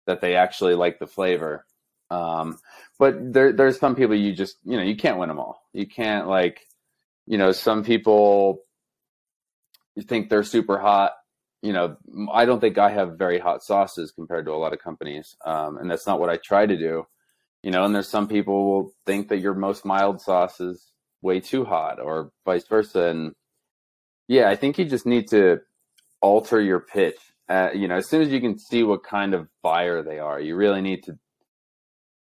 that 0.07 0.21
they 0.21 0.37
actually 0.37 0.75
like 0.75 1.01
the 1.01 1.07
flavor 1.07 1.67
um, 2.14 2.59
but 2.98 3.33
there, 3.33 3.53
there's 3.53 3.79
some 3.79 3.96
people 3.96 4.14
you 4.14 4.33
just, 4.33 4.57
you 4.64 4.77
know, 4.77 4.83
you 4.83 4.96
can't 4.96 5.18
win 5.18 5.29
them 5.29 5.38
all. 5.38 5.62
You 5.72 5.87
can't 5.87 6.29
like, 6.29 6.61
you 7.27 7.38
know, 7.38 7.53
some 7.53 7.85
people 7.85 8.61
you 9.94 10.03
think 10.03 10.29
they're 10.29 10.42
super 10.42 10.79
hot. 10.79 11.12
You 11.62 11.72
know, 11.72 11.96
I 12.33 12.44
don't 12.44 12.61
think 12.61 12.77
I 12.79 12.90
have 12.90 13.18
very 13.18 13.38
hot 13.38 13.62
sauces 13.62 14.12
compared 14.12 14.44
to 14.46 14.53
a 14.53 14.61
lot 14.62 14.74
of 14.74 14.81
companies, 14.81 15.35
um, 15.46 15.79
and 15.79 15.90
that's 15.90 16.07
not 16.07 16.20
what 16.20 16.29
I 16.29 16.37
try 16.37 16.66
to 16.66 16.77
do. 16.77 17.07
You 17.62 17.70
know, 17.70 17.85
and 17.85 17.94
there's 17.94 18.11
some 18.11 18.29
people 18.29 18.66
will 18.66 18.92
think 19.07 19.29
that 19.29 19.38
your 19.38 19.55
most 19.55 19.87
mild 19.87 20.20
sauce 20.20 20.61
is 20.61 20.92
way 21.22 21.40
too 21.40 21.64
hot, 21.64 22.00
or 22.00 22.33
vice 22.44 22.66
versa. 22.68 23.07
And 23.07 23.35
yeah, 24.29 24.50
I 24.50 24.57
think 24.57 24.79
you 24.79 24.85
just 24.85 25.07
need 25.07 25.29
to 25.29 25.61
alter 26.20 26.61
your 26.61 26.81
pitch. 26.81 27.16
Uh, 27.48 27.70
you 27.74 27.88
know, 27.88 27.96
as 27.96 28.09
soon 28.09 28.22
as 28.22 28.29
you 28.29 28.40
can 28.40 28.59
see 28.59 28.83
what 28.83 29.03
kind 29.03 29.33
of 29.33 29.48
buyer 29.62 30.03
they 30.03 30.18
are, 30.18 30.38
you 30.40 30.57
really 30.57 30.83
need 30.83 31.05
to 31.05 31.18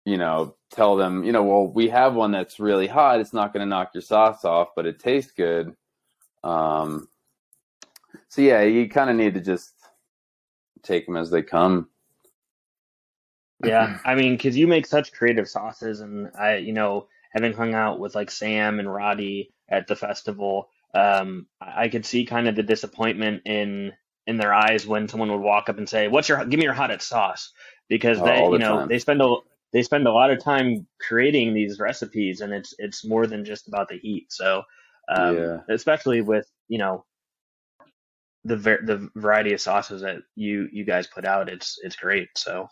you 0.08 0.18
know, 0.18 0.56
tell 0.72 0.96
them, 0.96 1.26
you 1.26 1.34
know, 1.34 1.44
well, 1.44 1.68
we 1.68 1.90
have 1.90 2.16
one 2.16 2.32
that's 2.32 2.62
really 2.62 2.88
hot. 2.88 3.20
It's 3.20 3.34
not 3.34 3.52
going 3.52 3.60
to 3.60 3.70
knock 3.70 3.90
your 3.94 4.02
sauce 4.02 4.46
off, 4.46 4.70
but 4.74 4.86
it 4.86 5.00
tastes 5.00 5.34
good. 5.34 5.76
Um, 6.46 7.10
so 8.30 8.42
yeah, 8.42 8.62
you 8.62 8.88
kind 8.88 9.10
of 9.10 9.18
need 9.18 9.34
to 9.34 9.42
just 9.42 9.74
take 10.82 11.06
them 11.06 11.18
as 11.18 11.30
they 11.30 11.42
come. 11.42 11.90
Yeah, 13.66 13.98
I 14.06 14.16
mean, 14.16 14.38
because 14.38 14.56
you 14.56 14.66
make 14.66 14.86
such 14.86 15.12
creative 15.12 15.50
sauces, 15.50 16.00
and 16.00 16.30
I, 16.40 16.56
you 16.56 16.72
know, 16.72 17.08
having 17.32 17.52
hung 17.52 17.74
out 17.74 18.00
with 18.00 18.16
like 18.16 18.32
Sam 18.32 18.80
and 18.80 18.92
Roddy 18.92 19.52
at 19.68 19.88
the 19.88 19.96
festival, 19.98 20.70
um, 20.94 21.48
I 21.60 21.90
could 21.90 22.06
see 22.06 22.26
kind 22.26 22.48
of 22.48 22.56
the 22.56 22.64
disappointment 22.64 23.42
in 23.46 23.92
in 24.26 24.38
their 24.38 24.54
eyes 24.54 24.88
when 24.88 25.10
someone 25.10 25.32
would 25.34 25.42
walk 25.42 25.68
up 25.68 25.80
and 25.80 25.90
say, 25.90 26.08
"What's 26.08 26.30
your 26.30 26.46
give 26.46 26.60
me 26.60 26.64
your 26.64 26.74
hottest 26.74 27.10
sauce?" 27.10 27.52
Because 27.90 28.22
they, 28.22 28.40
All 28.40 28.52
the 28.52 28.54
you 28.54 28.60
know, 28.60 28.78
time. 28.78 28.88
they 28.88 29.00
spend 29.00 29.22
a 29.22 29.36
they 29.74 29.84
spend 29.84 30.08
a 30.08 30.12
lot 30.14 30.32
of 30.32 30.44
time 30.44 30.88
creating 31.00 31.54
these 31.54 31.80
recipes, 31.80 32.42
and 32.42 32.54
it's 32.54 32.74
it's 32.80 33.06
more 33.06 33.28
than 33.28 33.46
just 33.46 33.68
about 33.68 33.90
the 33.90 33.98
heat. 34.00 34.28
So, 34.32 34.64
um, 35.14 35.48
Yeah. 35.48 35.60
especially 35.70 36.22
with 36.22 36.48
you 36.68 36.80
know 36.80 37.06
the 38.46 38.58
ver- 38.58 38.84
the 38.86 39.10
variety 39.16 39.54
of 39.54 39.62
sauces 39.62 40.02
that 40.04 40.18
you 40.36 40.70
you 40.72 40.86
guys 40.86 41.08
put 41.08 41.26
out, 41.26 41.50
it's 41.50 41.80
it's 41.84 41.96
great. 41.98 42.30
So, 42.38 42.70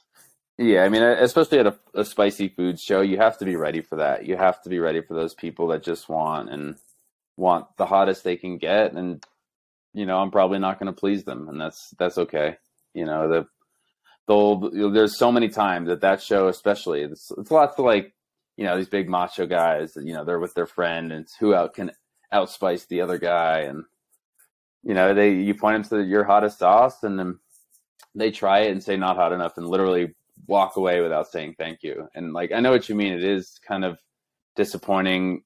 Yeah, 0.57 0.83
I 0.85 0.89
mean, 0.89 1.03
especially 1.03 1.59
at 1.59 1.67
a, 1.67 1.77
a 1.95 2.05
spicy 2.05 2.49
food 2.49 2.79
show, 2.79 3.01
you 3.01 3.17
have 3.17 3.39
to 3.39 3.45
be 3.45 3.57
ready 3.57 3.81
for 3.81 3.97
that. 3.97 4.25
You 4.25 4.37
have 4.37 4.61
to 4.63 4.69
be 4.69 4.79
ready 4.79 5.01
for 5.01 5.15
those 5.15 5.35
people 5.35 5.67
that 5.69 5.83
just 5.83 6.09
want 6.09 6.49
and 6.49 6.77
want 7.37 7.67
the 7.77 7.87
hottest 7.87 8.23
they 8.23 8.37
can 8.37 8.57
get, 8.59 8.93
and 8.93 9.23
you 9.93 10.05
know, 10.05 10.19
I'm 10.19 10.31
probably 10.31 10.59
not 10.59 10.79
going 10.79 10.93
to 10.93 10.99
please 10.99 11.25
them, 11.25 11.49
and 11.49 11.59
that's 11.61 11.91
that's 11.99 12.17
okay. 12.19 12.57
You 12.93 13.05
know, 13.05 13.29
the 13.29 13.47
they'll 14.27 14.69
you 14.73 14.81
know, 14.81 14.91
there's 14.91 15.17
so 15.17 15.31
many 15.31 15.49
times 15.49 15.89
at 15.89 16.01
that 16.01 16.21
show, 16.21 16.47
especially 16.47 17.01
it's 17.01 17.31
it's 17.37 17.51
lots 17.51 17.77
of 17.77 17.85
like 17.85 18.13
you 18.57 18.65
know 18.65 18.77
these 18.77 18.89
big 18.89 19.09
macho 19.09 19.45
guys. 19.45 19.95
You 19.95 20.13
know, 20.13 20.23
they're 20.23 20.39
with 20.39 20.53
their 20.53 20.65
friend, 20.65 21.11
and 21.11 21.21
it's 21.23 21.35
who 21.35 21.53
out 21.53 21.73
can 21.73 21.91
outspice 22.31 22.87
the 22.87 23.01
other 23.01 23.17
guy, 23.17 23.61
and 23.61 23.83
you 24.83 24.93
know 24.93 25.13
they 25.13 25.33
you 25.33 25.53
point 25.55 25.89
them 25.89 25.99
to 25.99 26.07
your 26.07 26.23
hottest 26.23 26.59
sauce, 26.59 27.03
and 27.03 27.19
then 27.19 27.39
they 28.13 28.31
try 28.31 28.61
it 28.61 28.71
and 28.71 28.83
say 28.83 28.97
not 28.97 29.17
hot 29.17 29.33
enough, 29.33 29.57
and 29.57 29.67
literally 29.67 30.13
walk 30.47 30.75
away 30.75 31.01
without 31.01 31.27
saying 31.27 31.55
thank 31.57 31.83
you. 31.83 32.07
And 32.15 32.33
like 32.33 32.51
I 32.51 32.59
know 32.59 32.71
what 32.71 32.89
you 32.89 32.95
mean. 32.95 33.13
It 33.13 33.23
is 33.23 33.59
kind 33.67 33.85
of 33.85 33.97
disappointing, 34.55 35.43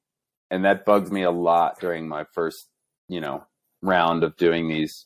and 0.52 0.66
that 0.66 0.86
bugs 0.86 1.12
me 1.12 1.24
a 1.24 1.32
lot 1.32 1.80
during 1.80 2.08
my 2.08 2.26
first 2.34 2.68
you 3.08 3.22
know 3.22 3.44
round 3.82 4.24
of 4.24 4.36
doing 4.38 4.68
these 4.68 5.06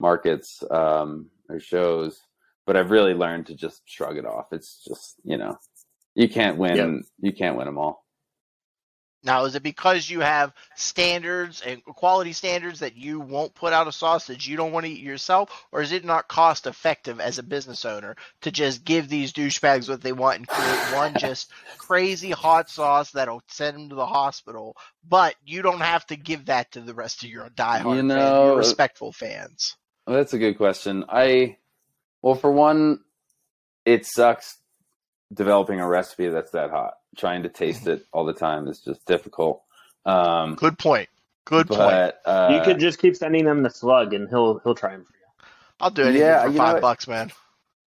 markets 0.00 0.62
um, 0.70 1.30
or 1.48 1.60
shows. 1.60 2.20
But 2.68 2.76
I've 2.76 2.90
really 2.90 3.14
learned 3.14 3.46
to 3.46 3.54
just 3.54 3.80
shrug 3.86 4.18
it 4.18 4.26
off. 4.26 4.52
It's 4.52 4.84
just 4.86 5.14
you 5.24 5.38
know 5.38 5.56
you 6.14 6.28
can't 6.28 6.58
win. 6.58 6.76
Yep. 6.76 7.02
You 7.20 7.32
can't 7.32 7.56
win 7.56 7.64
them 7.64 7.78
all. 7.78 8.04
Now, 9.24 9.46
is 9.46 9.54
it 9.54 9.62
because 9.62 10.08
you 10.08 10.20
have 10.20 10.52
standards 10.76 11.62
and 11.62 11.82
quality 11.82 12.34
standards 12.34 12.80
that 12.80 12.94
you 12.94 13.20
won't 13.20 13.54
put 13.54 13.72
out 13.72 13.88
a 13.88 13.92
sausage 13.92 14.46
you 14.46 14.58
don't 14.58 14.70
want 14.72 14.84
to 14.84 14.92
eat 14.92 15.00
yourself, 15.00 15.66
or 15.72 15.80
is 15.80 15.92
it 15.92 16.04
not 16.04 16.28
cost 16.28 16.66
effective 16.66 17.20
as 17.20 17.38
a 17.38 17.42
business 17.42 17.86
owner 17.86 18.16
to 18.42 18.50
just 18.50 18.84
give 18.84 19.08
these 19.08 19.32
douchebags 19.32 19.88
what 19.88 20.02
they 20.02 20.12
want 20.12 20.36
and 20.36 20.46
create 20.46 20.94
one 20.94 21.14
just 21.18 21.50
crazy 21.78 22.32
hot 22.32 22.68
sauce 22.68 23.12
that'll 23.12 23.42
send 23.48 23.76
them 23.78 23.88
to 23.88 23.94
the 23.94 24.06
hospital, 24.06 24.76
but 25.08 25.34
you 25.42 25.62
don't 25.62 25.80
have 25.80 26.06
to 26.08 26.16
give 26.16 26.44
that 26.46 26.70
to 26.72 26.82
the 26.82 26.94
rest 26.94 27.24
of 27.24 27.30
your 27.30 27.48
diehard 27.48 27.78
You 27.80 27.94
fans, 27.96 28.04
know- 28.08 28.44
your 28.48 28.56
respectful 28.58 29.10
fans? 29.10 29.74
Well, 30.06 30.16
that's 30.16 30.34
a 30.34 30.38
good 30.38 30.58
question. 30.58 31.06
I 31.08 31.56
well, 32.22 32.34
for 32.34 32.50
one, 32.50 33.00
it 33.84 34.04
sucks 34.06 34.56
developing 35.32 35.80
a 35.80 35.86
recipe 35.86 36.28
that's 36.28 36.50
that 36.52 36.70
hot. 36.70 36.94
Trying 37.16 37.42
to 37.44 37.48
taste 37.48 37.86
it 37.86 38.04
all 38.12 38.24
the 38.24 38.32
time 38.34 38.68
is 38.68 38.80
just 38.80 39.04
difficult. 39.06 39.62
Um, 40.04 40.54
Good 40.54 40.78
point. 40.78 41.08
Good 41.44 41.68
point. 41.68 42.14
uh, 42.24 42.48
you 42.54 42.60
could 42.62 42.78
just 42.78 42.98
keep 42.98 43.16
sending 43.16 43.44
them 43.44 43.62
the 43.62 43.70
slug, 43.70 44.12
and 44.12 44.28
he'll 44.28 44.58
he'll 44.58 44.74
try 44.74 44.92
them 44.92 45.04
for 45.04 45.12
you. 45.14 45.46
I'll 45.80 45.90
do 45.90 46.02
anything 46.02 46.20
Yeah, 46.20 46.42
for 46.42 46.48
you 46.50 46.54
know 46.58 46.64
five 46.64 46.74
what? 46.74 46.82
bucks, 46.82 47.08
man. 47.08 47.32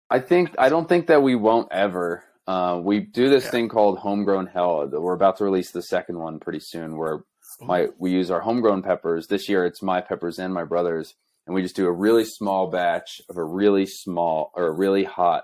I 0.09 0.19
think 0.19 0.53
I 0.59 0.69
don't 0.69 0.87
think 0.89 1.07
that 1.07 1.23
we 1.23 1.35
won't 1.35 1.71
ever. 1.71 2.23
Uh, 2.47 2.79
we 2.83 2.99
do 2.99 3.29
this 3.29 3.45
Yeah. 3.45 3.51
thing 3.51 3.69
called 3.69 3.97
homegrown 3.99 4.47
hell. 4.47 4.87
We're 4.87 5.13
about 5.13 5.37
to 5.37 5.45
release 5.45 5.71
the 5.71 5.81
second 5.81 6.19
one 6.19 6.39
pretty 6.39 6.59
soon, 6.61 6.97
where 6.97 7.23
my 7.61 7.87
we 7.97 8.11
use 8.11 8.29
our 8.29 8.41
homegrown 8.41 8.83
peppers. 8.83 9.27
This 9.27 9.47
year, 9.49 9.65
it's 9.65 9.81
my 9.81 10.01
peppers 10.01 10.37
and 10.37 10.53
my 10.53 10.63
brothers, 10.65 11.15
and 11.45 11.55
we 11.55 11.61
just 11.61 11.75
do 11.75 11.87
a 11.87 11.91
really 11.91 12.25
small 12.25 12.67
batch 12.67 13.21
of 13.29 13.37
a 13.37 13.43
really 13.43 13.85
small 13.85 14.51
or 14.55 14.67
a 14.67 14.71
really 14.71 15.03
hot 15.03 15.43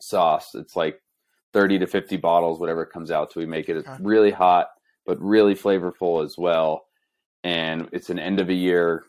sauce. 0.00 0.54
It's 0.54 0.76
like 0.76 1.00
thirty 1.52 1.78
to 1.78 1.86
fifty 1.86 2.16
bottles, 2.16 2.60
whatever 2.60 2.82
it 2.82 2.92
comes 2.92 3.10
out 3.10 3.30
to. 3.32 3.38
We 3.38 3.46
make 3.46 3.68
it 3.68 3.76
Okay. 3.78 3.96
really 4.00 4.30
hot, 4.30 4.68
but 5.06 5.20
really 5.20 5.54
flavorful 5.54 6.24
as 6.24 6.36
well. 6.38 6.82
And 7.42 7.88
it's 7.92 8.10
an 8.10 8.18
end 8.18 8.38
of 8.40 8.48
a 8.48 8.54
year 8.54 9.04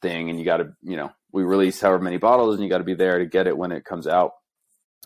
thing, 0.00 0.30
and 0.30 0.38
you 0.38 0.44
got 0.44 0.58
to, 0.58 0.72
you 0.82 0.96
know, 0.96 1.10
we 1.32 1.42
release 1.42 1.80
however 1.80 2.02
many 2.02 2.16
bottles, 2.16 2.54
and 2.54 2.64
you 2.64 2.70
got 2.70 2.78
to 2.78 2.84
be 2.84 2.94
there 2.94 3.18
to 3.18 3.26
get 3.26 3.46
it 3.46 3.56
when 3.56 3.72
it 3.72 3.84
comes 3.84 4.06
out. 4.06 4.32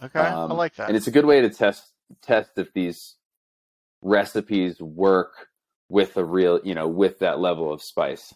Okay, 0.02 0.20
I 0.20 0.30
Um, 0.30 0.50
like 0.50 0.74
that. 0.76 0.88
And 0.88 0.96
it's 0.96 1.06
a 1.06 1.10
good 1.10 1.24
way 1.24 1.40
to 1.40 1.50
test 1.50 1.90
test 2.22 2.50
if 2.56 2.72
these 2.72 3.16
recipes 4.02 4.80
work 4.80 5.48
with 5.88 6.16
a 6.16 6.24
real, 6.24 6.60
you 6.62 6.74
know, 6.74 6.86
with 6.86 7.18
that 7.20 7.40
level 7.40 7.72
of 7.72 7.82
spice. 7.82 8.34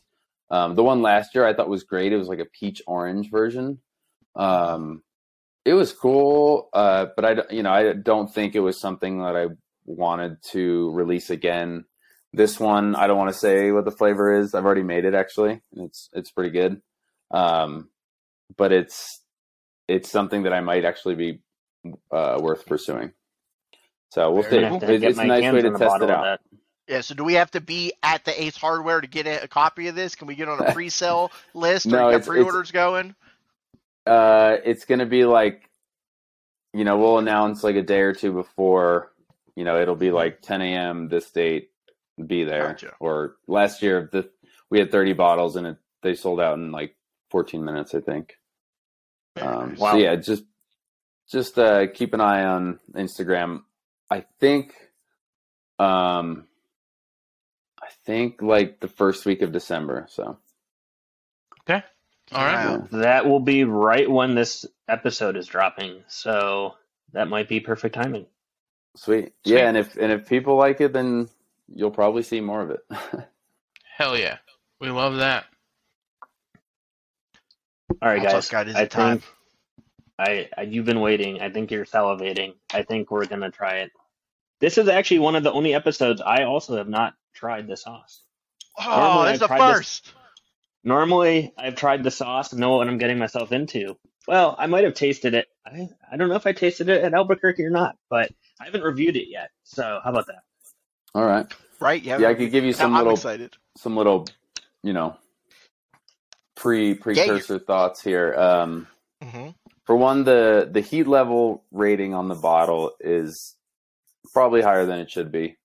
Um, 0.51 0.75
the 0.75 0.83
one 0.83 1.03
last 1.03 1.35
year 1.35 1.47
I 1.47 1.55
thought 1.55 1.69
was 1.69 1.85
great. 1.85 2.13
It 2.13 2.17
was 2.17 2.29
like 2.29 2.39
a 2.41 2.45
peach 2.45 2.83
orange 2.87 3.31
version. 3.31 3.79
Um, 4.35 5.03
it 5.65 5.75
was 5.75 5.93
cool, 5.93 6.69
uh, 6.73 7.07
but 7.15 7.25
I, 7.25 7.35
don't- 7.35 7.51
you 7.51 7.63
know, 7.63 7.71
I 7.73 7.93
don't 7.93 8.33
think 8.33 8.55
it 8.55 8.61
was 8.61 8.81
something 8.81 9.19
that 9.23 9.37
I 9.37 9.47
wanted 9.85 10.39
to 10.53 10.91
release 10.93 11.31
again. 11.31 11.85
This 12.33 12.59
one, 12.61 12.95
I 12.95 13.07
don't 13.07 13.19
want 13.19 13.33
to 13.33 13.39
say 13.39 13.71
what 13.73 13.85
the 13.85 13.91
flavor 13.91 14.33
is. 14.41 14.55
I've 14.55 14.65
already 14.65 14.83
made 14.85 15.05
it 15.05 15.15
actually. 15.15 15.61
and 15.75 15.87
It's 15.87 16.09
it's 16.13 16.31
pretty 16.31 16.51
good, 16.51 16.81
um, 17.33 17.91
but 18.57 18.73
it's 18.73 19.21
it's 19.89 20.09
something 20.09 20.45
that 20.45 20.53
I 20.53 20.61
might 20.61 20.85
actually 20.85 21.17
be 21.17 21.41
uh, 22.13 22.39
worth 22.41 22.67
pursuing. 22.67 23.13
So 24.13 24.31
we'll 24.31 24.45
see. 24.45 24.63
Have 24.63 24.81
to 24.81 24.93
It- 24.95 25.01
get 25.01 25.11
it's 25.11 25.19
a 25.19 25.23
my 25.23 25.27
nice 25.27 25.43
hands 25.43 25.55
way 25.57 25.63
to 25.63 25.69
on 25.69 25.75
a 25.75 25.79
test 25.79 25.91
bottle 25.91 26.09
it 26.09 26.13
of 26.13 26.19
out. 26.25 26.41
Yeah, 26.91 27.03
so 27.03 27.15
do 27.15 27.23
we 27.23 27.35
have 27.35 27.53
to 27.53 27.61
be 27.61 27.93
at 28.03 28.25
the 28.25 28.43
Ace 28.43 28.57
Hardware 28.57 29.01
to 29.01 29.07
get 29.07 29.25
a, 29.29 29.47
copy 29.47 29.87
of 29.87 29.95
this? 29.95 30.17
Can 30.17 30.27
we 30.27 30.35
get 30.35 30.49
on 30.49 30.59
a 30.59 30.73
pre-sale 30.75 31.31
list 31.55 31.87
or 31.87 31.91
No, 31.91 32.11
get 32.11 32.27
pre-orders 32.27 32.73
going? 32.73 33.15
Uh, 34.05 34.57
it's 34.65 34.87
gonna 34.87 35.07
be 35.07 35.25
like, 35.25 35.71
you 36.73 36.83
know, 36.85 36.99
we'll 36.99 37.19
announce 37.19 37.63
like 37.63 37.77
a 37.77 37.83
day 37.83 38.01
or 38.01 38.13
two 38.13 38.33
before. 38.33 39.13
You 39.55 39.63
know, 39.63 39.81
it'll 39.81 39.95
be 39.95 40.11
like 40.11 40.43
10 40.43 40.63
a.m. 40.63 41.09
this 41.09 41.31
date. 41.31 41.71
Be 42.27 42.43
there. 42.43 42.71
Gotcha. 42.71 42.95
Or 42.99 43.37
last 43.47 43.83
year, 43.83 44.09
the 44.11 44.29
we 44.69 44.81
had 44.81 44.91
30 44.91 45.13
bottles 45.13 45.55
and 45.55 45.69
it 45.69 45.77
they 46.03 46.17
sold 46.17 46.41
out 46.41 46.59
in 46.59 46.73
like 46.73 46.97
14 47.31 47.65
minutes, 47.65 47.95
I 47.95 48.01
think. 48.01 48.37
Um. 49.41 49.77
Wow. 49.77 49.93
So 49.93 49.99
yeah, 49.99 50.17
just 50.17 50.43
just 51.31 51.57
uh, 51.57 51.87
keep 51.87 52.15
an 52.15 52.21
eye 52.21 52.43
on 52.43 52.81
Instagram. 52.95 53.63
I 54.11 54.25
think, 54.41 54.75
um, 55.79 56.49
I 57.83 57.87
think 58.05 58.43
like 58.43 58.81
the 58.81 58.89
first 58.89 59.27
week 59.27 59.43
of 59.43 59.53
December. 59.53 60.07
So 60.11 60.39
Okay. 61.69 61.83
All 62.33 62.45
right. 62.45 62.79
Wow. 62.81 62.89
That 62.93 63.27
will 63.27 63.41
be 63.41 63.65
right 63.65 64.09
when 64.11 64.35
this 64.35 64.67
episode 64.89 65.37
is 65.37 65.47
dropping, 65.47 66.03
so 66.09 66.75
that 67.13 67.29
might 67.29 67.49
be 67.49 67.61
perfect 67.61 67.95
timing. 67.95 68.27
sweet. 68.97 69.33
Sweet. 69.45 69.59
Yeah, 69.59 69.69
and 69.69 69.77
if 69.77 69.97
and 69.97 70.13
if 70.13 70.29
people 70.29 70.57
like 70.57 70.81
it, 70.81 70.93
then 70.93 71.29
you'll 71.69 71.91
probably 71.91 72.23
see 72.23 72.41
more 72.41 72.63
of 72.63 72.71
it. 72.71 72.81
Hell 73.97 74.17
yeah. 74.17 74.39
We 74.81 74.91
love 74.91 75.17
that. 75.17 75.47
All 78.03 78.09
right, 78.09 78.23
guys. 78.23 78.33
Sauce 78.33 78.49
Guide 78.49 78.69
is 78.69 78.77
I 78.77 78.85
the 78.85 78.89
time. 78.89 79.19
think 79.19 79.25
I, 80.19 80.49
I 80.57 80.63
you've 80.63 80.85
been 80.87 81.01
waiting. 81.01 81.41
I 81.41 81.51
think 81.51 81.71
you're 81.71 81.85
salivating. 81.85 82.55
I 82.73 82.83
think 82.83 83.11
we're 83.11 83.27
gonna 83.27 83.51
try 83.51 83.79
it. 83.79 83.91
This 84.61 84.79
is 84.79 84.89
actually 84.89 85.21
one 85.21 85.37
of 85.37 85.43
the 85.43 85.53
only 85.53 85.75
episodes 85.75 86.21
I 86.21 86.45
also 86.45 86.77
have 86.77 86.89
not 86.89 87.15
tried 87.35 87.67
the 87.67 87.77
sauce. 87.77 88.23
Oh, 88.79 88.85
Normally 88.97 89.27
that's 89.33 89.43
I 89.43 89.45
a 89.45 89.49
tried 89.49 89.69
this- 89.71 89.77
first. 89.79 90.13
Normally, 90.83 91.53
I've 91.59 91.77
tried 91.77 92.03
the 92.05 92.11
sauce 92.11 92.53
and 92.53 92.61
know 92.61 92.79
what 92.79 92.89
I'm 92.89 92.97
getting 92.97 93.19
myself 93.19 93.53
into. 93.53 93.99
Well, 94.27 94.55
I 94.59 94.67
might 94.67 94.85
have 94.85 94.95
tasted 94.95 95.35
it. 95.35 95.47
I, 95.67 95.89
I 96.11 96.17
don't 96.17 96.31
know 96.31 96.37
if 96.37 96.47
I 96.47 96.53
tasted 96.53 96.89
it 96.89 97.05
at 97.05 97.13
Albuquerque 97.13 97.63
or 97.65 97.71
not, 97.71 97.97
but 98.09 98.31
I 98.59 98.65
haven't 98.65 98.83
reviewed 98.83 99.17
it 99.17 99.29
yet. 99.29 99.51
So 99.65 100.01
how 100.03 100.09
about 100.11 100.27
that? 100.29 100.43
All 101.15 101.25
right. 101.27 101.47
Right? 101.81 102.03
Yeah. 102.03 102.19
Yeah, 102.19 102.29
I 102.29 102.35
could 102.35 102.51
give 102.51 102.65
you 102.65 102.73
some 102.73 102.93
I'm 102.95 102.99
little 102.99 103.13
excited. 103.15 103.57
some 103.77 103.95
little, 103.95 104.27
you 104.83 104.95
know, 104.95 105.19
pre 106.57 106.95
precursor 106.95 107.59
thoughts 107.59 108.03
here. 108.03 108.35
Um, 108.35 108.87
hmm 109.23 109.49
for 109.85 109.97
one, 109.97 110.25
the 110.25 110.69
the 110.71 110.81
heat 110.81 111.07
level 111.09 111.65
rating 111.73 112.15
on 112.15 112.29
the 112.29 112.35
bottle 112.35 112.93
is 113.01 113.55
probably 114.33 114.63
higher 114.63 114.87
than 114.87 115.01
it 115.01 115.11
should 115.11 115.31
be. 115.33 115.57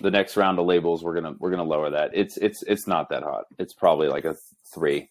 The 0.00 0.10
next 0.10 0.36
round 0.36 0.58
of 0.58 0.66
labels, 0.66 1.02
we're 1.02 1.14
gonna 1.14 1.34
we're 1.38 1.50
gonna 1.50 1.64
lower 1.64 1.90
that. 1.90 2.10
It's 2.12 2.36
it's 2.36 2.62
it's 2.62 2.86
not 2.86 3.08
that 3.10 3.22
hot. 3.22 3.44
It's 3.58 3.72
probably 3.72 4.08
like 4.08 4.24
a 4.24 4.36
three. 4.74 5.08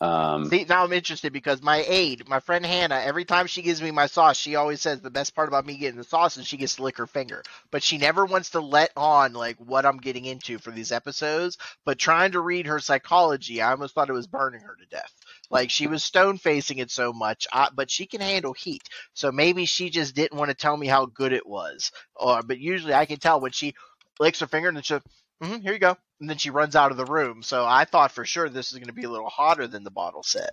Um, 0.00 0.50
See, 0.50 0.66
now 0.68 0.82
I'm 0.82 0.92
interested 0.92 1.32
because 1.32 1.62
my 1.62 1.84
aide, 1.86 2.28
my 2.28 2.40
friend 2.40 2.66
Hannah, 2.66 3.00
every 3.04 3.24
time 3.24 3.46
she 3.46 3.62
gives 3.62 3.80
me 3.80 3.92
my 3.92 4.06
sauce, 4.06 4.36
she 4.36 4.56
always 4.56 4.80
says 4.80 5.00
the 5.00 5.10
best 5.10 5.36
part 5.36 5.46
about 5.48 5.66
me 5.66 5.76
getting 5.76 5.96
the 5.96 6.04
sauce 6.04 6.36
is 6.36 6.46
she 6.46 6.56
gets 6.56 6.76
to 6.76 6.82
lick 6.82 6.98
her 6.98 7.06
finger. 7.06 7.44
But 7.70 7.84
she 7.84 7.96
never 7.96 8.24
wants 8.24 8.50
to 8.50 8.60
let 8.60 8.90
on 8.96 9.34
like 9.34 9.56
what 9.58 9.86
I'm 9.86 9.98
getting 9.98 10.24
into 10.24 10.58
for 10.58 10.72
these 10.72 10.90
episodes. 10.90 11.58
But 11.84 11.98
trying 11.98 12.32
to 12.32 12.40
read 12.40 12.66
her 12.66 12.80
psychology, 12.80 13.62
I 13.62 13.70
almost 13.70 13.94
thought 13.94 14.10
it 14.10 14.14
was 14.14 14.26
burning 14.26 14.62
her 14.62 14.76
to 14.80 14.86
death. 14.86 15.12
Like 15.48 15.70
she 15.70 15.86
was 15.86 16.02
stone 16.02 16.38
facing 16.38 16.78
it 16.78 16.90
so 16.90 17.12
much, 17.12 17.46
I, 17.52 17.68
but 17.72 17.90
she 17.90 18.06
can 18.06 18.20
handle 18.20 18.52
heat. 18.52 18.82
So 19.12 19.30
maybe 19.30 19.64
she 19.64 19.90
just 19.90 20.16
didn't 20.16 20.38
want 20.38 20.50
to 20.50 20.56
tell 20.56 20.76
me 20.76 20.88
how 20.88 21.06
good 21.06 21.32
it 21.32 21.46
was. 21.46 21.92
Or, 22.16 22.42
but 22.42 22.58
usually 22.58 22.94
I 22.94 23.06
can 23.06 23.18
tell 23.18 23.40
when 23.40 23.52
she 23.52 23.74
licks 24.20 24.40
her 24.40 24.46
finger 24.48 24.68
and 24.68 24.76
then 24.76 24.84
she, 24.84 24.94
mm 25.42 25.62
here 25.62 25.72
you 25.74 25.78
go, 25.80 25.96
and 26.20 26.30
then 26.30 26.38
she 26.38 26.50
runs 26.50 26.76
out 26.76 26.90
of 26.92 26.96
the 26.98 27.06
room. 27.06 27.42
So 27.42 27.64
I 27.66 27.84
thought 27.86 28.12
for 28.12 28.24
sure 28.24 28.48
this 28.48 28.72
is 28.72 28.78
going 28.78 28.88
to 28.88 28.94
be 28.94 29.04
a 29.04 29.10
little 29.10 29.30
hotter 29.30 29.66
than 29.68 29.84
the 29.84 29.90
bottle 29.90 30.22
said. 30.22 30.50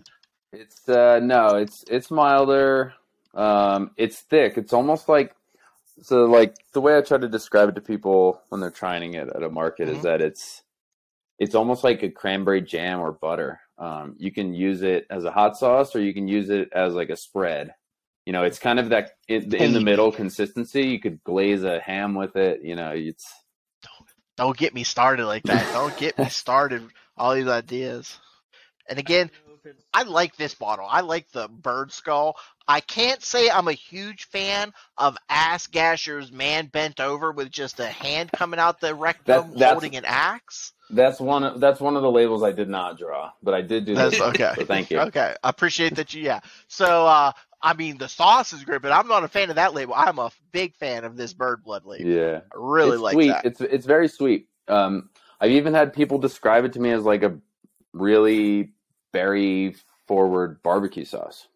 It's 0.54 0.90
uh 0.90 1.20
no, 1.22 1.56
it's 1.58 1.84
it's 1.90 2.12
milder. 2.12 2.94
Um 3.36 3.92
it's 3.98 4.20
thick. 4.22 4.58
It's 4.58 4.74
almost 4.74 5.08
like 5.10 5.36
so 6.02 6.26
like 6.26 6.56
the 6.74 6.82
way 6.82 6.98
I 6.98 7.02
try 7.02 7.18
to 7.20 7.30
describe 7.30 7.70
it 7.70 7.76
to 7.76 7.82
people 7.82 8.42
when 8.50 8.62
they're 8.62 8.72
trying 8.72 9.16
it 9.16 9.30
at 9.30 9.44
a 9.44 9.50
market 9.50 9.88
Mhm. 9.88 9.90
is 9.90 10.02
that 10.04 10.22
it's 10.22 10.64
it's 11.40 11.56
almost 11.56 11.84
like 11.84 12.04
a 12.04 12.10
cranberry 12.12 12.62
jam 12.62 13.00
or 13.02 13.12
butter. 13.14 13.62
Um 13.78 14.16
you 14.20 14.32
can 14.32 14.54
use 14.54 14.84
it 14.84 15.08
as 15.10 15.26
a 15.26 15.32
hot 15.32 15.58
sauce 15.58 15.96
or 15.96 16.02
you 16.02 16.14
can 16.14 16.28
use 16.28 16.50
it 16.50 16.70
as 16.74 16.94
like 16.96 17.10
a 17.10 17.18
spread. 17.18 17.74
You 18.26 18.34
know, 18.34 18.44
it's 18.44 18.60
kind 18.60 18.80
of 18.80 18.90
that 18.90 19.12
in, 19.30 19.56
in 19.56 19.74
the 19.74 19.82
middle 19.82 20.12
consistency. 20.12 20.84
You 20.88 21.00
could 21.00 21.24
glaze 21.24 21.64
a 21.64 21.80
ham 21.82 22.16
with 22.16 22.36
it, 22.38 22.62
you 22.64 22.76
know, 22.76 22.92
it's 22.92 23.34
Don't 24.42 24.58
get 24.58 24.74
me 24.74 24.84
started 24.84 25.28
like 25.28 25.44
that. 25.44 25.72
Don't 25.72 25.96
get 25.98 26.18
me 26.18 26.28
started. 26.30 26.82
All 27.16 27.36
these 27.36 27.48
ideas. 27.48 28.18
And 28.90 28.98
again, 28.98 29.30
I 29.94 30.02
like 30.02 30.36
this 30.36 30.56
bottle. 30.56 30.88
I 30.90 31.02
like 31.02 31.32
the 31.32 31.48
bird 31.48 31.92
skull. 31.92 32.36
I 32.68 32.80
can't 32.80 33.22
say 33.22 33.52
I'm 33.52 33.68
a 33.68 33.74
huge 33.74 34.24
fan 34.30 34.74
of 34.98 35.16
Ass 35.30 35.68
Gasher's 35.68 36.32
man 36.32 36.66
bent 36.66 37.00
over 37.00 37.32
with 37.32 37.52
just 37.52 37.80
a 37.80 37.86
hand 37.86 38.32
coming 38.32 38.60
out 38.60 38.80
the 38.82 38.96
rectum 38.96 39.54
That- 39.60 39.74
holding 39.74 39.96
an 39.96 40.06
axe. 40.06 40.74
that's 40.90 41.20
one 41.20 41.44
of 41.44 41.60
that's 41.60 41.80
one 41.80 41.96
of 41.96 42.02
the 42.02 42.10
labels 42.10 42.42
I 42.42 42.52
did 42.52 42.68
not 42.68 42.98
draw, 42.98 43.32
but 43.44 43.54
I 43.54 43.62
did 43.62 43.86
do 43.86 43.94
That's 43.94 44.14
this. 44.18 44.22
okay. 44.22 44.54
So 44.58 44.66
thank 44.66 44.90
you. 44.90 45.02
Okay, 45.02 45.36
I 45.44 45.50
appreciate 45.50 45.94
that 45.98 46.16
you. 46.16 46.24
Yeah. 46.24 46.40
So, 46.68 47.06
uh, 47.06 47.32
I 47.64 47.74
mean, 47.74 47.98
the 47.98 48.10
sauce 48.10 48.54
is 48.54 48.64
great, 48.64 48.82
but 48.82 48.92
I'm 48.92 49.08
not 49.08 49.24
a 49.24 49.28
fan 49.28 49.50
of 49.50 49.56
that 49.58 49.74
label. 49.74 49.94
I'm 49.96 50.20
a 50.20 50.32
big 50.52 50.76
fan 50.76 51.04
of 51.04 51.16
this 51.16 51.34
bird 51.34 51.64
blood 51.64 51.86
label. 51.86 52.10
Yeah. 52.10 52.42
I 52.52 52.56
really 52.56 52.94
it's 52.94 53.02
like 53.02 53.14
sweet. 53.14 53.28
that. 53.30 53.46
It's 53.46 53.62
it's 53.62 53.86
very 53.86 54.08
sweet. 54.08 54.48
Um, 54.68 55.10
I've 55.40 55.52
even 55.52 55.74
had 55.74 55.94
people 55.94 56.18
describe 56.18 56.66
it 56.66 56.74
to 56.74 56.80
me 56.80 56.92
as 56.92 57.04
like 57.04 57.24
a 57.24 57.38
really 57.94 58.72
berry 59.12 59.76
forward 60.08 60.62
barbecue 60.64 61.06
sauce. 61.06 61.48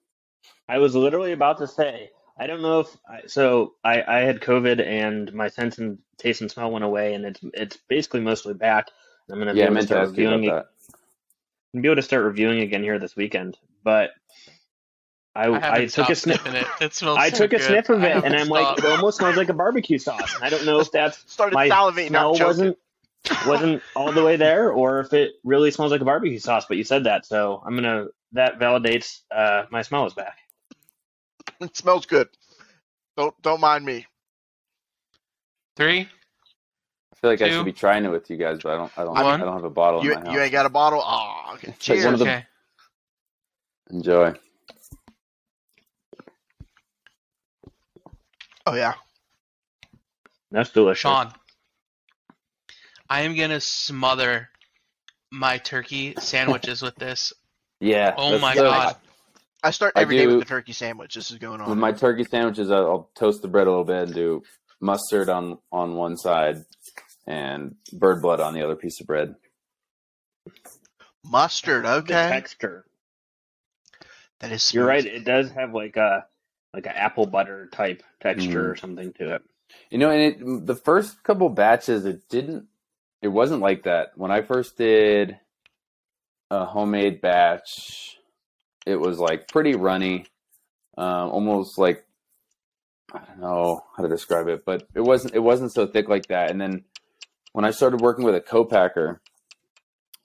I 0.67 0.77
was 0.79 0.95
literally 0.95 1.31
about 1.31 1.57
to 1.59 1.67
say, 1.67 2.09
I 2.39 2.47
don't 2.47 2.61
know 2.61 2.81
if 2.81 2.97
I, 3.09 3.21
so. 3.27 3.73
I, 3.83 4.03
I 4.07 4.19
had 4.21 4.41
COVID 4.41 4.85
and 4.85 5.33
my 5.33 5.47
sense 5.47 5.77
and 5.77 5.99
taste 6.17 6.41
and 6.41 6.51
smell 6.51 6.71
went 6.71 6.85
away, 6.85 7.13
and 7.13 7.25
it's 7.25 7.39
it's 7.53 7.77
basically 7.87 8.21
mostly 8.21 8.53
back. 8.53 8.87
I'm 9.31 9.39
gonna 9.39 9.53
be 9.53 9.59
Yeah, 9.59 9.65
I 9.65 9.67
able 9.67 9.73
to 9.73 9.73
meant 9.75 9.87
to 9.87 9.93
start 9.93 10.09
reviewing. 10.09 10.43
it- 10.45 10.65
be 11.81 11.87
able 11.87 11.95
to 11.97 12.01
start 12.01 12.23
reviewing 12.23 12.61
again 12.61 12.83
here 12.83 12.99
this 12.99 13.15
weekend, 13.15 13.57
but 13.83 14.11
I 15.35 15.47
I, 15.47 15.73
I, 15.73 15.85
took 15.87 16.09
a 16.09 16.15
sniff. 16.15 16.41
sniffing 16.41 16.55
it. 16.55 16.67
It 16.79 16.93
smells 16.93 17.17
I 17.21 17.29
so 17.29 17.37
took 17.39 17.53
a 17.53 17.59
sniff 17.61 17.89
of 17.89 18.03
it, 18.03 18.23
and 18.23 18.35
I'm 18.35 18.47
like, 18.47 18.77
it 18.77 18.85
almost 18.85 19.17
smells 19.17 19.35
like 19.35 19.49
a 19.49 19.53
barbecue 19.53 19.97
sauce. 19.97 20.33
And 20.35 20.43
I 20.43 20.49
don't 20.49 20.65
know 20.65 20.79
if 20.79 20.91
that's 20.91 21.23
Started 21.31 21.53
my 21.55 21.67
salivating. 21.69 22.07
smell 22.09 22.35
I'm 22.35 22.43
wasn't 22.43 22.77
wasn't 23.45 23.81
all 23.95 24.11
the 24.11 24.23
way 24.23 24.37
there, 24.37 24.71
or 24.71 24.99
if 25.01 25.11
it 25.13 25.33
really 25.43 25.71
smells 25.71 25.91
like 25.91 26.01
a 26.01 26.05
barbecue 26.05 26.39
sauce. 26.39 26.65
But 26.67 26.77
you 26.77 26.83
said 26.83 27.03
that, 27.03 27.25
so 27.25 27.61
I'm 27.65 27.75
gonna 27.75 28.05
that 28.31 28.59
validates 28.59 29.21
uh, 29.29 29.65
my 29.71 29.81
smell 29.81 30.05
is 30.05 30.13
back. 30.13 30.37
It 31.61 31.75
smells 31.77 32.05
good. 32.05 32.27
Don't 33.17 33.33
don't 33.41 33.61
mind 33.61 33.85
me. 33.85 34.05
Three. 35.77 36.01
I 36.01 37.15
feel 37.19 37.29
like 37.29 37.41
I 37.41 37.49
should 37.49 37.65
be 37.65 37.71
trying 37.73 38.05
it 38.05 38.09
with 38.09 38.29
you 38.29 38.37
guys, 38.37 38.59
but 38.61 38.73
I 38.73 38.77
don't. 38.77 38.91
I 38.97 39.03
don't. 39.03 39.13
One. 39.13 39.41
I 39.41 39.45
don't 39.45 39.53
have 39.53 39.63
a 39.63 39.69
bottle 39.69 40.03
You 40.03 40.11
in 40.13 40.19
my 40.19 40.25
house. 40.25 40.33
you 40.33 40.41
ain't 40.41 40.51
got 40.51 40.65
a 40.65 40.69
bottle. 40.69 41.01
Oh, 41.03 41.53
okay. 41.55 41.69
It's 41.69 41.89
like 41.89 41.97
Cheers. 41.99 42.05
one 42.05 42.13
of 42.15 42.19
the- 42.19 42.25
Okay. 42.25 42.45
Enjoy. 43.91 44.33
Oh 48.65 48.73
yeah. 48.75 48.93
That's 50.51 50.69
delicious. 50.71 51.01
Shaun. 51.01 51.31
I 53.09 53.21
am 53.21 53.35
gonna 53.35 53.59
smother 53.61 54.49
my 55.31 55.57
turkey 55.57 56.15
sandwiches 56.19 56.81
with 56.81 56.95
this. 56.95 57.33
Yeah. 57.81 58.13
Oh 58.17 58.39
my 58.39 58.55
so- 58.55 58.63
God. 58.63 58.95
I 59.61 59.71
start 59.71 59.93
I 59.97 60.01
every 60.03 60.17
day 60.17 60.27
with 60.27 60.35
do- 60.35 60.39
the 60.39 60.45
turkey 60.45 60.71
sandwich. 60.71 61.13
This 61.15 61.29
is 61.29 61.37
going 61.39 61.59
on. 61.59 61.69
With 61.69 61.77
my 61.77 61.91
turkey 61.91 62.23
sandwiches, 62.23 62.71
I'll, 62.71 62.85
I'll 62.87 63.09
toast 63.15 63.41
the 63.41 63.49
bread 63.49 63.67
a 63.67 63.69
little 63.69 63.83
bit 63.83 64.03
and 64.03 64.13
do 64.13 64.43
mustard 64.79 65.27
on 65.27 65.57
on 65.73 65.95
one 65.95 66.15
side 66.15 66.63
and 67.27 67.75
bird 67.91 68.21
blood 68.21 68.39
on 68.39 68.53
the 68.53 68.63
other 68.63 68.77
piece 68.77 69.01
of 69.01 69.07
bread. 69.07 69.35
Mustard. 71.23 71.83
The 71.83 71.89
Okay. 71.95 72.13
texture. 72.29 72.85
That 74.39 74.51
is. 74.53 74.73
You're 74.73 74.85
right. 74.85 75.05
It 75.05 75.25
does 75.25 75.51
have 75.51 75.73
like 75.73 75.97
a 75.97 76.25
like 76.75 76.85
an 76.85 76.93
apple 76.95 77.25
butter 77.25 77.67
type 77.71 78.03
texture 78.21 78.63
Mm. 78.63 78.71
or 78.71 78.75
something 78.75 79.13
to 79.13 79.35
it. 79.35 79.41
You 79.89 79.97
know, 79.97 80.09
and 80.11 80.21
it, 80.21 80.65
the 80.67 80.75
first 80.75 81.23
couple 81.23 81.49
batches, 81.49 82.05
it 82.05 82.29
didn't, 82.29 82.67
it 83.21 83.29
wasn't 83.29 83.61
like 83.61 83.83
that. 83.83 84.09
When 84.15 84.31
I 84.31 84.41
first 84.41 84.77
did 84.77 85.39
a 86.51 86.65
homemade 86.65 87.21
batch, 87.21 88.17
it 88.85 88.97
was 88.97 89.17
like 89.19 89.47
pretty 89.47 89.75
runny, 89.75 90.25
um, 90.97 91.29
almost 91.31 91.77
like 91.79 92.05
I 93.13 93.19
don't 93.19 93.39
know 93.39 93.81
how 93.95 94.03
to 94.03 94.09
describe 94.09 94.47
it, 94.47 94.63
but 94.65 94.87
it 94.93 95.01
wasn't 95.01 95.33
it 95.33 95.39
wasn't 95.39 95.71
so 95.73 95.87
thick 95.87 96.07
like 96.09 96.27
that. 96.27 96.51
And 96.51 96.59
then 96.61 96.83
when 97.53 97.65
I 97.65 97.71
started 97.71 98.01
working 98.01 98.25
with 98.25 98.35
a 98.35 98.41
co-packer, 98.41 99.21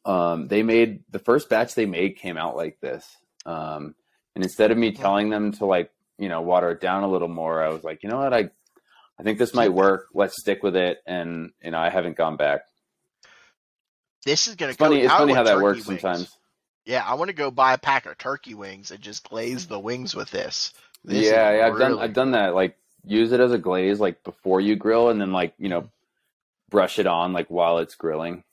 um, 0.04 0.48
they 0.48 0.62
made 0.62 1.04
the 1.10 1.18
first 1.18 1.48
batch 1.48 1.74
they 1.74 1.86
made 1.86 2.16
came 2.16 2.36
out 2.36 2.56
like 2.56 2.80
this. 2.80 3.06
Um, 3.46 3.94
and 4.34 4.44
instead 4.44 4.70
of 4.70 4.78
me 4.78 4.92
telling 4.92 5.30
them 5.30 5.52
to 5.52 5.66
like 5.66 5.90
you 6.20 6.28
know 6.28 6.42
water 6.42 6.70
it 6.70 6.80
down 6.80 7.02
a 7.02 7.08
little 7.08 7.28
more, 7.28 7.62
I 7.62 7.70
was 7.70 7.82
like, 7.82 8.02
you 8.04 8.08
know 8.08 8.18
what, 8.18 8.32
I 8.34 8.50
I 9.18 9.22
think 9.22 9.38
this 9.38 9.54
might 9.54 9.72
work. 9.72 10.06
Let's 10.14 10.40
stick 10.40 10.62
with 10.62 10.76
it. 10.76 10.98
And 11.06 11.50
you 11.62 11.70
know, 11.72 11.78
I 11.78 11.90
haven't 11.90 12.16
gone 12.16 12.36
back. 12.36 12.62
This 14.24 14.48
is 14.48 14.54
gonna 14.56 14.70
It's 14.70 14.78
funny. 14.78 14.98
Go, 14.98 15.04
It's 15.04 15.12
I 15.12 15.18
funny 15.18 15.34
how 15.34 15.44
that 15.44 15.60
works 15.60 15.86
wings. 15.86 16.02
sometimes. 16.02 16.38
Yeah, 16.86 17.04
I 17.06 17.14
want 17.14 17.28
to 17.28 17.34
go 17.34 17.50
buy 17.50 17.74
a 17.74 17.78
pack 17.78 18.06
of 18.06 18.18
turkey 18.18 18.54
wings 18.54 18.90
and 18.90 19.00
just 19.00 19.28
glaze 19.28 19.66
the 19.66 19.78
wings 19.78 20.14
with 20.14 20.30
this. 20.30 20.72
This 21.04 21.24
yeah, 21.26 21.58
yeah, 21.58 21.66
I've 21.66 21.78
done 21.78 21.98
I've 21.98 22.14
done 22.14 22.32
that. 22.32 22.54
Like 22.54 22.76
use 23.04 23.32
it 23.32 23.40
as 23.40 23.52
a 23.52 23.58
glaze, 23.58 24.00
like 24.00 24.22
before 24.24 24.60
you 24.60 24.76
grill, 24.76 25.10
and 25.10 25.20
then 25.20 25.32
like 25.32 25.54
you 25.58 25.68
know, 25.68 25.88
brush 26.70 26.98
it 26.98 27.06
on 27.06 27.32
like 27.32 27.48
while 27.48 27.78
it's 27.78 27.94
grilling. 27.94 28.44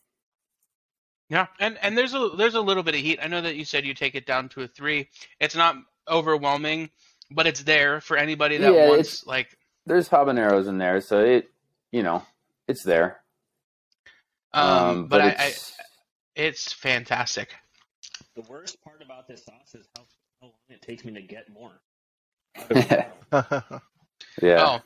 Yeah, 1.29 1.47
and 1.59 1.77
and 1.81 1.97
there's 1.97 2.13
a 2.13 2.29
there's 2.37 2.55
a 2.55 2.61
little 2.61 2.83
bit 2.83 2.95
of 2.95 3.01
heat. 3.01 3.19
I 3.21 3.27
know 3.27 3.41
that 3.41 3.55
you 3.55 3.65
said 3.65 3.85
you 3.85 3.93
take 3.93 4.15
it 4.15 4.25
down 4.25 4.49
to 4.49 4.61
a 4.63 4.67
three. 4.67 5.09
It's 5.39 5.55
not 5.55 5.75
overwhelming, 6.07 6.89
but 7.31 7.47
it's 7.47 7.63
there 7.63 8.01
for 8.01 8.17
anybody 8.17 8.57
that 8.57 8.73
Yeah, 8.73 8.87
wants 8.87 9.25
like 9.25 9.57
there's 9.85 10.09
habaneros 10.09 10.67
in 10.67 10.77
there, 10.77 11.01
so 11.01 11.19
it 11.23 11.49
you 11.91 12.03
know 12.03 12.23
it's 12.67 12.83
there. 12.83 13.21
Um, 14.53 15.07
but 15.07 15.21
I, 15.21 15.27
I, 15.29 15.53
it's 15.53 15.73
it's 16.35 16.73
fantastic. 16.73 17.55
The 18.35 18.41
worst 18.43 18.81
part 18.83 19.01
about 19.01 19.27
this 19.27 19.43
sauce 19.43 19.75
is 19.75 19.87
how, 19.95 20.03
how 20.41 20.47
long 20.47 20.53
it 20.69 20.81
takes 20.81 21.03
me 21.03 21.13
to 21.13 21.21
get 21.21 21.49
more. 21.51 21.81
yeah. 24.41 24.69
Oh, 24.69 24.81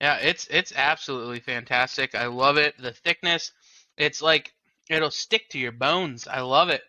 yeah, 0.00 0.16
it's 0.16 0.46
it's 0.50 0.72
absolutely 0.74 1.40
fantastic. 1.40 2.14
I 2.14 2.26
love 2.26 2.56
it. 2.56 2.74
The 2.78 2.92
thickness, 2.92 3.52
it's 3.96 4.22
like 4.22 4.54
it'll 4.88 5.10
stick 5.10 5.48
to 5.50 5.58
your 5.58 5.72
bones. 5.72 6.26
I 6.26 6.40
love 6.40 6.68
it. 6.70 6.82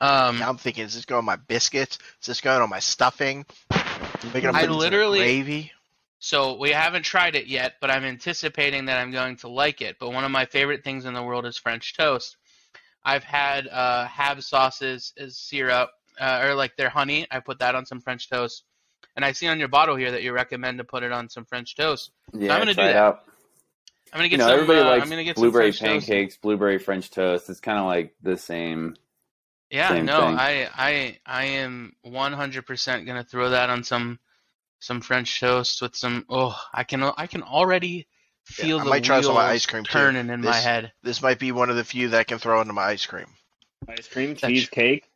Yeah. 0.00 0.26
Um, 0.28 0.38
Now 0.38 0.48
I'm 0.48 0.56
thinking, 0.58 0.84
is 0.84 0.94
this 0.94 1.04
going 1.04 1.18
on 1.18 1.24
my 1.24 1.36
biscuits? 1.36 1.98
Is 2.20 2.26
this 2.26 2.40
going 2.40 2.60
on 2.60 2.68
my 2.70 2.80
stuffing? 2.80 3.44
Making 4.34 4.54
I 4.54 4.66
literally- 4.66 5.18
gravy. 5.20 5.72
So 6.18 6.56
we 6.58 6.70
haven't 6.70 7.02
tried 7.04 7.36
it 7.36 7.46
yet, 7.46 7.74
but 7.80 7.90
I'm 7.90 8.02
anticipating 8.02 8.86
that 8.86 8.98
I'm 8.98 9.12
going 9.12 9.36
to 9.38 9.48
like 9.48 9.82
it. 9.82 9.96
But 10.00 10.10
one 10.12 10.24
of 10.24 10.30
my 10.30 10.46
favorite 10.46 10.82
things 10.82 11.04
in 11.04 11.12
the 11.14 11.22
world 11.22 11.44
is 11.46 11.58
French 11.58 11.94
toast. 11.96 12.36
I've 13.04 13.22
had 13.22 13.68
uh, 13.68 14.06
Hab 14.06 14.42
sauces 14.42 15.12
as 15.18 15.36
syrup, 15.36 15.90
uh, 16.18 16.40
or 16.44 16.54
like 16.54 16.74
their 16.76 16.88
honey. 16.88 17.26
I 17.30 17.38
put 17.40 17.58
that 17.60 17.74
on 17.74 17.84
some 17.86 18.00
French 18.00 18.28
toast, 18.30 18.64
and 19.14 19.24
I 19.24 19.32
see 19.32 19.46
on 19.46 19.58
your 19.60 19.68
bottle 19.68 19.94
here 19.94 20.10
that 20.10 20.22
you 20.22 20.32
recommend 20.32 20.78
to 20.78 20.84
put 20.84 21.02
it 21.04 21.12
on 21.12 21.28
some 21.28 21.44
French 21.44 21.76
toast. 21.76 22.10
yeah, 22.32 22.54
I'm 22.54 22.60
gonna 22.60 22.74
try 22.74 22.88
do 22.88 22.92
that. 22.94 22.96
out. 22.96 23.22
I'm 24.12 24.18
gonna 24.18 24.28
get 24.28 24.32
You 24.32 24.38
get 24.38 24.38
know, 24.38 24.44
some. 24.48 24.54
everybody 24.54 24.80
uh, 24.80 24.84
likes 24.90 25.02
I'm 25.04 25.10
gonna 25.10 25.22
get 25.24 25.36
some 25.36 25.42
blueberry 25.42 25.70
French 25.70 25.78
toast. 25.78 26.06
pancakes, 26.08 26.36
blueberry 26.38 26.78
French 26.78 27.10
toast. 27.10 27.48
It's 27.50 27.60
kind 27.60 27.78
of 27.78 27.84
like 27.84 28.14
the 28.22 28.36
same. 28.38 28.96
Yeah, 29.70 29.88
Same 29.88 30.06
no, 30.06 30.20
thing. 30.20 30.36
I 30.38 30.68
I 30.76 31.18
I 31.26 31.44
am 31.46 31.92
100% 32.04 33.06
gonna 33.06 33.24
throw 33.24 33.50
that 33.50 33.68
on 33.70 33.82
some 33.82 34.18
some 34.78 35.00
French 35.00 35.40
toast 35.40 35.82
with 35.82 35.96
some. 35.96 36.24
Oh, 36.28 36.56
I 36.72 36.84
can 36.84 37.02
I 37.02 37.26
can 37.26 37.42
already 37.42 38.06
feel 38.44 38.78
I 38.78 38.84
the 38.84 38.90
might 38.90 39.04
try 39.04 39.20
some 39.20 39.30
of 39.32 39.36
my 39.36 39.46
ice 39.46 39.66
cream, 39.66 39.84
too. 39.84 39.92
turning 39.92 40.30
in 40.30 40.40
my 40.40 40.54
head. 40.54 40.92
This 41.02 41.20
might 41.20 41.38
be 41.40 41.50
one 41.52 41.68
of 41.70 41.76
the 41.76 41.84
few 41.84 42.08
that 42.10 42.20
I 42.20 42.24
can 42.24 42.38
throw 42.38 42.60
into 42.60 42.72
my 42.72 42.84
ice 42.84 43.06
cream. 43.06 43.26
Ice 43.88 44.06
cream, 44.08 44.36
cheesecake. 44.36 45.10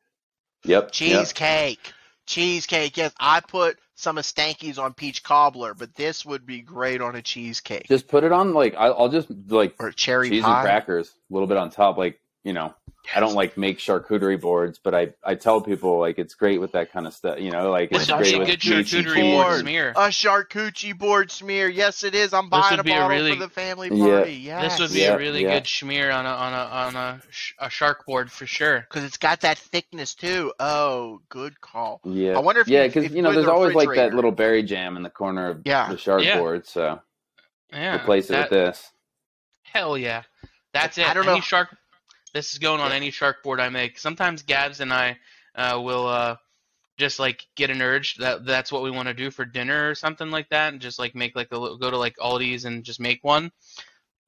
Yep. 0.64 0.82
yep. 0.82 0.92
Cheesecake. 0.92 1.92
Cheesecake. 2.26 2.96
Yes, 2.96 3.12
I 3.18 3.40
put 3.40 3.78
some 3.94 4.18
of 4.18 4.24
Stanky's 4.24 4.78
on 4.78 4.94
peach 4.94 5.22
cobbler, 5.22 5.74
but 5.74 5.94
this 5.94 6.24
would 6.24 6.46
be 6.46 6.60
great 6.60 7.00
on 7.00 7.16
a 7.16 7.22
cheesecake 7.22 7.86
Just 7.86 8.08
put 8.08 8.24
it 8.24 8.32
on 8.32 8.52
like 8.52 8.74
I- 8.74 8.88
I'll 8.88 9.08
just 9.08 9.28
like 9.48 9.74
or 9.78 9.92
cherry 9.92 10.28
cheese 10.30 10.42
pie. 10.42 10.52
and 10.54 10.62
crackers, 10.62 11.08
a 11.08 11.32
little 11.32 11.46
bit 11.48 11.56
on 11.56 11.70
top. 11.70 11.96
Like 11.98 12.20
you 12.44 12.52
know, 12.52 12.74
I 13.14 13.18
don't 13.20 13.34
like 13.34 13.56
make 13.56 13.78
charcuterie 13.78 14.40
boards, 14.40 14.78
but 14.82 14.94
I 14.94 15.14
I 15.24 15.34
tell 15.34 15.60
people 15.60 15.98
like 15.98 16.18
it's 16.18 16.34
great 16.34 16.60
with 16.60 16.72
that 16.72 16.92
kind 16.92 17.06
of 17.06 17.14
stuff. 17.14 17.40
You 17.40 17.50
know, 17.50 17.70
like 17.70 17.90
This 17.90 18.02
it's 18.02 18.10
great 18.12 18.24
be 18.32 18.34
a 18.36 18.38
with 18.40 18.48
good 18.48 18.60
charcuterie 18.60 18.84
cheese. 19.14 19.14
board 19.14 19.46
board. 19.46 19.60
smear. 19.60 19.90
A 19.96 20.08
charcuterie 20.08 20.96
board 20.98 21.30
smear. 21.30 21.68
Yes, 21.68 22.04
it 22.04 22.14
is. 22.14 22.32
I'm 22.34 22.44
This 22.44 22.50
buying 22.60 22.70
would 22.72 22.80
a 22.80 22.84
be 22.84 22.92
a 22.92 23.08
really- 23.08 23.32
for 23.32 23.38
the 23.40 23.48
family 23.48 23.88
Yeah. 23.92 24.16
party. 24.18 24.34
Yes. 24.34 24.72
This 24.72 24.80
would 24.80 24.92
be 24.94 25.00
Yeah, 25.00 25.14
a 25.14 25.18
really 25.18 25.42
yeah. 25.42 25.54
good 25.54 25.64
schmear 25.64 26.14
on 26.14 26.26
a 26.26 26.28
on 26.28 26.52
a 26.52 26.56
on 26.56 26.96
a, 26.96 27.20
sh- 27.30 27.54
a 27.58 27.70
shark 27.70 28.04
board 28.06 28.30
for 28.30 28.46
sure. 28.46 28.80
because 28.88 29.02
it's 29.04 29.16
got 29.16 29.40
that 29.40 29.58
thickness 29.58 30.14
too. 30.14 30.52
Oh, 30.60 31.20
good 31.30 31.60
call. 31.60 32.00
Yeah, 32.04 32.36
I 32.36 32.40
wonder 32.40 32.60
if 32.60 32.68
yeah, 32.68 32.86
because 32.86 33.04
if 33.04 33.12
you 33.12 33.22
know, 33.22 33.30
you 33.30 33.36
put 33.36 33.38
it 33.38 33.40
in 33.40 33.46
there's 33.46 33.46
the 33.46 33.52
always 33.52 33.74
like 33.74 33.96
that 33.96 34.14
little 34.14 34.30
berry 34.32 34.62
jam 34.62 34.96
in 34.96 35.02
the 35.02 35.10
corner 35.10 35.48
of 35.48 35.62
Yeah. 35.64 35.88
the 35.90 35.96
shark 35.98 36.22
Yeah. 36.22 36.38
board. 36.38 36.66
So 36.66 37.00
Yeah, 37.72 37.96
replace 37.96 38.26
it 38.26 38.32
that- 38.32 38.50
with 38.50 38.58
this. 38.66 38.90
Hell 39.62 39.96
yeah, 39.96 40.22
that's 40.74 40.98
it. 40.98 41.08
I 41.08 41.14
don't 41.14 41.26
any 41.26 41.36
know- 41.36 41.40
shark. 41.40 41.68
This 42.32 42.52
is 42.52 42.58
going 42.58 42.80
on 42.80 42.90
Yeah. 42.90 42.96
any 42.96 43.10
shark 43.10 43.42
board 43.42 43.60
I 43.60 43.68
make. 43.68 43.98
Sometimes 43.98 44.42
Gabs 44.42 44.80
and 44.80 44.92
I 44.92 45.18
uh, 45.54 45.80
will 45.82 46.06
uh, 46.06 46.36
just 46.96 47.18
like 47.18 47.46
get 47.56 47.70
an 47.70 47.82
urge 47.82 48.16
that 48.16 48.44
that's 48.44 48.70
what 48.70 48.82
we 48.82 48.90
want 48.90 49.08
to 49.08 49.14
do 49.14 49.30
for 49.30 49.44
dinner 49.44 49.90
or 49.90 49.94
something 49.94 50.30
like 50.30 50.48
that, 50.50 50.72
and 50.72 50.80
just 50.80 50.98
like 50.98 51.14
make 51.14 51.34
like 51.34 51.48
a 51.52 51.58
little, 51.58 51.76
go 51.78 51.90
to 51.90 51.96
like 51.98 52.16
Aldi's 52.18 52.64
and 52.66 52.84
just 52.84 53.00
make 53.00 53.24
one. 53.24 53.50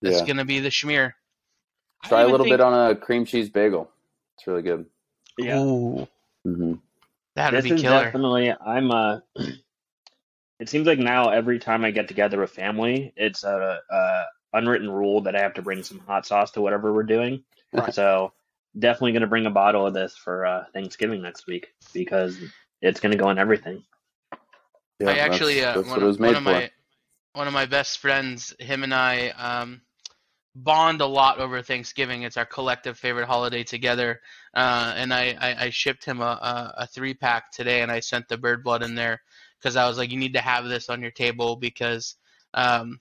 That's 0.00 0.20
Yeah. 0.20 0.26
gonna 0.26 0.44
be 0.44 0.58
the 0.60 0.68
schmear. 0.70 1.12
Try 2.04 2.22
a 2.22 2.26
little 2.26 2.44
think- 2.44 2.54
bit 2.54 2.60
on 2.60 2.90
a 2.90 2.96
cream 2.96 3.24
cheese 3.24 3.48
bagel. 3.48 3.88
It's 4.36 4.46
really 4.48 4.62
good. 4.62 4.86
Yeah. 5.38 5.60
Ooh, 5.60 6.08
hmm 6.44 6.74
that'd 7.34 7.56
this 7.62 7.70
be 7.70 7.76
is 7.76 7.80
killer. 7.82 8.04
definitely 8.04 8.52
I'm 8.52 8.90
uh 8.90 9.20
it 10.58 10.68
seems 10.68 10.86
like 10.86 10.98
now 10.98 11.30
every 11.30 11.58
time 11.58 11.84
I 11.84 11.90
get 11.92 12.08
together 12.08 12.40
with 12.40 12.50
family, 12.50 13.12
it's 13.16 13.44
a, 13.44 13.80
a 13.90 14.24
unwritten 14.52 14.90
rule 14.90 15.22
that 15.22 15.34
I 15.36 15.40
have 15.40 15.54
to 15.54 15.62
bring 15.62 15.82
some 15.82 15.98
hot 16.00 16.26
sauce 16.26 16.50
to 16.52 16.60
whatever 16.60 16.92
we're 16.92 17.02
doing. 17.04 17.44
Right. 17.72 17.94
So 17.94 18.32
definitely 18.78 19.12
gonna 19.12 19.26
bring 19.26 19.46
a 19.46 19.50
bottle 19.50 19.86
of 19.86 19.94
this 19.94 20.16
for 20.16 20.46
uh, 20.46 20.64
Thanksgiving 20.72 21.22
next 21.22 21.46
week 21.46 21.68
because 21.92 22.38
it's 22.80 23.00
gonna 23.00 23.16
go 23.16 23.30
in 23.30 23.38
everything. 23.38 23.82
Yeah, 25.00 25.10
I 25.10 25.16
actually 25.16 25.60
that's, 25.60 25.76
uh, 25.76 25.80
that's 25.80 25.88
one, 25.88 25.96
what 25.96 26.02
it 26.02 26.06
was 26.06 26.18
one 26.18 26.34
of 26.34 26.42
for. 26.42 26.50
my 26.50 26.70
one 27.34 27.46
of 27.46 27.52
my 27.52 27.66
best 27.66 27.98
friends, 27.98 28.54
him 28.58 28.82
and 28.82 28.92
I 28.92 29.28
um, 29.30 29.80
bond 30.54 31.00
a 31.00 31.06
lot 31.06 31.38
over 31.38 31.62
Thanksgiving. 31.62 32.22
It's 32.22 32.36
our 32.36 32.44
collective 32.44 32.98
favorite 32.98 33.26
holiday 33.26 33.64
together. 33.64 34.20
Uh, 34.54 34.92
and 34.96 35.12
I, 35.12 35.36
I, 35.40 35.66
I 35.66 35.70
shipped 35.70 36.04
him 36.04 36.20
a, 36.20 36.24
a, 36.24 36.74
a 36.78 36.86
three 36.86 37.14
pack 37.14 37.50
today, 37.50 37.80
and 37.82 37.90
I 37.90 38.00
sent 38.00 38.28
the 38.28 38.36
bird 38.36 38.62
blood 38.62 38.82
in 38.82 38.94
there 38.94 39.22
because 39.58 39.76
I 39.76 39.88
was 39.88 39.98
like, 39.98 40.10
you 40.10 40.18
need 40.18 40.34
to 40.34 40.40
have 40.40 40.66
this 40.66 40.88
on 40.88 41.00
your 41.00 41.10
table 41.10 41.56
because 41.56 42.16
um, 42.54 43.00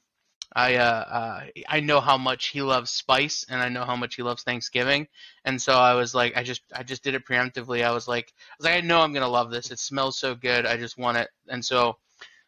I 0.53 0.75
uh, 0.75 0.83
uh, 0.83 1.41
I 1.67 1.79
know 1.79 2.01
how 2.01 2.17
much 2.17 2.47
he 2.47 2.61
loves 2.61 2.91
spice, 2.91 3.45
and 3.49 3.61
I 3.61 3.69
know 3.69 3.85
how 3.85 3.95
much 3.95 4.15
he 4.15 4.23
loves 4.23 4.43
Thanksgiving, 4.43 5.07
and 5.45 5.61
so 5.61 5.73
I 5.73 5.93
was 5.93 6.13
like, 6.13 6.35
I 6.35 6.43
just 6.43 6.61
I 6.75 6.83
just 6.83 7.03
did 7.03 7.15
it 7.15 7.25
preemptively. 7.25 7.83
I 7.83 7.91
was 7.91 8.07
like, 8.07 8.33
I 8.37 8.55
was 8.57 8.65
like, 8.65 8.83
I 8.83 8.85
know 8.85 9.01
I'm 9.01 9.13
gonna 9.13 9.29
love 9.29 9.49
this. 9.49 9.71
It 9.71 9.79
smells 9.79 10.19
so 10.19 10.35
good. 10.35 10.65
I 10.65 10.75
just 10.77 10.97
want 10.97 11.17
it, 11.17 11.29
and 11.47 11.63
so 11.63 11.97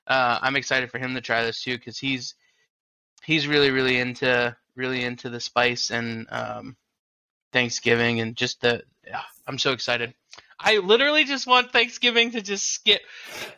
uh, 0.08 0.40
I'm 0.42 0.58
excited 0.58 0.92
for 0.92 1.00
him 1.00 1.14
to 1.16 1.22
try 1.22 1.44
this 1.44 1.64
too 1.64 1.78
because 1.78 1.98
he's 1.98 2.36
he's 3.24 3.48
really 3.48 3.72
really 3.72 4.00
into 4.00 4.56
really 4.76 5.04
into 5.04 5.30
the 5.30 5.40
spice 5.40 5.90
and 5.90 6.28
um, 6.30 6.76
Thanksgiving 7.54 8.20
and 8.20 8.36
just 8.36 8.60
the 8.62 8.84
yeah, 9.08 9.22
I'm 9.48 9.58
so 9.58 9.72
excited. 9.72 10.14
I 10.60 10.78
literally 10.78 11.26
just 11.26 11.46
want 11.46 11.72
Thanksgiving 11.72 12.32
to 12.32 12.42
just 12.42 12.66
skip. 12.66 13.02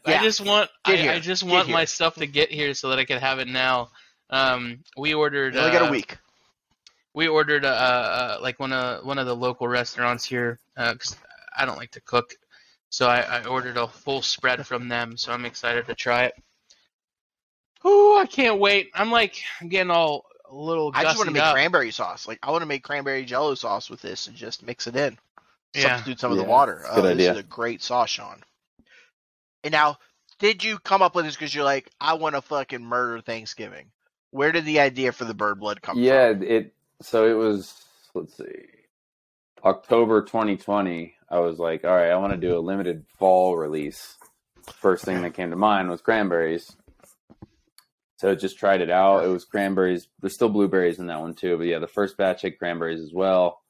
I 0.06 0.24
just 0.24 0.41
want 0.41 0.70
I. 0.84 1.10
I 1.10 1.20
just 1.20 1.43
want 1.43 1.70
my 1.70 1.86
stuff 1.86 2.16
to 2.16 2.28
get 2.28 2.52
here 2.52 2.74
so 2.74 2.89
that 2.89 3.00
I 3.00 3.06
can 3.06 3.20
have 3.20 3.39
it 3.39 3.48
now. 3.48 3.89
Um, 4.30 4.80
we 4.98 5.14
ordered. 5.14 5.54
You 5.54 5.60
only 5.60 5.72
got 5.72 5.84
uh, 5.84 5.88
a 5.88 5.92
week. 5.92 6.18
we 7.14 7.28
ordered 7.28 7.66
uh, 7.66 7.70
uh 7.70 8.38
like 8.42 8.60
one 8.60 8.74
of 8.74 9.06
one 9.06 9.18
of 9.20 9.28
the 9.28 9.36
local 9.36 9.68
restaurants 9.68 10.26
here 10.26 10.60
because 10.76 11.16
I 11.56 11.66
don't 11.66 11.78
like 11.78 11.92
to 11.92 12.02
cook, 12.02 12.36
so 12.90 13.08
I, 13.08 13.22
I 13.22 13.46
ordered 13.46 13.78
a 13.78 13.88
full 13.88 14.22
spread 14.22 14.66
from 14.66 14.88
them. 14.88 15.18
So 15.18 15.32
I'm 15.32 15.46
excited 15.46 15.86
to 15.88 15.96
try 15.96 16.26
it. 16.26 16.34
Ooh, 17.86 18.18
I 18.18 18.26
can't 18.26 18.60
wait! 18.60 18.90
I'm 18.96 19.12
like 19.12 19.42
I'm 19.62 19.70
getting 19.70 19.92
all 19.92 20.26
a 20.50 20.56
little. 20.56 20.92
I 20.94 21.04
just 21.04 21.18
want 21.18 21.28
to 21.28 21.34
make 21.34 21.44
up. 21.44 21.54
cranberry 21.54 21.92
sauce. 21.92 22.28
Like 22.28 22.40
I 22.42 22.52
want 22.52 22.64
to 22.64 22.68
make 22.68 22.84
cranberry 22.84 23.26
jello 23.26 23.54
sauce 23.56 23.90
with 23.90 24.02
this 24.02 24.28
and 24.28 24.36
just 24.36 24.66
mix 24.66 24.88
it 24.88 24.96
in. 24.96 25.18
Yeah. 25.76 25.82
Substitute 25.84 26.20
some 26.20 26.32
of 26.32 26.38
the 26.38 26.44
Yeah, 26.44 26.50
water. 26.50 26.82
good 26.84 27.00
Oh, 27.00 27.02
this 27.02 27.12
idea. 27.14 27.32
is 27.34 27.38
a 27.40 27.44
great 27.44 27.84
sauce, 27.84 28.10
Shaun. 28.10 28.42
And 29.64 29.72
now, 29.72 29.98
did 30.40 30.64
you 30.64 30.80
come 30.80 31.02
up 31.02 31.16
with 31.16 31.26
this 31.26 31.36
because 31.36 31.54
you're 31.54 31.66
like, 31.66 31.90
I 32.00 32.14
want 32.14 32.36
to 32.36 32.42
fucking 32.42 32.84
murder 32.84 33.22
Thanksgiving? 33.22 33.92
Where 34.36 34.52
did 34.52 34.66
the 34.66 34.82
idea 34.82 35.12
for 35.14 35.26
the 35.26 35.34
bird 35.34 35.60
blood 35.60 35.82
come 35.82 35.98
Yeah, 35.98 36.34
from? 36.34 36.44
Yeah, 36.44 36.50
it. 36.50 36.74
So 37.02 37.26
it 37.28 37.34
was. 37.34 37.74
Let's 38.14 38.36
see, 38.38 38.66
October 39.64 40.24
2020. 40.24 41.14
I 41.30 41.40
was 41.40 41.58
like, 41.58 41.84
all 41.84 41.96
right, 41.96 42.12
I 42.12 42.18
want 42.18 42.34
to 42.34 42.38
do 42.38 42.58
a 42.58 42.60
limited 42.60 43.06
fall 43.18 43.58
release. 43.58 44.16
First 44.82 45.06
thing 45.06 45.22
that 45.22 45.34
came 45.34 45.50
to 45.52 45.56
mind 45.56 45.90
was 45.90 46.02
cranberries. 46.02 46.76
So 48.18 48.34
just 48.36 48.58
tried 48.58 48.82
it 48.82 48.90
out. 48.90 49.24
It 49.26 49.28
was 49.28 49.46
cranberries. 49.46 50.08
There's 50.22 50.34
still 50.34 50.50
blueberries 50.50 51.00
in 51.00 51.08
that 51.08 51.22
one 51.22 51.34
too, 51.36 51.58
but 51.58 51.68
yeah, 51.68 51.80
the 51.80 51.88
first 51.88 52.18
batch 52.18 52.42
had 52.44 52.58
cranberries 52.58 53.02
as 53.02 53.12
well. 53.14 53.62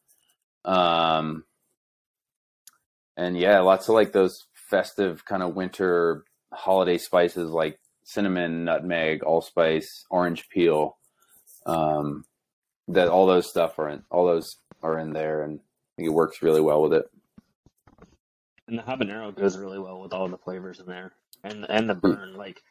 Um, 0.63 1.43
and 3.17 3.37
yeah, 3.37 3.59
lots 3.59 3.87
of 3.89 3.95
like 3.95 4.11
those 4.11 4.45
festive 4.69 5.25
kind 5.25 5.43
of 5.43 5.55
winter 5.55 6.23
holiday 6.53 6.97
spices 6.97 7.51
like 7.51 7.79
cinnamon, 8.05 8.63
nutmeg, 8.63 9.23
allspice, 9.23 10.05
orange 10.09 10.47
peel. 10.47 10.97
Um, 11.65 12.23
that 12.87 13.09
all 13.09 13.25
those 13.25 13.49
stuff 13.49 13.77
are 13.79 13.89
in 13.89 14.03
all 14.11 14.25
those 14.25 14.57
are 14.81 14.99
in 14.99 15.11
there, 15.11 15.41
and 15.43 15.59
I 15.59 15.91
think 15.97 16.07
it 16.07 16.13
works 16.13 16.41
really 16.41 16.61
well 16.61 16.81
with 16.81 16.93
it. 16.93 17.05
And 18.67 18.77
the 18.79 18.83
habanero 18.83 19.35
goes 19.35 19.57
really 19.57 19.79
well 19.79 19.99
with 19.99 20.13
all 20.13 20.27
the 20.29 20.37
flavors 20.37 20.79
in 20.79 20.85
there, 20.85 21.11
and 21.43 21.65
and 21.67 21.89
the 21.89 21.95
burn, 21.95 22.35
like 22.35 22.61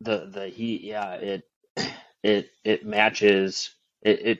the 0.00 0.28
the 0.30 0.48
heat. 0.48 0.82
Yeah, 0.82 1.14
it 1.14 1.48
it 2.22 2.50
it 2.64 2.84
matches. 2.84 3.70
It 4.02 4.26
it 4.26 4.38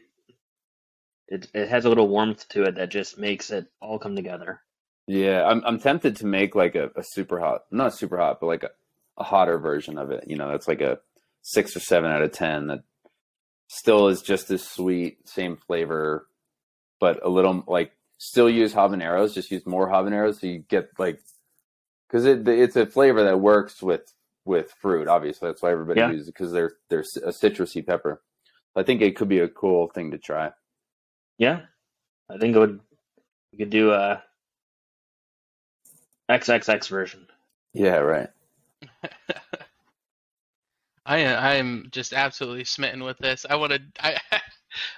it, 1.28 1.49
it 1.55 1.68
has 1.68 1.85
a 1.85 1.89
little 1.89 2.09
warmth 2.09 2.49
to 2.51 2.64
it 2.64 2.74
that 2.74 2.91
just 2.91 3.18
makes 3.18 3.51
it 3.51 3.66
all 3.80 3.99
come 3.99 4.16
together. 4.16 4.61
Yeah, 5.07 5.45
I'm 5.47 5.62
I'm 5.64 5.78
tempted 5.78 6.16
to 6.16 6.26
make 6.26 6.55
like 6.55 6.74
a, 6.74 6.91
a 6.97 7.03
super 7.05 7.39
hot, 7.39 7.62
not 7.70 7.95
super 7.95 8.18
hot, 8.18 8.41
but 8.41 8.47
like 8.47 8.62
a, 8.64 8.70
a 9.16 9.24
hotter 9.24 9.58
version 9.58 9.98
of 9.98 10.10
it. 10.10 10.24
You 10.26 10.36
know, 10.36 10.48
that's 10.50 10.68
like 10.68 10.80
a 10.80 10.98
six 11.42 11.76
or 11.76 11.80
seven 11.80 12.10
out 12.10 12.22
of 12.22 12.32
ten 12.32 12.68
that 12.68 12.82
still 13.68 14.08
is 14.08 14.22
just 14.22 14.50
as 14.50 14.62
sweet, 14.66 15.28
same 15.28 15.56
flavor, 15.56 16.26
but 17.00 17.24
a 17.24 17.28
little 17.28 17.64
like 17.66 17.92
still 18.18 18.48
use 18.48 18.72
habaneros, 18.74 19.34
just 19.34 19.50
use 19.50 19.66
more 19.66 19.88
habaneros 19.88 20.40
so 20.40 20.46
you 20.46 20.58
get 20.68 20.88
like 20.98 21.18
because 22.08 22.24
it 22.24 22.46
it's 22.48 22.76
a 22.76 22.86
flavor 22.86 23.24
that 23.24 23.40
works 23.40 23.82
with 23.82 24.12
with 24.44 24.70
fruit. 24.80 25.08
Obviously, 25.08 25.48
that's 25.48 25.62
why 25.62 25.70
everybody 25.72 26.00
Yeah. 26.00 26.10
uses 26.10 26.28
it 26.28 26.34
because 26.34 26.52
they're 26.52 26.72
they're 26.90 27.00
a 27.24 27.30
citrusy 27.32 27.84
pepper. 27.86 28.22
I 28.76 28.82
think 28.82 29.00
it 29.02 29.16
could 29.16 29.28
be 29.28 29.38
a 29.38 29.48
cool 29.48 29.88
thing 29.88 30.10
to 30.10 30.18
try. 30.18 30.50
Yeah, 31.38 31.62
I 32.28 32.38
think 32.38 32.54
it 32.56 32.58
would. 32.58 32.80
We 33.52 33.58
could 33.58 33.70
do 33.70 33.92
a 33.92 34.22
XXX 36.30 36.88
version. 36.88 37.26
Yeah, 37.72 37.96
right. 37.98 38.28
I 41.07 41.24
I 41.24 41.55
am 41.55 41.89
just 41.91 42.12
absolutely 42.12 42.64
smitten 42.64 43.05
with 43.05 43.18
this. 43.18 43.45
I 43.49 43.57
want 43.57 43.72
to. 43.72 43.82
I 44.01 44.18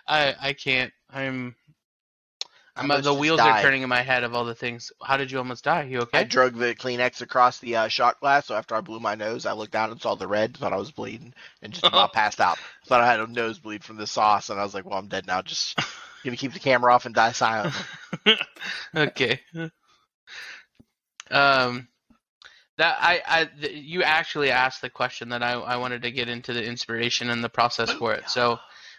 I 0.07 0.35
I 0.41 0.53
can't. 0.53 0.93
I'm. 1.11 1.55
I'm 2.79 2.89
the 3.01 3.15
wheels 3.15 3.39
died. 3.39 3.61
are 3.61 3.63
turning 3.63 3.81
in 3.81 3.89
my 3.89 4.03
head 4.03 4.23
of 4.23 4.35
all 4.35 4.45
the 4.45 4.55
things. 4.55 4.93
How 5.03 5.17
did 5.17 5.31
you 5.31 5.39
almost 5.39 5.65
die? 5.65 5.85
You 5.85 6.01
okay? 6.01 6.19
I 6.19 6.25
drug 6.25 6.57
the 6.57 6.75
Kleenex 6.75 7.23
across 7.23 7.59
the 7.59 7.75
uh, 7.75 7.89
shot 7.89 8.21
glass, 8.21 8.45
so 8.47 8.55
after 8.55 8.75
I 8.75 8.83
blew 8.83 9.01
my 9.01 9.15
nose, 9.15 9.47
I 9.47 9.53
looked 9.53 9.73
down 9.73 9.91
and 9.91 10.01
saw 10.01 10.15
the 10.15 10.29
red, 10.29 10.55
thought 10.59 10.75
I 10.75 10.77
was 10.77 10.91
bleeding, 10.91 11.33
and 11.63 11.73
just 11.73 11.87
about 11.87 12.13
passed 12.13 12.39
out. 12.39 12.59
Thought 12.85 13.01
I 13.01 13.07
had 13.07 13.21
a 13.21 13.27
nosebleed 13.27 13.83
from 13.83 13.97
the 13.97 14.07
sauce, 14.07 14.51
and 14.51 14.61
I 14.61 14.63
was 14.63 14.75
like, 14.75 14.85
"Well, 14.85 14.99
I'm 14.99 15.09
dead 15.09 15.27
now. 15.27 15.41
Just 15.41 15.81
gonna 16.23 16.37
keep 16.37 16.53
the 16.53 16.59
camera 16.59 16.93
off 16.93 17.07
and 17.07 17.15
die 17.15 17.33
silent." 17.33 17.75
okay. 18.95 19.41
Um, 21.31 21.89
that 22.79 22.97
I 23.01 23.23
I 23.27 23.45
th- 23.45 23.85
you 23.85 24.03
actually 24.03 24.51
asked 24.51 24.83
the 24.83 24.91
question 24.91 25.31
that 25.31 25.43
I 25.43 25.53
I 25.53 25.77
wanted 25.77 26.03
to 26.03 26.11
get 26.11 26.29
into 26.29 26.53
the 26.53 26.65
inspiration 26.65 27.31
and 27.31 27.43
the 27.43 27.49
process 27.49 27.91
for 27.91 28.15
it. 28.15 28.29
So, 28.29 28.59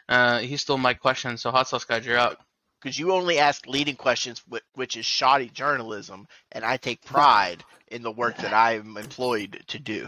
uh, 0.09 0.39
he 0.39 0.57
stole 0.57 0.77
my 0.77 0.93
question. 0.93 1.37
So 1.37 1.51
hot 1.51 1.67
sauce 1.67 1.85
guy, 1.85 1.97
you're 1.97 2.17
up. 2.17 2.39
Because 2.81 2.99
you 2.99 3.11
only 3.11 3.39
ask 3.39 3.65
leading 3.65 3.95
questions, 3.95 4.43
which 4.75 4.97
is 4.97 5.05
shoddy 5.05 5.49
journalism, 5.49 6.27
and 6.51 6.63
I 6.63 6.77
take 6.77 7.03
pride 7.03 7.63
in 7.87 8.03
the 8.03 8.11
work 8.11 8.37
that 8.37 8.53
I 8.53 8.75
am 8.75 8.97
employed 8.97 9.63
to 9.67 9.79
do. 9.79 10.07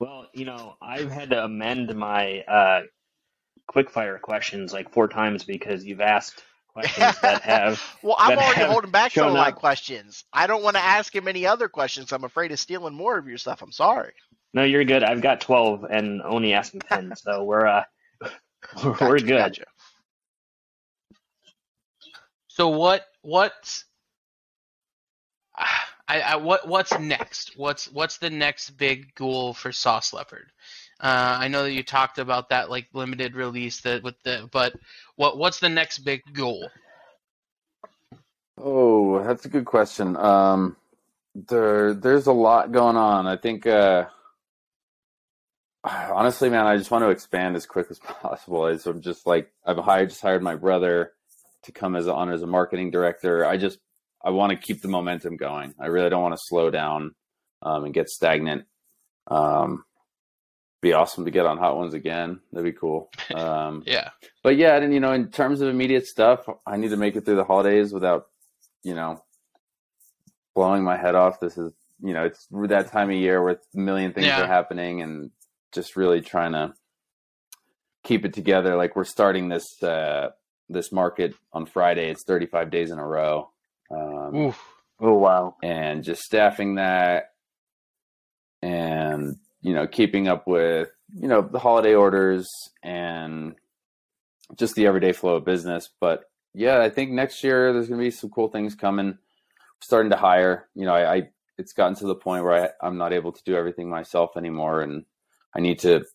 Well, 0.00 0.26
you 0.32 0.44
know, 0.44 0.76
I've 0.82 1.10
had 1.10 1.30
to 1.30 1.44
amend 1.44 1.94
my 1.94 2.40
uh, 2.40 2.82
quickfire 3.72 4.20
questions 4.20 4.72
like 4.72 4.92
four 4.92 5.08
times 5.08 5.44
because 5.44 5.84
you've 5.84 6.00
asked 6.00 6.42
questions 6.82 7.20
that 7.20 7.42
have. 7.42 7.82
well, 8.02 8.16
I'm 8.18 8.38
already 8.38 8.64
holding 8.64 8.90
back 8.90 9.12
some 9.12 9.28
of 9.28 9.34
my 9.34 9.48
up. 9.48 9.56
questions. 9.56 10.24
I 10.32 10.46
don't 10.46 10.62
want 10.62 10.76
to 10.76 10.82
ask 10.82 11.14
him 11.14 11.28
any 11.28 11.46
other 11.46 11.68
questions. 11.68 12.12
I'm 12.12 12.24
afraid 12.24 12.52
of 12.52 12.60
stealing 12.60 12.94
more 12.94 13.18
of 13.18 13.26
your 13.26 13.38
stuff. 13.38 13.62
I'm 13.62 13.72
sorry. 13.72 14.12
No, 14.54 14.64
you're 14.64 14.84
good. 14.84 15.02
I've 15.02 15.20
got 15.20 15.40
twelve 15.40 15.84
and 15.84 16.22
only 16.22 16.54
asking 16.54 16.80
ten, 16.80 17.14
so 17.16 17.44
we're 17.44 17.66
uh, 17.66 17.84
we're 18.84 18.92
Gotcha, 18.94 19.24
good. 19.24 19.38
gotcha. 19.38 19.64
So 22.48 22.68
what 22.68 23.04
what's 23.22 23.84
I, 26.08 26.20
I 26.20 26.36
what 26.36 26.66
what's 26.66 26.98
next? 26.98 27.52
What's 27.56 27.92
what's 27.92 28.18
the 28.18 28.30
next 28.30 28.70
big 28.70 29.14
goal 29.14 29.52
for 29.52 29.72
Sauce 29.72 30.12
Leopard? 30.12 30.50
Uh, 31.00 31.38
I 31.40 31.48
know 31.48 31.62
that 31.62 31.72
you 31.72 31.82
talked 31.82 32.18
about 32.18 32.48
that 32.48 32.70
like 32.70 32.88
limited 32.92 33.36
release 33.36 33.80
that 33.82 34.02
with 34.02 34.20
the 34.24 34.48
but 34.50 34.74
what 35.16 35.38
what's 35.38 35.60
the 35.60 35.68
next 35.68 35.98
big 35.98 36.22
goal? 36.32 36.68
Oh, 38.60 39.22
that's 39.22 39.44
a 39.44 39.48
good 39.48 39.64
question. 39.64 40.16
Um, 40.16 40.76
there, 41.34 41.94
there's 41.94 42.26
a 42.26 42.32
lot 42.32 42.72
going 42.72 42.96
on. 42.96 43.26
I 43.26 43.36
think, 43.36 43.66
uh, 43.66 44.06
honestly, 45.84 46.50
man, 46.50 46.66
I 46.66 46.76
just 46.76 46.90
want 46.90 47.04
to 47.04 47.10
expand 47.10 47.54
as 47.54 47.66
quick 47.66 47.86
as 47.90 47.98
possible. 48.04 48.66
I'm 48.66 49.00
just 49.00 49.26
like 49.26 49.52
I've 49.64 49.78
hired, 49.78 50.10
just 50.10 50.22
hired 50.22 50.42
my 50.42 50.56
brother 50.56 51.12
to 51.64 51.72
come 51.72 51.94
as 51.94 52.08
on 52.08 52.30
as 52.30 52.42
a 52.42 52.46
marketing 52.46 52.90
director. 52.90 53.44
I 53.44 53.56
just 53.56 53.78
I 54.24 54.30
want 54.30 54.50
to 54.50 54.56
keep 54.56 54.82
the 54.82 54.88
momentum 54.88 55.36
going. 55.36 55.74
I 55.78 55.86
really 55.86 56.10
don't 56.10 56.22
want 56.22 56.34
to 56.34 56.42
slow 56.42 56.70
down 56.70 57.14
um, 57.62 57.84
and 57.84 57.94
get 57.94 58.08
stagnant. 58.08 58.64
Um, 59.28 59.84
be 60.80 60.92
awesome 60.92 61.24
to 61.24 61.30
get 61.30 61.44
on 61.46 61.58
Hot 61.58 61.76
Ones 61.76 61.94
again. 61.94 62.40
That'd 62.52 62.72
be 62.72 62.78
cool. 62.78 63.10
Um, 63.34 63.82
Yeah. 63.86 64.10
but 64.42 64.56
yeah, 64.56 64.76
and 64.76 64.92
you 64.94 65.00
know, 65.00 65.12
in 65.12 65.30
terms 65.30 65.60
of 65.60 65.68
immediate 65.68 66.06
stuff, 66.06 66.48
I 66.66 66.76
need 66.76 66.90
to 66.90 66.96
make 66.96 67.16
it 67.16 67.24
through 67.24 67.36
the 67.36 67.44
holidays 67.44 67.92
without, 67.92 68.26
you 68.84 68.94
know, 68.94 69.22
blowing 70.54 70.84
my 70.84 70.96
head 70.96 71.14
off. 71.14 71.40
This 71.40 71.58
is, 71.58 71.72
you 72.00 72.12
know, 72.12 72.24
it's 72.24 72.46
that 72.50 72.92
time 72.92 73.10
of 73.10 73.16
year 73.16 73.42
where 73.42 73.54
a 73.74 73.78
million 73.78 74.12
things 74.12 74.26
Yeah. 74.26 74.42
are 74.42 74.46
happening, 74.46 75.02
and 75.02 75.30
just 75.72 75.96
really 75.96 76.20
trying 76.20 76.52
to 76.52 76.74
keep 78.04 78.24
it 78.24 78.32
together. 78.32 78.76
Like 78.76 78.94
we're 78.94 79.04
starting 79.04 79.48
this 79.48 79.82
uh, 79.82 80.30
this 80.68 80.92
market 80.92 81.34
on 81.52 81.66
Friday. 81.66 82.08
It's 82.10 82.24
35 82.24 82.70
days 82.70 82.90
in 82.92 82.98
a 83.00 83.06
row, 83.06 83.50
um, 83.90 84.34
Oof. 84.36 84.64
Oh 85.00 85.14
wow. 85.14 85.56
and 85.62 86.04
just 86.04 86.22
staffing 86.22 86.76
that, 86.76 87.32
and 88.62 89.36
you 89.68 89.74
know, 89.74 89.86
keeping 89.86 90.28
up 90.28 90.46
with 90.46 90.88
you 91.14 91.28
know 91.28 91.42
the 91.42 91.58
holiday 91.58 91.94
orders 91.94 92.48
and 92.82 93.54
just 94.56 94.74
the 94.76 94.86
everyday 94.86 95.12
flow 95.12 95.34
of 95.34 95.44
business. 95.44 95.90
But 96.00 96.24
yeah, 96.54 96.80
I 96.80 96.88
think 96.88 97.10
next 97.10 97.44
year 97.44 97.74
there's 97.74 97.86
going 97.88 98.00
to 98.00 98.06
be 98.06 98.10
some 98.10 98.30
cool 98.30 98.48
things 98.48 98.74
coming. 98.74 99.18
Starting 99.82 100.10
to 100.10 100.16
hire, 100.16 100.68
you 100.74 100.86
know, 100.86 100.94
I, 100.94 101.14
I 101.16 101.28
it's 101.58 101.74
gotten 101.74 101.96
to 101.96 102.06
the 102.06 102.14
point 102.14 102.44
where 102.44 102.64
I, 102.64 102.86
I'm 102.86 102.96
not 102.96 103.12
able 103.12 103.30
to 103.30 103.44
do 103.44 103.56
everything 103.56 103.90
myself 103.90 104.38
anymore, 104.38 104.80
and 104.80 105.04
I 105.54 105.60
need 105.60 105.80
to 105.80 106.06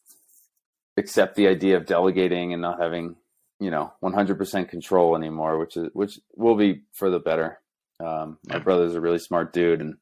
accept 0.97 1.35
the 1.35 1.47
idea 1.47 1.77
of 1.77 1.85
delegating 1.85 2.53
and 2.53 2.61
not 2.61 2.81
having, 2.81 3.17
you 3.59 3.69
know, 3.69 3.93
100% 4.03 4.67
control 4.67 5.15
anymore, 5.15 5.59
which 5.59 5.77
is 5.77 5.89
which 5.93 6.19
will 6.35 6.55
be 6.55 6.81
for 6.91 7.11
the 7.11 7.19
better. 7.19 7.59
Um, 7.99 8.39
my 8.45 8.57
brother's 8.57 8.95
a 8.95 9.01
really 9.01 9.19
smart 9.19 9.53
dude, 9.53 9.79
and 9.79 9.97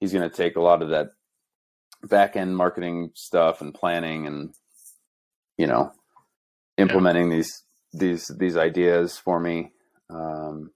he's 0.00 0.14
going 0.14 0.28
to 0.28 0.34
take 0.34 0.56
a 0.56 0.62
lot 0.62 0.80
of 0.80 0.88
that 0.88 1.10
back 2.02 2.36
end 2.36 2.56
marketing 2.56 3.10
stuff 3.14 3.60
and 3.60 3.74
planning 3.74 4.26
and 4.26 4.54
you 5.56 5.66
know 5.66 5.92
implementing 6.78 7.28
these 7.30 7.62
these 7.92 8.30
these 8.38 8.56
ideas 8.56 9.16
for 9.18 9.40
me 9.40 9.72
um, 10.10 10.70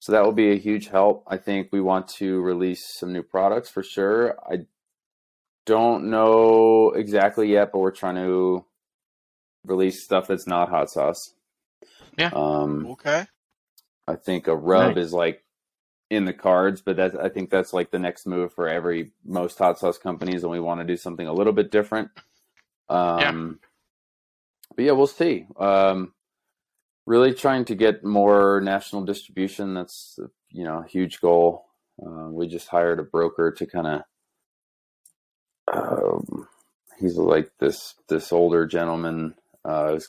so 0.00 0.12
that 0.12 0.24
will 0.24 0.32
be 0.32 0.50
a 0.50 0.58
huge 0.58 0.88
help 0.88 1.24
i 1.28 1.36
think 1.36 1.68
we 1.72 1.80
want 1.80 2.08
to 2.08 2.40
release 2.40 2.82
some 2.98 3.12
new 3.12 3.22
products 3.22 3.70
for 3.70 3.82
sure 3.82 4.36
i 4.50 4.56
don't 5.66 6.04
know 6.10 6.90
exactly 6.90 7.52
yet 7.52 7.70
but 7.72 7.78
we're 7.78 7.90
trying 7.90 8.16
to 8.16 8.64
release 9.64 10.02
stuff 10.04 10.26
that's 10.26 10.46
not 10.46 10.68
hot 10.68 10.90
sauce 10.90 11.34
Yeah. 12.18 12.30
um, 12.34 12.86
Okay. 12.86 13.26
I 14.08 14.16
think 14.16 14.48
a 14.48 14.56
rub 14.56 14.96
Nice. 14.96 15.06
is 15.06 15.12
like 15.12 15.44
in 16.10 16.24
the 16.24 16.32
cards, 16.32 16.82
but 16.82 16.96
that's 16.96 17.14
I 17.14 17.28
think 17.28 17.50
that's 17.50 17.72
like 17.72 17.90
the 17.90 17.98
next 17.98 18.26
move 18.26 18.52
for 18.52 18.68
every 18.68 19.12
most 19.24 19.58
hot 19.58 19.78
sauce 19.78 19.96
companies, 19.98 20.42
and 20.42 20.50
we 20.50 20.60
want 20.60 20.80
to 20.80 20.86
do 20.86 20.96
something 20.96 21.26
a 21.26 21.32
little 21.32 21.52
bit 21.52 21.70
different. 21.70 22.10
Um, 22.88 23.20
But 24.76 24.84
yeah, 24.84 24.92
we'll 24.92 25.06
see. 25.06 25.46
Um, 25.58 26.12
really 27.06 27.34
trying 27.34 27.64
to 27.66 27.74
get 27.74 28.04
more 28.04 28.60
national 28.60 29.04
distribution. 29.04 29.74
That's 29.74 30.18
you 30.50 30.64
know 30.64 30.80
a 30.84 30.88
huge 30.88 31.20
goal. 31.20 31.66
Uh, 32.04 32.28
we 32.30 32.48
just 32.48 32.68
hired 32.68 32.98
a 32.98 33.04
broker 33.04 33.52
to 33.52 33.66
kind 33.66 33.86
of. 33.86 34.02
Um, 35.72 36.48
he's 36.98 37.16
like 37.16 37.50
this 37.60 37.94
this 38.08 38.32
older 38.32 38.66
gentleman. 38.66 39.34
Uh, 39.64 40.00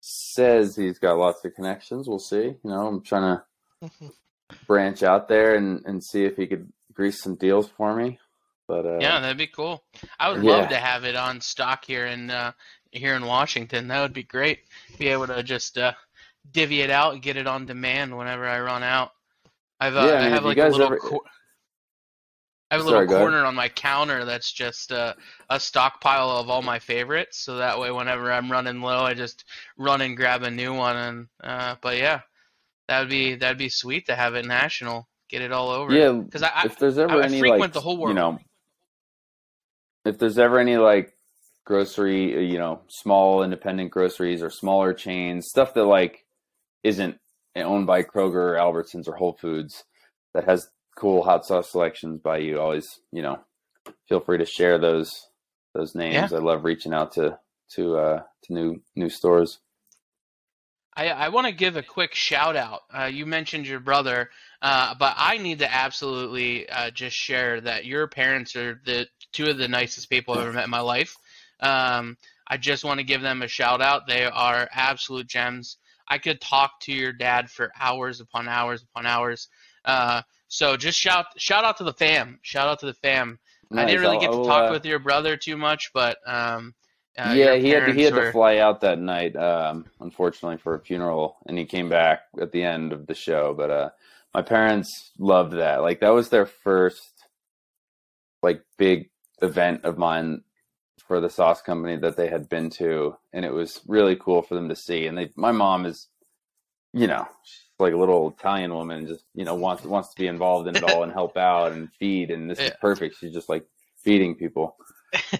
says 0.00 0.76
he's 0.76 0.98
got 0.98 1.18
lots 1.18 1.44
of 1.44 1.54
connections. 1.54 2.08
We'll 2.08 2.20
see. 2.20 2.44
You 2.44 2.58
know, 2.64 2.86
I'm 2.86 3.02
trying 3.02 3.38
to 3.82 3.90
branch 4.66 5.02
out 5.02 5.28
there 5.28 5.54
and, 5.56 5.82
and 5.86 6.02
see 6.02 6.24
if 6.24 6.36
he 6.36 6.46
could 6.46 6.70
grease 6.92 7.22
some 7.22 7.34
deals 7.34 7.68
for 7.76 7.94
me. 7.94 8.18
But 8.68 8.84
uh, 8.86 8.98
Yeah, 9.00 9.20
that'd 9.20 9.36
be 9.38 9.46
cool. 9.46 9.84
I 10.18 10.30
would 10.30 10.42
Yeah. 10.42 10.50
love 10.52 10.68
to 10.70 10.76
have 10.76 11.04
it 11.04 11.16
on 11.16 11.40
stock 11.40 11.84
here 11.84 12.06
in 12.06 12.30
uh, 12.30 12.52
here 12.90 13.14
in 13.14 13.24
Washington. 13.26 13.88
That 13.88 14.00
would 14.02 14.12
be 14.12 14.22
great. 14.22 14.60
Be 14.98 15.08
able 15.08 15.26
to 15.28 15.42
just 15.42 15.78
uh, 15.78 15.92
divvy 16.50 16.80
it 16.80 16.90
out 16.90 17.12
and 17.12 17.22
get 17.22 17.36
it 17.36 17.46
on 17.46 17.66
demand 17.66 18.16
whenever 18.16 18.46
I 18.46 18.60
run 18.60 18.82
out. 18.82 19.12
I've 19.78 19.96
uh, 19.96 20.06
Yeah, 20.06 20.20
I 20.20 20.26
I, 20.26 20.28
have 20.30 20.44
like 20.44 20.56
a 20.58 20.66
little. 20.68 20.86
ever- 20.86 20.98
cor- 20.98 21.20
I 22.68 22.74
have 22.74 22.82
a 22.82 22.84
little 22.88 23.02
ahead. 23.02 23.16
corner 23.16 23.44
on 23.44 23.54
my 23.54 23.68
counter 23.68 24.24
that's 24.24 24.50
just 24.50 24.90
uh, 24.90 25.14
a 25.48 25.60
stockpile 25.60 26.30
of 26.30 26.50
all 26.50 26.62
my 26.62 26.80
favorites. 26.80 27.38
So 27.38 27.58
that 27.58 27.78
way, 27.78 27.92
whenever 27.92 28.32
I'm 28.32 28.50
running 28.50 28.80
low, 28.80 29.04
I 29.04 29.14
just 29.14 29.44
run 29.76 30.00
and 30.00 30.16
grab 30.16 30.42
a 30.42 30.50
new 30.50 30.74
one. 30.74 30.96
And 30.96 31.28
uh, 31.44 31.76
but 31.80 31.96
yeah, 31.96 32.22
that 32.88 33.00
would 33.00 33.08
be 33.08 33.34
that'd 33.34 33.58
be 33.58 33.68
sweet 33.68 34.06
to 34.06 34.14
have 34.14 34.34
it 34.34 34.46
national, 34.46 35.08
get 35.28 35.42
it 35.42 35.52
all 35.52 35.70
over. 35.70 35.92
yeah, 35.92 36.12
because 36.12 36.42
I, 36.42 36.50
I 36.54 36.62
if 36.66 36.78
there's 36.78 36.98
ever 36.98 37.20
I 37.20 37.24
any 37.24 37.38
frequent 37.38 37.60
like 37.60 37.72
the 37.72 37.80
whole 37.80 38.08
you 38.08 38.14
know, 38.14 38.38
if 40.04 40.18
there's 40.18 40.38
ever 40.38 40.58
any 40.58 40.76
like 40.76 41.12
grocery, 41.64 42.36
uh, 42.36 42.40
you 42.40 42.58
know, 42.58 42.82
small 42.88 43.42
independent 43.42 43.90
groceries 43.90 44.42
or 44.42 44.50
smaller 44.50 44.94
chains, 44.94 45.48
stuff 45.48 45.74
that 45.74 45.84
like 45.84 46.24
isn't 46.82 47.18
owned 47.56 47.86
by 47.86 48.02
Kroger 48.02 48.34
or 48.34 48.54
Albertsons 48.54 49.08
or 49.08 49.16
Whole 49.16 49.36
Foods 49.40 49.84
that 50.34 50.44
has 50.44 50.68
cool 50.96 51.22
hot 51.22 51.44
sauce 51.44 51.72
selections 51.72 52.20
by 52.22 52.38
you, 52.38 52.60
always, 52.60 53.00
you 53.12 53.22
know, 53.22 53.38
feel 54.08 54.20
free 54.20 54.38
to 54.38 54.46
share 54.46 54.78
those 54.78 55.10
those 55.74 55.94
names. 55.94 56.32
I 56.32 56.38
love 56.38 56.64
reaching 56.64 56.94
out 56.94 57.12
to 57.12 57.38
to 57.74 57.96
uh 57.96 58.22
to 58.44 58.52
new 58.52 58.82
new 58.94 59.08
stores. 59.08 59.58
I, 60.96 61.08
I 61.08 61.28
want 61.28 61.46
to 61.46 61.52
give 61.52 61.76
a 61.76 61.82
quick 61.82 62.14
shout 62.14 62.56
out. 62.56 62.82
Uh, 62.92 63.04
you 63.04 63.26
mentioned 63.26 63.66
your 63.66 63.80
brother, 63.80 64.30
uh, 64.62 64.94
but 64.98 65.14
I 65.16 65.36
need 65.36 65.58
to 65.58 65.72
absolutely 65.72 66.68
uh, 66.68 66.90
just 66.90 67.14
share 67.14 67.60
that 67.60 67.84
your 67.84 68.08
parents 68.08 68.56
are 68.56 68.80
the 68.84 69.06
two 69.32 69.46
of 69.46 69.58
the 69.58 69.68
nicest 69.68 70.08
people 70.08 70.34
I've 70.34 70.40
ever 70.40 70.52
met 70.52 70.64
in 70.64 70.70
my 70.70 70.80
life. 70.80 71.14
Um, 71.60 72.16
I 72.48 72.56
just 72.56 72.84
want 72.84 72.98
to 73.00 73.04
give 73.04 73.20
them 73.20 73.42
a 73.42 73.48
shout 73.48 73.82
out. 73.82 74.06
They 74.06 74.24
are 74.24 74.68
absolute 74.72 75.26
gems. 75.26 75.76
I 76.08 76.18
could 76.18 76.40
talk 76.40 76.80
to 76.82 76.92
your 76.92 77.12
dad 77.12 77.50
for 77.50 77.70
hours 77.78 78.20
upon 78.20 78.48
hours 78.48 78.82
upon 78.82 79.06
hours. 79.06 79.48
Uh, 79.84 80.22
so 80.48 80.76
just 80.76 80.98
shout 80.98 81.26
shout 81.36 81.64
out 81.64 81.78
to 81.78 81.84
the 81.84 81.92
fam. 81.92 82.38
Shout 82.42 82.68
out 82.68 82.80
to 82.80 82.86
the 82.86 82.94
fam. 82.94 83.38
I 83.74 83.84
didn't 83.84 84.00
really 84.00 84.18
get 84.18 84.30
to 84.30 84.44
talk 84.44 84.70
uh, 84.70 84.72
with 84.72 84.86
your 84.86 85.00
brother 85.00 85.36
too 85.36 85.56
much, 85.56 85.90
but 85.92 86.18
um, 86.24 86.74
uh, 87.18 87.32
yeah, 87.34 87.54
he 87.56 87.70
had 87.70 87.86
to, 87.86 87.92
he 87.92 88.02
had 88.02 88.12
parents 88.12 88.28
to 88.28 88.32
fly 88.32 88.58
out 88.58 88.82
that 88.82 88.98
night, 88.98 89.34
um, 89.36 89.86
unfortunately 90.00 90.58
for 90.58 90.74
a 90.74 90.80
funeral, 90.80 91.36
and 91.46 91.56
he 91.56 91.64
came 91.64 91.88
back 91.88 92.22
at 92.40 92.52
the 92.52 92.62
end 92.62 92.92
of 92.92 93.06
the 93.06 93.14
show. 93.14 93.54
But 93.54 93.70
uh, 93.70 93.90
my 94.34 94.42
parents 94.42 95.12
loved 95.18 95.54
that. 95.54 95.82
Like 95.82 96.00
that 96.00 96.10
was 96.10 96.28
their 96.28 96.46
first 96.46 97.24
like 98.42 98.62
big 98.76 99.10
event 99.40 99.84
of 99.84 99.96
mine 99.96 100.42
for 101.06 101.20
the 101.20 101.30
sauce 101.30 101.62
company 101.62 101.96
that 101.96 102.16
they 102.16 102.28
had 102.28 102.48
been 102.48 102.68
to, 102.70 103.16
and 103.32 103.44
it 103.44 103.52
was 103.52 103.80
really 103.86 104.16
cool 104.16 104.42
for 104.42 104.54
them 104.54 104.68
to 104.68 104.76
see. 104.76 105.06
And 105.06 105.16
they, 105.16 105.30
my 105.36 105.52
mom 105.52 105.86
is, 105.86 106.08
you 106.92 107.06
know, 107.06 107.26
she's 107.44 107.64
like 107.78 107.94
a 107.94 107.98
little 107.98 108.34
Italian 108.38 108.74
woman, 108.74 109.06
just 109.06 109.24
you 109.34 109.44
know 109.44 109.54
wants 109.54 109.84
wants 109.84 110.10
to 110.10 110.20
be 110.20 110.26
involved 110.26 110.68
in 110.68 110.76
it 110.76 110.82
all 110.82 111.02
and 111.02 111.12
help 111.12 111.38
out 111.38 111.72
and 111.72 111.90
feed. 111.94 112.30
And 112.30 112.50
this 112.50 112.58
is 112.58 112.72
perfect. 112.80 113.16
She's 113.18 113.32
just 113.32 113.48
like 113.48 113.66
feeding 113.96 114.34
people. 114.34 114.76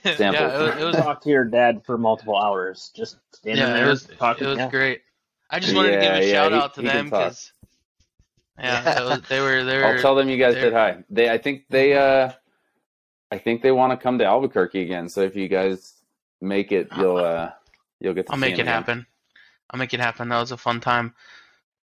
Yeah, 0.05 0.13
it 0.21 0.59
was, 0.59 0.83
it 0.83 0.85
was 0.85 0.97
talk 0.97 1.23
to 1.23 1.31
your 1.31 1.45
dad 1.45 1.85
for 1.85 1.99
multiple 1.99 2.37
hours. 2.37 2.91
Just 2.95 3.17
standing 3.33 3.65
yeah, 3.65 3.73
there. 3.73 3.87
it 3.87 3.89
was 3.89 4.05
talking. 4.05 4.47
it 4.47 4.51
was 4.51 4.59
yeah. 4.59 4.71
great. 4.71 5.03
I 5.51 5.61
just 5.61 5.75
wanted 5.75 5.93
to 5.93 6.01
give 6.01 6.13
a 6.13 6.27
yeah, 6.27 6.33
shout 6.33 6.53
he- 6.53 6.59
out 6.59 6.75
to 6.75 6.83
them 6.83 7.05
because 7.07 7.53
yeah, 8.59 9.03
was, 9.03 9.21
they 9.29 9.41
were 9.41 9.65
there. 9.65 9.85
I'll 9.85 10.01
tell 10.01 10.15
them 10.15 10.29
you 10.29 10.39
guys 10.39 10.55
they're- 10.55 10.65
said 10.65 10.73
hi. 10.73 11.05
They, 11.11 11.31
I 11.31 11.39
think 11.39 11.65
they, 11.69 11.95
uh, 11.95 12.33
I 13.31 13.39
think 13.39 13.63
they 13.63 13.73
want 13.73 13.93
to 13.93 13.97
come 13.97 14.19
to 14.19 14.25
Albuquerque 14.25 14.83
again. 14.83 15.09
So 15.09 15.21
if 15.21 15.37
you 15.37 15.49
guys 15.49 15.95
make 16.41 16.73
it, 16.73 16.89
you'll, 16.97 17.19
uh, 17.19 17.51
you'll 18.01 18.15
get. 18.15 18.27
To 18.27 18.33
I'll 18.33 18.37
see 18.37 18.41
make 18.41 18.57
them 18.57 18.61
it 18.61 18.63
again. 18.63 18.75
happen. 18.75 19.07
I'll 19.71 19.79
make 19.79 19.95
it 19.95 20.01
happen. 20.01 20.29
That 20.29 20.41
was 20.41 20.53
a 20.53 20.57
fun 20.57 20.81
time. 20.81 21.15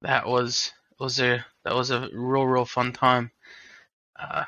That 0.02 0.26
was 0.26 0.72
was 0.98 1.20
a 1.20 1.44
that 1.64 1.74
was 1.74 1.90
a 1.90 2.08
real 2.12 2.46
real 2.46 2.64
fun 2.64 2.92
time. 2.92 3.30
Uh, 4.18 4.44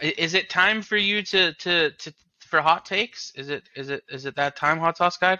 is 0.00 0.34
it 0.34 0.48
time 0.48 0.80
for 0.82 0.96
you 0.96 1.22
to, 1.22 1.52
to, 1.54 1.90
to 1.90 2.14
for 2.52 2.60
hot 2.60 2.84
takes? 2.84 3.32
Is 3.34 3.48
it 3.48 3.62
is 3.74 3.88
it 3.88 4.04
is 4.10 4.26
it 4.26 4.36
that 4.36 4.56
time, 4.56 4.78
hot 4.78 4.98
sauce 4.98 5.16
guy? 5.16 5.38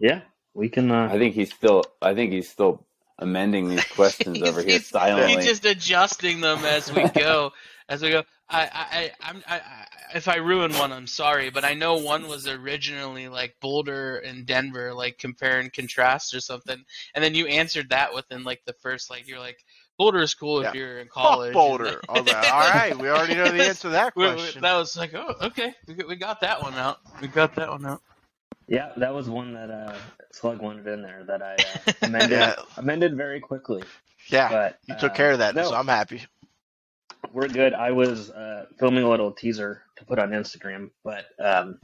Yeah, 0.00 0.22
we 0.52 0.68
can. 0.68 0.90
Uh, 0.90 1.08
I 1.10 1.16
think 1.16 1.32
he's 1.36 1.54
still. 1.54 1.84
I 2.02 2.12
think 2.12 2.32
he's 2.32 2.48
still 2.50 2.84
amending 3.20 3.68
these 3.68 3.84
questions 3.94 4.42
over 4.42 4.60
here 4.60 4.70
He's- 4.70 4.88
silently. 4.88 5.36
He's 5.36 5.46
just 5.46 5.64
adjusting 5.64 6.40
them 6.40 6.64
as 6.64 6.92
we 6.92 7.08
go. 7.10 7.52
as 7.88 8.02
we 8.02 8.10
go. 8.10 8.24
I, 8.50 8.62
I, 8.62 8.68
I, 8.98 9.10
I'm, 9.20 9.42
I, 9.46 9.56
I, 9.56 9.86
if 10.16 10.28
I 10.28 10.36
ruin 10.36 10.72
one, 10.74 10.92
I'm 10.92 11.06
sorry, 11.06 11.50
but 11.50 11.64
I 11.64 11.72
know 11.72 11.94
one 11.96 12.28
was 12.28 12.46
originally 12.46 13.28
like 13.28 13.54
Boulder 13.60 14.18
and 14.18 14.44
Denver, 14.44 14.92
like 14.92 15.16
compare 15.18 15.60
and 15.60 15.72
contrast 15.72 16.34
or 16.34 16.40
something, 16.40 16.84
and 17.14 17.24
then 17.24 17.34
you 17.34 17.46
answered 17.46 17.90
that 17.90 18.12
within 18.12 18.42
like 18.42 18.60
the 18.66 18.74
first, 18.74 19.08
like 19.08 19.28
you're 19.28 19.38
like 19.38 19.64
Boulder 19.98 20.22
is 20.22 20.34
cool 20.34 20.62
Yeah. 20.62 20.68
if 20.70 20.74
you're 20.74 20.98
in 20.98 21.06
Fuck 21.06 21.14
college. 21.14 21.52
Boulder. 21.54 22.00
I 22.08 22.20
was 22.20 22.32
all 22.32 22.40
right, 22.70 22.98
we 22.98 23.08
already 23.08 23.34
know 23.36 23.50
the 23.50 23.64
answer 23.64 23.82
to 23.82 23.88
that 23.90 24.16
We- 24.16 24.26
we- 24.26 24.32
question. 24.34 24.62
that 24.62 24.74
was 24.74 24.96
like, 24.96 25.14
oh, 25.14 25.34
okay, 25.42 25.74
we 25.86 25.94
got, 25.94 26.08
we 26.08 26.16
got 26.16 26.40
that 26.40 26.62
one 26.62 26.74
out. 26.74 26.98
We 27.20 27.28
got 27.28 27.54
that 27.56 27.68
one 27.70 27.86
out. 27.86 28.02
yeah, 28.66 28.92
that 28.96 29.14
was 29.14 29.28
one 29.28 29.54
that 29.54 29.70
uh, 29.70 29.94
Slug 30.32 30.60
wanted 30.60 30.86
in 30.88 31.02
there 31.02 31.22
that 31.26 31.42
I 31.42 31.54
uh, 31.54 31.92
amended. 32.06 32.30
Yeah. 32.38 32.54
Amended 32.76 33.16
very 33.16 33.38
quickly. 33.40 33.84
yeah, 34.28 34.48
But 34.48 34.78
you 34.86 34.94
took 34.98 35.12
uh, 35.12 35.14
care 35.14 35.32
of 35.32 35.38
that, 35.38 35.54
no, 35.54 35.68
so 35.68 35.74
I'm 35.76 35.86
happy. 35.86 36.22
we're 37.32 37.48
good. 37.48 37.72
I 37.72 37.92
was 37.92 38.30
uh, 38.30 38.66
filming 38.80 39.04
a 39.04 39.08
little 39.10 39.30
teaser 39.32 39.82
to 39.96 40.04
put 40.04 40.18
on 40.18 40.30
Instagram, 40.30 40.90
but 41.04 41.26
um, 41.38 41.78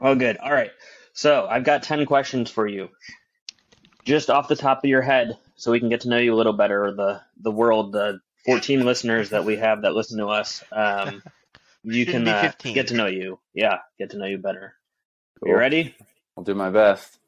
all 0.00 0.16
good. 0.16 0.36
All 0.38 0.52
right. 0.52 0.70
So 1.12 1.46
I've 1.48 1.64
got 1.64 1.82
10 1.84 2.06
questions 2.06 2.50
for 2.50 2.66
you. 2.66 2.88
Just 4.04 4.30
off 4.30 4.48
the 4.48 4.56
top 4.56 4.78
of 4.84 4.88
your 4.90 5.02
head, 5.02 5.36
so 5.58 5.72
we 5.72 5.80
can 5.80 5.88
get 5.88 6.02
to 6.02 6.08
know 6.08 6.18
you 6.18 6.34
a 6.34 6.36
little 6.36 6.52
better, 6.54 6.92
the, 6.92 7.20
the 7.40 7.50
world, 7.50 7.92
the 7.92 8.20
14 8.46 8.84
listeners 8.84 9.30
that 9.30 9.44
we 9.44 9.56
have 9.56 9.82
that 9.82 9.92
listen 9.92 10.18
to 10.18 10.28
us. 10.28 10.62
Um, 10.72 11.22
you 11.82 12.06
can 12.06 12.26
uh, 12.26 12.52
get 12.62 12.88
to 12.88 12.94
know 12.94 13.06
you. 13.06 13.40
Yeah, 13.54 13.78
get 13.98 14.10
to 14.10 14.18
know 14.18 14.26
you 14.26 14.38
better. 14.38 14.74
You 15.44 15.56
ready? 15.56 15.94
I'll 16.36 16.44
do 16.44 16.54
my 16.54 16.70
best. 16.70 17.18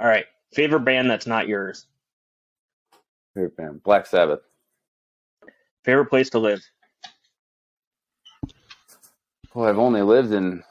All 0.00 0.08
right. 0.08 0.26
Favorite 0.52 0.80
band 0.84 1.08
that's 1.10 1.26
not 1.26 1.48
yours? 1.48 1.86
Favorite 3.34 3.56
band, 3.56 3.82
Black 3.82 4.06
Sabbath. 4.06 4.40
Favorite 5.84 6.06
place 6.06 6.30
to 6.30 6.40
live? 6.40 6.62
Well, 9.54 9.68
I've 9.68 9.78
only 9.78 10.02
lived 10.02 10.32
in 10.32 10.64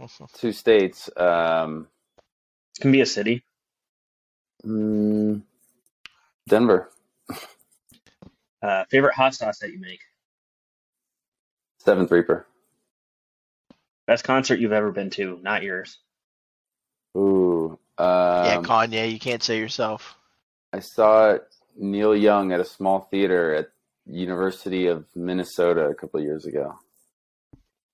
two 0.34 0.52
states. 0.52 1.10
Um, 1.16 1.88
It 2.78 2.82
can 2.82 2.92
be 2.92 3.00
a 3.00 3.06
city. 3.06 3.44
mm, 4.64 5.42
Denver, 6.48 6.90
Uh, 8.62 8.84
favorite 8.90 9.14
hot 9.14 9.34
sauce 9.34 9.58
that 9.60 9.72
you 9.72 9.80
make? 9.80 10.00
Seventh 11.78 12.10
Reaper. 12.10 12.46
Best 14.06 14.24
concert 14.24 14.60
you've 14.60 14.72
ever 14.72 14.92
been 14.92 15.10
to, 15.10 15.38
not 15.42 15.62
yours. 15.62 15.98
Ooh. 17.16 17.78
Um, 17.98 18.06
yeah, 18.06 18.60
Kanye, 18.62 19.12
you 19.12 19.18
can't 19.18 19.42
say 19.42 19.58
yourself. 19.58 20.16
I 20.72 20.80
saw 20.80 21.38
Neil 21.76 22.14
Young 22.16 22.52
at 22.52 22.60
a 22.60 22.64
small 22.64 23.00
theater 23.10 23.54
at 23.54 23.68
University 24.06 24.86
of 24.86 25.06
Minnesota 25.14 25.86
a 25.86 25.94
couple 25.94 26.20
of 26.20 26.24
years 26.26 26.46
ago. 26.46 26.78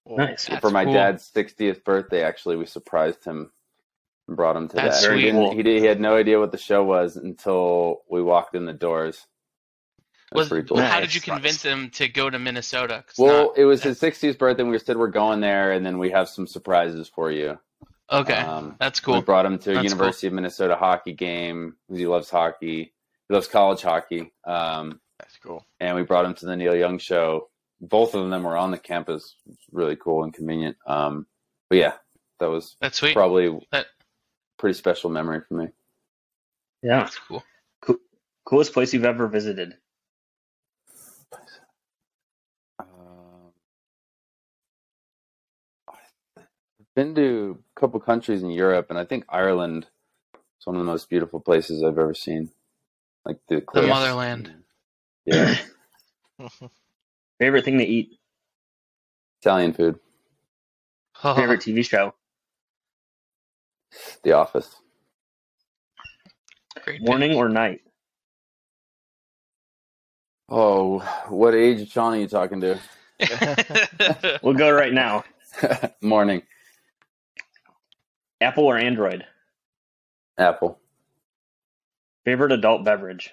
Nice. 0.06 0.46
That's 0.46 0.60
For 0.60 0.70
my 0.70 0.84
cool. 0.84 0.94
dad's 0.94 1.30
60th 1.34 1.84
birthday, 1.84 2.22
actually, 2.22 2.56
we 2.56 2.66
surprised 2.66 3.24
him 3.24 3.38
and 3.38 3.50
brought 4.28 4.56
him 4.56 4.68
to 4.68 4.76
That's 4.76 5.00
that. 5.00 5.06
sweet. 5.08 5.16
He, 5.20 5.22
didn't, 5.26 5.40
Cool. 5.40 5.54
he, 5.54 5.62
did, 5.62 5.80
he 5.80 5.86
had 5.86 6.00
no 6.00 6.16
idea 6.16 6.38
what 6.38 6.52
the 6.52 6.58
show 6.58 6.84
was 6.84 7.16
until 7.16 8.02
we 8.10 8.22
walked 8.22 8.54
in 8.54 8.66
the 8.66 8.72
doors. 8.72 9.26
That's 10.30 10.40
Was, 10.40 10.48
pretty 10.50 10.68
cool. 10.68 10.78
How 10.78 11.00
did 11.00 11.14
you 11.14 11.20
convince 11.22 11.62
him 11.62 11.88
to 11.92 12.06
go 12.08 12.28
to 12.28 12.38
Minnesota? 12.38 13.04
Well, 13.16 13.46
not- 13.46 13.58
it 13.58 13.64
was 13.64 13.82
his 13.82 13.98
60th 14.00 14.36
birthday, 14.38 14.62
and 14.62 14.70
we 14.70 14.78
said 14.78 14.98
we're 14.98 15.08
going 15.08 15.40
there, 15.40 15.72
and 15.72 15.84
then 15.86 15.98
we 15.98 16.10
have 16.10 16.28
some 16.28 16.46
surprises 16.46 17.08
for 17.08 17.30
you. 17.30 17.58
okay, 18.12 18.34
Um, 18.34 18.76
that's 18.78 19.00
cool. 19.00 19.14
We 19.14 19.20
brought 19.22 19.46
him 19.46 19.58
to 19.60 19.70
a 19.70 19.74
That's 19.74 19.84
University 19.84 20.26
of 20.26 20.34
Minnesota 20.34 20.76
hockey 20.76 21.14
game 21.14 21.76
because 21.86 21.98
he 21.98 22.06
loves 22.06 22.28
hockey. 22.28 22.92
He 23.28 23.34
loves 23.34 23.48
college 23.48 23.80
hockey. 23.82 24.32
Um, 24.44 25.00
That's 25.18 25.36
cool. 25.38 25.64
and 25.80 25.96
we 25.96 26.02
brought 26.02 26.24
him 26.26 26.34
to 26.34 26.46
the 26.46 26.56
Neil 26.56 26.74
Young 26.76 26.98
show. 26.98 27.48
Both 27.80 28.14
of 28.14 28.28
them 28.28 28.42
were 28.42 28.56
on 28.56 28.70
the 28.70 28.78
campus. 28.78 29.34
It 29.46 29.50
was 29.50 29.58
really 29.72 29.96
cool 29.96 30.24
and 30.24 30.32
convenient. 30.34 30.76
Um, 30.86 31.26
but 31.70 31.76
yeah, 31.78 31.92
that 32.40 32.46
was 32.50 32.76
That's 32.80 32.98
sweet. 32.98 33.14
probably 33.14 33.58
That- 33.72 33.86
pretty 34.58 34.76
special 34.76 35.10
memory 35.10 35.40
for 35.46 35.54
me. 35.54 35.68
Yeah. 36.82 37.00
That's 37.00 37.18
cool. 37.18 37.44
Coolest 38.44 38.72
place 38.72 38.94
you've 38.94 39.04
ever 39.04 39.28
visited? 39.28 39.74
Um, 42.78 43.52
I've 45.86 46.46
been 46.96 47.14
to 47.14 47.58
a 47.76 47.80
couple 47.80 48.00
countries 48.00 48.42
in 48.42 48.50
Europe, 48.50 48.86
and 48.88 48.98
I 48.98 49.04
think 49.04 49.24
Ireland 49.28 49.86
is 50.34 50.66
one 50.66 50.76
of 50.76 50.80
the 50.80 50.90
most 50.90 51.10
beautiful 51.10 51.40
places 51.40 51.82
I've 51.82 51.98
ever 51.98 52.14
seen. 52.14 52.50
Like 53.26 53.38
the 53.48 53.60
cliffs. 53.60 53.86
motherland. 53.86 54.54
Yeah, 55.26 55.58
Favorite 57.38 57.64
thing 57.64 57.78
to 57.78 57.84
eat? 57.84 58.18
Italian 59.42 59.72
food. 59.72 59.98
Favorite 61.22 61.60
TV 61.60 61.84
show? 61.84 62.14
The 64.22 64.32
Office. 64.32 64.76
great 66.84 67.02
Morning 67.02 67.34
or 67.36 67.48
night? 67.48 67.80
Oh, 70.48 71.00
what 71.28 71.54
age 71.54 71.80
of 71.82 71.88
Shaun 71.88 72.14
are 72.14 72.18
you 72.18 72.28
talking 72.28 72.60
to? 72.62 72.78
We'll 74.42 74.54
go 74.54 74.70
right 74.70 74.92
now. 74.92 75.24
Morning. 76.02 76.42
Apple 78.40 78.64
or 78.64 78.78
Android? 78.78 79.24
Apple. 80.38 80.78
Favorite 82.24 82.52
adult 82.52 82.84
beverage? 82.84 83.32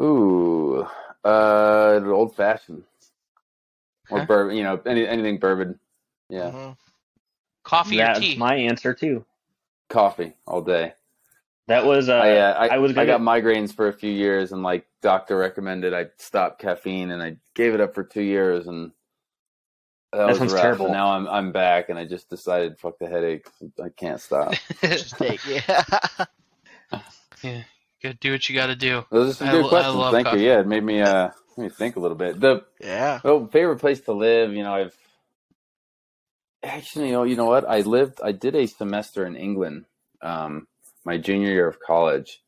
Ooh, 0.00 0.86
uh, 1.24 2.00
old 2.06 2.34
fashioned 2.34 2.82
or 4.10 4.20
Huh? 4.20 4.26
bourbon. 4.26 4.56
You 4.56 4.64
know, 4.64 4.80
any, 4.86 5.06
anything 5.06 5.38
bourbon. 5.38 5.78
Yeah, 6.28 6.50
Mhm. 6.50 6.76
Coffee 7.64 8.00
or 8.00 8.06
That's 8.06 8.20
tea? 8.20 8.36
my 8.36 8.54
answer 8.54 8.94
too. 8.94 9.24
coffee 9.88 10.34
all 10.46 10.62
day. 10.62 10.94
That 11.66 11.86
was 11.86 12.08
uh, 12.10 12.14
I, 12.14 12.36
uh, 12.38 12.52
I, 12.52 12.68
I 12.74 12.78
was 12.78 12.92
I 12.92 13.06
gonna 13.06 13.06
got 13.06 13.20
migraines 13.22 13.74
for 13.74 13.88
a 13.88 13.92
few 13.92 14.10
years, 14.12 14.52
and 14.52 14.62
like 14.62 14.86
doctor 15.02 15.36
recommended 15.38 15.94
I 15.94 16.06
stop 16.18 16.58
caffeine, 16.58 17.10
and 17.10 17.22
I 17.22 17.36
gave 17.54 17.72
it 17.74 17.80
up 17.80 17.94
for 17.94 18.04
two 18.04 18.22
years, 18.22 18.66
and 18.66 18.92
That, 20.12 20.26
was 20.28 20.38
sounds 20.38 20.52
rough. 20.52 20.62
terrible. 20.62 20.86
And 20.86 20.94
now 20.94 21.12
I'm 21.12 21.26
I'm 21.26 21.52
back, 21.52 21.88
and 21.88 21.98
I 21.98 22.04
just 22.04 22.28
decided, 22.28 22.78
fuck 22.78 22.98
the 22.98 23.06
headache. 23.08 23.46
I 23.82 23.88
can't 23.88 24.20
stop. 24.20 24.52
Just 24.82 25.16
take 25.16 25.40
yeah. 25.46 25.82
yeah, 27.42 27.62
good. 28.02 28.20
Do 28.20 28.32
what 28.32 28.46
you 28.48 28.54
got 28.54 28.66
to 28.66 28.76
do. 28.76 29.04
Those 29.10 29.30
are 29.30 29.34
some 29.34 29.48
I 29.48 29.52
good 29.52 29.62
lo- 29.62 29.68
questions. 29.70 30.10
Thank 30.10 30.26
coffee. 30.26 30.40
you. 30.40 30.46
Yeah, 30.48 30.60
it 30.60 30.66
made 30.66 30.84
me 30.84 31.00
uh 31.00 31.30
made 31.56 31.64
me 31.64 31.70
think 31.70 31.96
a 31.96 32.00
little 32.00 32.16
bit. 32.16 32.40
The 32.40 32.62
yeah. 32.80 33.20
well, 33.24 33.46
favorite 33.46 33.78
place 33.78 34.00
to 34.02 34.12
live. 34.12 34.52
You 34.52 34.64
know, 34.64 34.74
I've 34.74 34.96
actually, 36.64 37.08
you 37.08 37.12
know, 37.12 37.24
you 37.24 37.36
know 37.36 37.46
what? 37.46 37.68
I 37.68 37.80
lived. 37.80 38.20
I 38.22 38.32
did 38.32 38.54
a 38.54 38.66
semester 38.66 39.26
in 39.26 39.36
England, 39.36 39.84
um, 40.22 40.66
my 41.04 41.18
junior 41.18 41.50
year 41.50 41.68
of 41.68 41.80
college, 41.80 42.42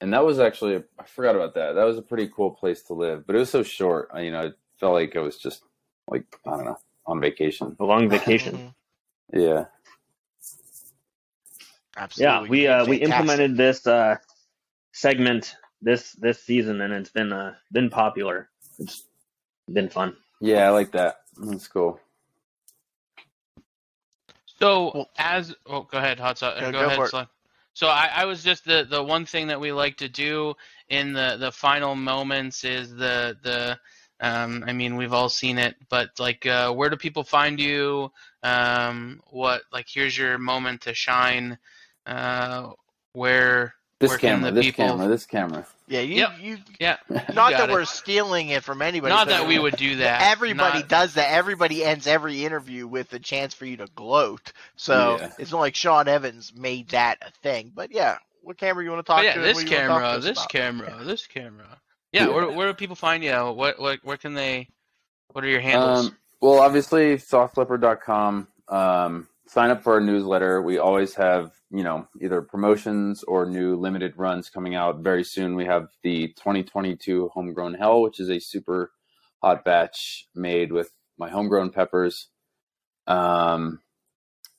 and 0.00 0.12
that 0.12 0.24
was 0.24 0.38
actually 0.38 0.82
I 0.98 1.04
forgot 1.04 1.36
about 1.36 1.54
that. 1.54 1.72
That 1.72 1.84
was 1.84 1.98
a 1.98 2.02
pretty 2.02 2.28
cool 2.34 2.50
place 2.50 2.82
to 2.84 2.94
live, 2.94 3.26
but 3.26 3.36
it 3.36 3.40
was 3.40 3.50
so 3.50 3.62
short. 3.62 4.10
I, 4.12 4.22
you 4.22 4.30
know, 4.30 4.40
it 4.40 4.58
felt 4.78 4.94
like 4.94 5.14
it 5.14 5.20
was 5.20 5.38
just 5.38 5.62
like 6.06 6.24
I 6.46 6.50
don't 6.50 6.64
know 6.64 6.78
on 7.06 7.20
vacation. 7.20 7.76
A 7.80 7.84
long 7.84 8.08
vacation. 8.08 8.74
Yeah. 9.30 9.66
Absolutely. 11.98 12.24
yeah, 12.24 12.48
we 12.48 12.66
uh, 12.66 12.86
we 12.86 12.96
implemented 12.96 13.58
this 13.58 13.86
uh, 13.86 14.16
segment 14.92 15.54
this 15.82 16.12
this 16.12 16.42
season, 16.42 16.80
and 16.80 16.94
it's 16.94 17.10
been 17.10 17.30
uh, 17.32 17.54
been 17.70 17.90
popular. 17.90 18.48
It's 18.78 19.04
been 19.70 19.90
fun. 19.90 20.16
Yeah, 20.40 20.66
I 20.66 20.70
like 20.70 20.92
that. 20.92 21.16
That's 21.36 21.68
cool. 21.68 22.00
So 24.58 24.92
Well- 24.94 25.10
as 25.18 25.54
oh, 25.66 25.82
go 25.82 25.98
ahead, 25.98 26.18
hot 26.18 26.38
sauce. 26.38 26.60
Go, 26.60 26.72
go 26.72 26.86
ahead, 26.86 27.26
So 27.74 27.86
I, 27.86 28.10
I 28.12 28.24
was 28.24 28.42
just 28.42 28.64
the 28.64 28.86
the 28.88 29.02
one 29.02 29.24
thing 29.24 29.46
that 29.48 29.60
we 29.60 29.72
like 29.72 29.96
to 29.98 30.08
do 30.08 30.54
in 30.88 31.12
the 31.12 31.36
the 31.38 31.52
final 31.52 31.94
moments 31.94 32.64
is 32.64 32.90
the 32.90 33.36
the 33.42 33.78
um 34.20 34.64
I 34.66 34.72
mean 34.72 34.96
we've 34.96 35.12
all 35.12 35.28
seen 35.28 35.58
it, 35.58 35.76
but 35.88 36.10
like 36.18 36.44
uh, 36.46 36.72
where 36.72 36.90
do 36.90 36.96
people 36.96 37.22
find 37.22 37.60
you? 37.60 38.10
Um, 38.42 39.20
what 39.30 39.62
like 39.72 39.86
here's 39.88 40.18
your 40.18 40.38
moment 40.38 40.82
to 40.82 40.94
shine. 40.94 41.58
Uh, 42.04 42.70
where 43.12 43.74
This 44.00 44.16
camera, 44.16 44.50
this 44.52 44.66
people- 44.66 44.86
camera, 44.86 45.08
this 45.08 45.26
camera. 45.26 45.66
Yeah, 45.88 46.00
you 46.00 46.16
Yep. 46.16 46.30
you 46.40 46.58
yeah, 46.78 46.96
not 47.08 47.34
got 47.34 47.50
that 47.52 47.70
it. 47.70 47.72
we're 47.72 47.84
stealing 47.84 48.50
it 48.50 48.62
from 48.62 48.80
anybody. 48.82 49.12
not 49.12 49.26
but 49.26 49.38
that 49.38 49.48
we 49.48 49.58
would 49.58 49.76
do 49.76 49.96
that. 50.04 50.22
Everybody 50.30 50.80
Not- 50.80 50.88
does 50.88 51.14
that. 51.14 51.30
Everybody 51.32 51.84
ends 51.84 52.06
every 52.06 52.44
interview 52.44 52.86
with 52.86 53.12
a 53.14 53.18
chance 53.18 53.54
for 53.54 53.64
you 53.66 53.76
to 53.78 53.86
gloat. 53.96 54.52
So 54.76 55.16
Yeah. 55.18 55.32
it's 55.38 55.50
not 55.50 55.60
like 55.60 55.74
Sean 55.74 56.06
Evans 56.06 56.52
made 56.54 56.90
that 56.90 57.18
a 57.26 57.30
thing. 57.42 57.72
But 57.74 57.90
yeah, 57.90 58.18
what 58.42 58.56
camera 58.58 58.84
you 58.84 58.90
want 58.90 59.04
to 59.04 59.10
talk 59.10 59.18
But 59.18 59.24
yeah, 59.24 59.34
to? 59.34 59.40
this 59.40 59.56
What 59.56 59.66
do 59.66 59.72
you 59.72 59.76
wanna 59.78 59.88
talk 59.88 59.98
to 59.98 60.04
camera, 60.04 60.20
this 60.20 60.38
about? 60.38 60.48
camera, 60.50 61.04
this 61.04 61.26
camera. 61.26 61.66
Yeah, 62.12 62.26
Yeah. 62.26 62.34
Where, 62.34 62.50
where 62.50 62.68
do 62.68 62.74
people 62.74 62.96
find 62.96 63.22
you? 63.24 63.32
What 63.32 63.78
what 63.80 63.98
where 64.04 64.16
can 64.16 64.32
they? 64.34 64.68
What 65.32 65.44
are 65.44 65.48
your 65.48 65.60
handles? 65.60 66.06
Um, 66.06 66.16
well, 66.40 66.60
obviously, 66.60 67.16
sauceleopard.com. 67.16 68.48
Um, 68.68 69.28
sign 69.48 69.70
up 69.70 69.82
for 69.82 69.94
our 69.94 70.00
newsletter. 70.00 70.60
We 70.62 70.78
always 70.78 71.14
have, 71.14 71.52
you 71.70 71.82
know, 71.82 72.06
either 72.20 72.42
promotions 72.42 73.24
or 73.24 73.46
new 73.46 73.76
limited 73.76 74.12
runs 74.16 74.50
coming 74.50 74.74
out 74.74 75.00
very 75.00 75.24
soon. 75.24 75.56
We 75.56 75.64
have 75.64 75.88
the 76.02 76.28
2022 76.28 77.30
Homegrown 77.32 77.74
Hell, 77.74 78.02
which 78.02 78.20
is 78.20 78.28
a 78.28 78.38
super 78.38 78.92
hot 79.42 79.64
batch 79.64 80.26
made 80.34 80.70
with 80.70 80.90
my 81.18 81.30
homegrown 81.30 81.70
peppers. 81.70 82.28
Um, 83.06 83.80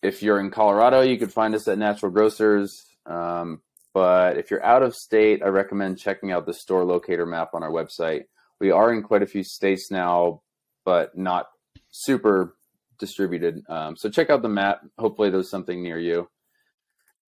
if 0.02 0.24
you're 0.24 0.40
in 0.40 0.50
Colorado, 0.50 1.02
you 1.02 1.18
could 1.18 1.32
find 1.32 1.54
us 1.54 1.68
at 1.68 1.78
Natural 1.78 2.12
Grocers. 2.12 2.84
Um, 3.06 3.62
but 3.94 4.38
if 4.38 4.50
you're 4.50 4.66
out 4.66 4.82
of 4.82 4.96
state, 4.96 5.42
I 5.44 5.50
recommend 5.50 6.00
checking 6.00 6.32
out 6.32 6.46
the 6.46 6.54
store 6.54 6.84
locator 6.84 7.26
map 7.26 7.52
on 7.54 7.64
our 7.64 7.72
website. 7.72 8.24
We 8.60 8.72
are 8.72 8.92
in 8.92 9.04
quite 9.04 9.24
a 9.24 9.28
few 9.28 9.44
states 9.44 9.92
now, 9.92 10.42
but 10.84 11.18
not 11.18 11.48
super 11.92 12.56
distributed. 13.00 13.64
Um, 13.70 13.96
so 13.96 14.10
check 14.10 14.30
out 14.30 14.42
the 14.42 14.50
map. 14.50 14.82
Hopefully, 14.98 15.30
there's 15.30 15.50
something 15.50 15.82
near 15.82 16.00
you. 16.00 16.30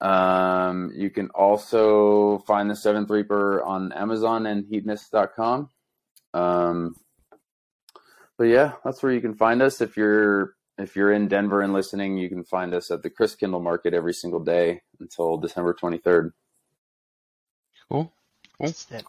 Um, 0.02 0.92
you 0.96 1.10
can 1.10 1.30
also 1.30 2.40
find 2.40 2.70
the 2.70 2.76
Seventh 2.76 3.10
Reaper 3.10 3.64
on 3.64 3.92
Amazon 3.94 4.48
and 4.48 4.66
Heatonist.com. 4.66 5.70
Um, 6.34 6.96
but 8.38 8.46
yeah, 8.46 8.74
that's 8.84 9.04
where 9.04 9.12
you 9.12 9.22
can 9.22 9.36
find 9.36 9.62
us. 9.62 9.82
If 9.82 9.98
you're 9.98 10.56
if 10.78 10.96
you're 10.96 11.12
in 11.12 11.28
Denver 11.28 11.62
and 11.62 11.74
listening, 11.74 12.18
you 12.18 12.30
can 12.30 12.44
find 12.44 12.74
us 12.74 12.90
at 12.90 13.04
the 13.04 13.10
Christkindl 13.10 13.62
Market 13.62 13.94
every 13.94 14.14
single 14.14 14.40
day 14.40 14.82
until 15.00 15.38
December 15.38 15.76
23rd. 15.76 16.32
cool. 17.90 18.12
Instant. 18.60 19.06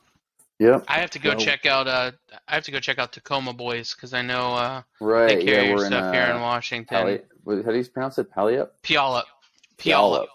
Yep. 0.63 0.85
I 0.87 1.01
have 1.01 1.11
to 1.11 1.19
go 1.19 1.31
So- 1.33 1.39
check 1.45 1.67
out. 1.67 1.89
Uh, 1.89 2.13
I 2.47 2.55
have 2.55 2.65
to 2.65 2.71
go 2.71 2.79
check 2.79 2.99
out 2.99 3.13
Tacoma 3.13 3.53
Boys 3.53 3.95
because 3.95 4.15
I 4.15 4.23
know 4.23 4.55
uh, 4.55 4.83
Right. 5.01 5.27
they 5.41 5.45
carry 5.45 5.69
yeah, 5.69 5.75
we're 5.75 5.87
in 5.87 5.91
stuff 5.91 6.15
here 6.15 6.23
in 6.25 6.37
uh, 6.37 6.41
Washington. 6.41 6.87
Pally- 6.97 7.21
how 7.65 7.73
do 7.73 7.77
you 7.77 7.85
pronounce 7.85 8.19
it? 8.19 8.31
Palliup? 8.31 8.69
Puyallup. 8.85 9.25
Puyallup. 9.79 10.27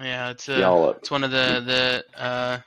Yeah, 0.00 0.30
it's 0.30 0.48
uh, 0.48 0.58
Puyallup. 0.58 0.98
it's 0.98 1.10
one 1.12 1.22
of 1.22 1.30
the 1.30 2.02
the 2.14 2.20
uh, 2.20 2.58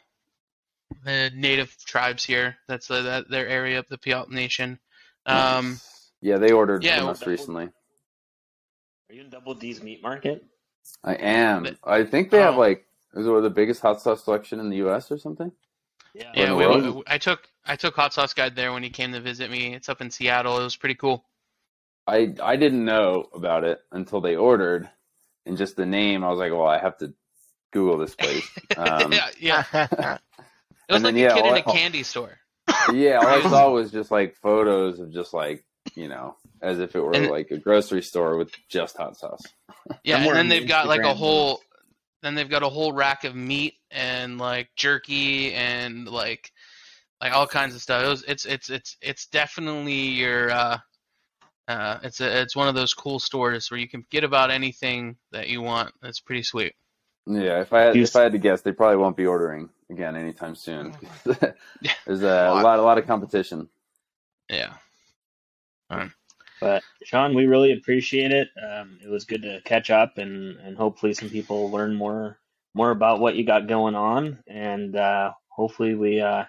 the 1.03 1.31
native 1.35 1.75
tribes 1.85 2.23
here. 2.23 2.55
That's 2.69 2.87
the, 2.87 3.01
that 3.01 3.29
their 3.29 3.47
area 3.49 3.77
of 3.79 3.87
the 3.89 3.97
Puyallup 3.97 4.29
Nation. 4.29 4.79
Um, 5.25 5.71
Nice. 5.71 6.11
yeah, 6.21 6.37
they 6.37 6.53
ordered 6.53 6.85
yeah, 6.85 6.99
from 6.99 7.09
us 7.09 7.19
well- 7.21 7.29
recently. 7.31 7.65
Are 9.09 9.13
you 9.13 9.21
in 9.21 9.29
Double 9.29 9.55
D's 9.55 9.83
meat 9.83 10.01
market? 10.01 10.45
I 11.03 11.15
am. 11.15 11.63
But- 11.63 11.77
I 11.83 12.05
think 12.05 12.29
they 12.31 12.39
have 12.39 12.55
Oh. 12.55 12.59
like 12.59 12.85
is 13.13 13.27
it 13.27 13.41
the 13.43 13.49
biggest 13.49 13.81
hot 13.81 14.01
sauce 14.01 14.23
selection 14.23 14.61
in 14.61 14.69
the 14.69 14.77
U.S. 14.77 15.11
or 15.11 15.17
something? 15.17 15.51
Yeah. 16.13 16.31
yeah, 16.35 16.45
the 16.47 16.55
we, 16.55 16.89
we- 16.91 17.03
I 17.07 17.17
took 17.17 17.47
I 17.65 17.75
took 17.75 17.95
Hot 17.95 18.13
Sauce 18.13 18.33
Guy 18.33 18.49
there 18.49 18.73
when 18.73 18.83
he 18.83 18.89
came 18.89 19.11
to 19.13 19.21
visit 19.21 19.49
me. 19.51 19.73
It's 19.73 19.89
up 19.89 20.01
in 20.01 20.09
Seattle. 20.11 20.59
It 20.59 20.63
was 20.63 20.75
pretty 20.75 20.95
cool. 20.95 21.23
I 22.07 22.33
I 22.41 22.55
didn't 22.55 22.83
know 22.85 23.27
about 23.33 23.63
it 23.63 23.79
until 23.91 24.19
they 24.21 24.35
ordered, 24.35 24.89
and 25.45 25.57
just 25.57 25.75
the 25.75 25.85
name, 25.85 26.23
I 26.23 26.29
was 26.29 26.39
like, 26.39 26.51
well, 26.51 26.67
I 26.67 26.79
have 26.79 26.97
to 26.99 27.13
Google 27.71 27.97
this 27.97 28.15
place. 28.15 28.47
Um, 28.77 29.11
yeah, 29.11 29.27
yeah. 29.39 30.17
It 30.89 30.95
was 30.95 31.03
like 31.03 31.13
then, 31.13 31.23
yeah, 31.23 31.31
a 31.31 31.35
kid 31.35 31.45
in 31.45 31.55
a 31.57 31.63
candy 31.63 32.03
store. 32.03 32.37
yeah, 32.91 33.19
all 33.21 33.27
I 33.27 33.41
saw 33.49 33.69
was 33.71 33.91
just 33.91 34.11
like 34.11 34.35
photos 34.35 34.99
of 34.99 35.11
just 35.13 35.33
like 35.33 35.63
you 35.95 36.09
know, 36.09 36.35
as 36.61 36.79
if 36.79 36.95
it 36.95 36.99
were 37.01 37.13
And- 37.15 37.29
like 37.29 37.51
a 37.51 37.57
grocery 37.57 38.01
store 38.01 38.35
with 38.37 38.51
just 38.67 38.97
hot 38.97 39.15
sauce. 39.17 39.43
Yeah, 40.03 40.17
and 40.17 40.35
then 40.35 40.47
they've 40.49 40.67
got 40.67 40.87
like 40.87 41.01
a 41.03 41.13
whole 41.13 41.61
then 42.23 42.35
they've 42.35 42.49
got 42.49 42.63
a 42.63 42.69
whole 42.69 42.91
rack 42.91 43.23
of 43.23 43.35
meat 43.35 43.75
and 43.91 44.37
like 44.37 44.69
jerky 44.75 45.53
and 45.53 46.07
like 46.07 46.51
like 47.21 47.33
all 47.33 47.47
kinds 47.47 47.75
of 47.75 47.81
stuff. 47.81 48.03
It 48.03 48.07
was, 48.07 48.23
it's 48.23 48.45
it's 48.45 48.69
it's 48.69 48.97
it's 49.01 49.25
definitely 49.27 49.93
your 49.93 50.51
uh 50.51 50.77
uh 51.67 51.99
it's 52.03 52.21
a 52.21 52.41
it's 52.41 52.55
one 52.55 52.67
of 52.67 52.75
those 52.75 52.93
cool 52.93 53.19
stores 53.19 53.69
where 53.69 53.79
you 53.79 53.87
can 53.87 54.05
get 54.09 54.23
about 54.23 54.51
anything 54.51 55.17
that 55.31 55.47
you 55.47 55.61
want. 55.61 55.93
That's 56.01 56.19
pretty 56.19 56.43
sweet. 56.43 56.73
Yeah, 57.27 57.61
if 57.61 57.71
I 57.71 57.81
had, 57.81 57.95
if 57.95 58.15
I 58.15 58.23
had 58.23 58.31
to 58.31 58.39
guess, 58.39 58.61
they 58.61 58.71
probably 58.71 58.97
won't 58.97 59.15
be 59.15 59.27
ordering 59.27 59.69
again 59.91 60.15
anytime 60.15 60.55
soon. 60.55 60.95
There's 61.23 62.23
a, 62.23 62.51
lot 62.51 62.79
a 62.79 62.81
lot 62.81 62.97
of 62.97 63.05
competition. 63.05 63.69
Yeah. 64.49 64.73
But 66.61 66.83
Shaun, 67.03 67.33
we 67.33 67.47
really 67.47 67.73
appreciate 67.73 68.31
it. 68.31 68.49
Um, 68.61 68.99
it 69.03 69.09
was 69.09 69.25
good 69.25 69.41
to 69.41 69.61
catch 69.65 69.89
up, 69.89 70.17
and 70.17 70.57
and 70.59 70.77
hopefully 70.77 71.13
some 71.13 71.29
people 71.29 71.71
learn 71.71 71.95
more 71.95 72.37
more 72.73 72.91
about 72.91 73.19
what 73.19 73.35
you 73.35 73.45
got 73.45 73.67
going 73.67 73.95
on, 73.95 74.39
and 74.47 74.95
uh, 74.95 75.31
hopefully 75.49 75.95
we 75.95 76.21
uh, 76.21 76.45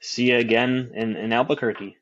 see 0.00 0.30
you 0.30 0.36
again 0.38 0.90
in, 0.94 1.16
in 1.16 1.32
Albuquerque. 1.32 1.96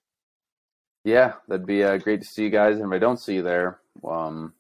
Yeah, 1.05 1.35
that'd 1.49 1.67
be 1.67 1.83
uh, 1.83 1.97
great 1.97 2.21
to 2.21 2.27
see 2.27 2.45
you 2.45 2.51
guys. 2.51 2.77
And 2.77 2.85
if 2.87 2.93
I 2.93 2.99
don't 2.99 3.19
see 3.19 3.37
you 3.37 3.43
there, 3.43 3.81
um, 4.07 4.53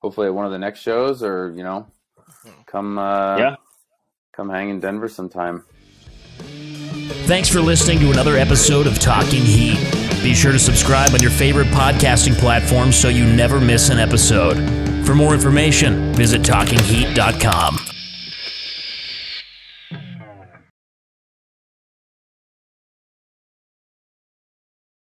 hopefully 0.00 0.26
at 0.26 0.34
one 0.34 0.44
of 0.44 0.52
the 0.52 0.58
next 0.58 0.80
shows, 0.80 1.22
or 1.22 1.52
you 1.56 1.62
know, 1.62 1.86
come 2.66 2.98
uh, 2.98 3.36
Yeah. 3.38 3.56
come 4.36 4.50
hang 4.50 4.68
in 4.68 4.80
Denver 4.80 5.08
sometime. 5.08 5.64
Thanks 7.26 7.48
for 7.48 7.60
listening 7.60 8.00
to 8.00 8.10
another 8.10 8.36
episode 8.36 8.86
of 8.86 8.98
Talking 8.98 9.42
Heat. 9.42 9.78
Be 10.22 10.34
sure 10.34 10.52
to 10.52 10.58
subscribe 10.58 11.14
on 11.14 11.20
your 11.22 11.30
favorite 11.30 11.68
podcasting 11.68 12.34
platform 12.38 12.92
so 12.92 13.08
you 13.08 13.24
never 13.24 13.60
miss 13.60 13.88
an 13.90 13.98
episode. 13.98 14.56
For 15.06 15.14
more 15.14 15.32
information, 15.34 16.12
visit 16.14 16.42
talkingheat.com. 16.42 17.91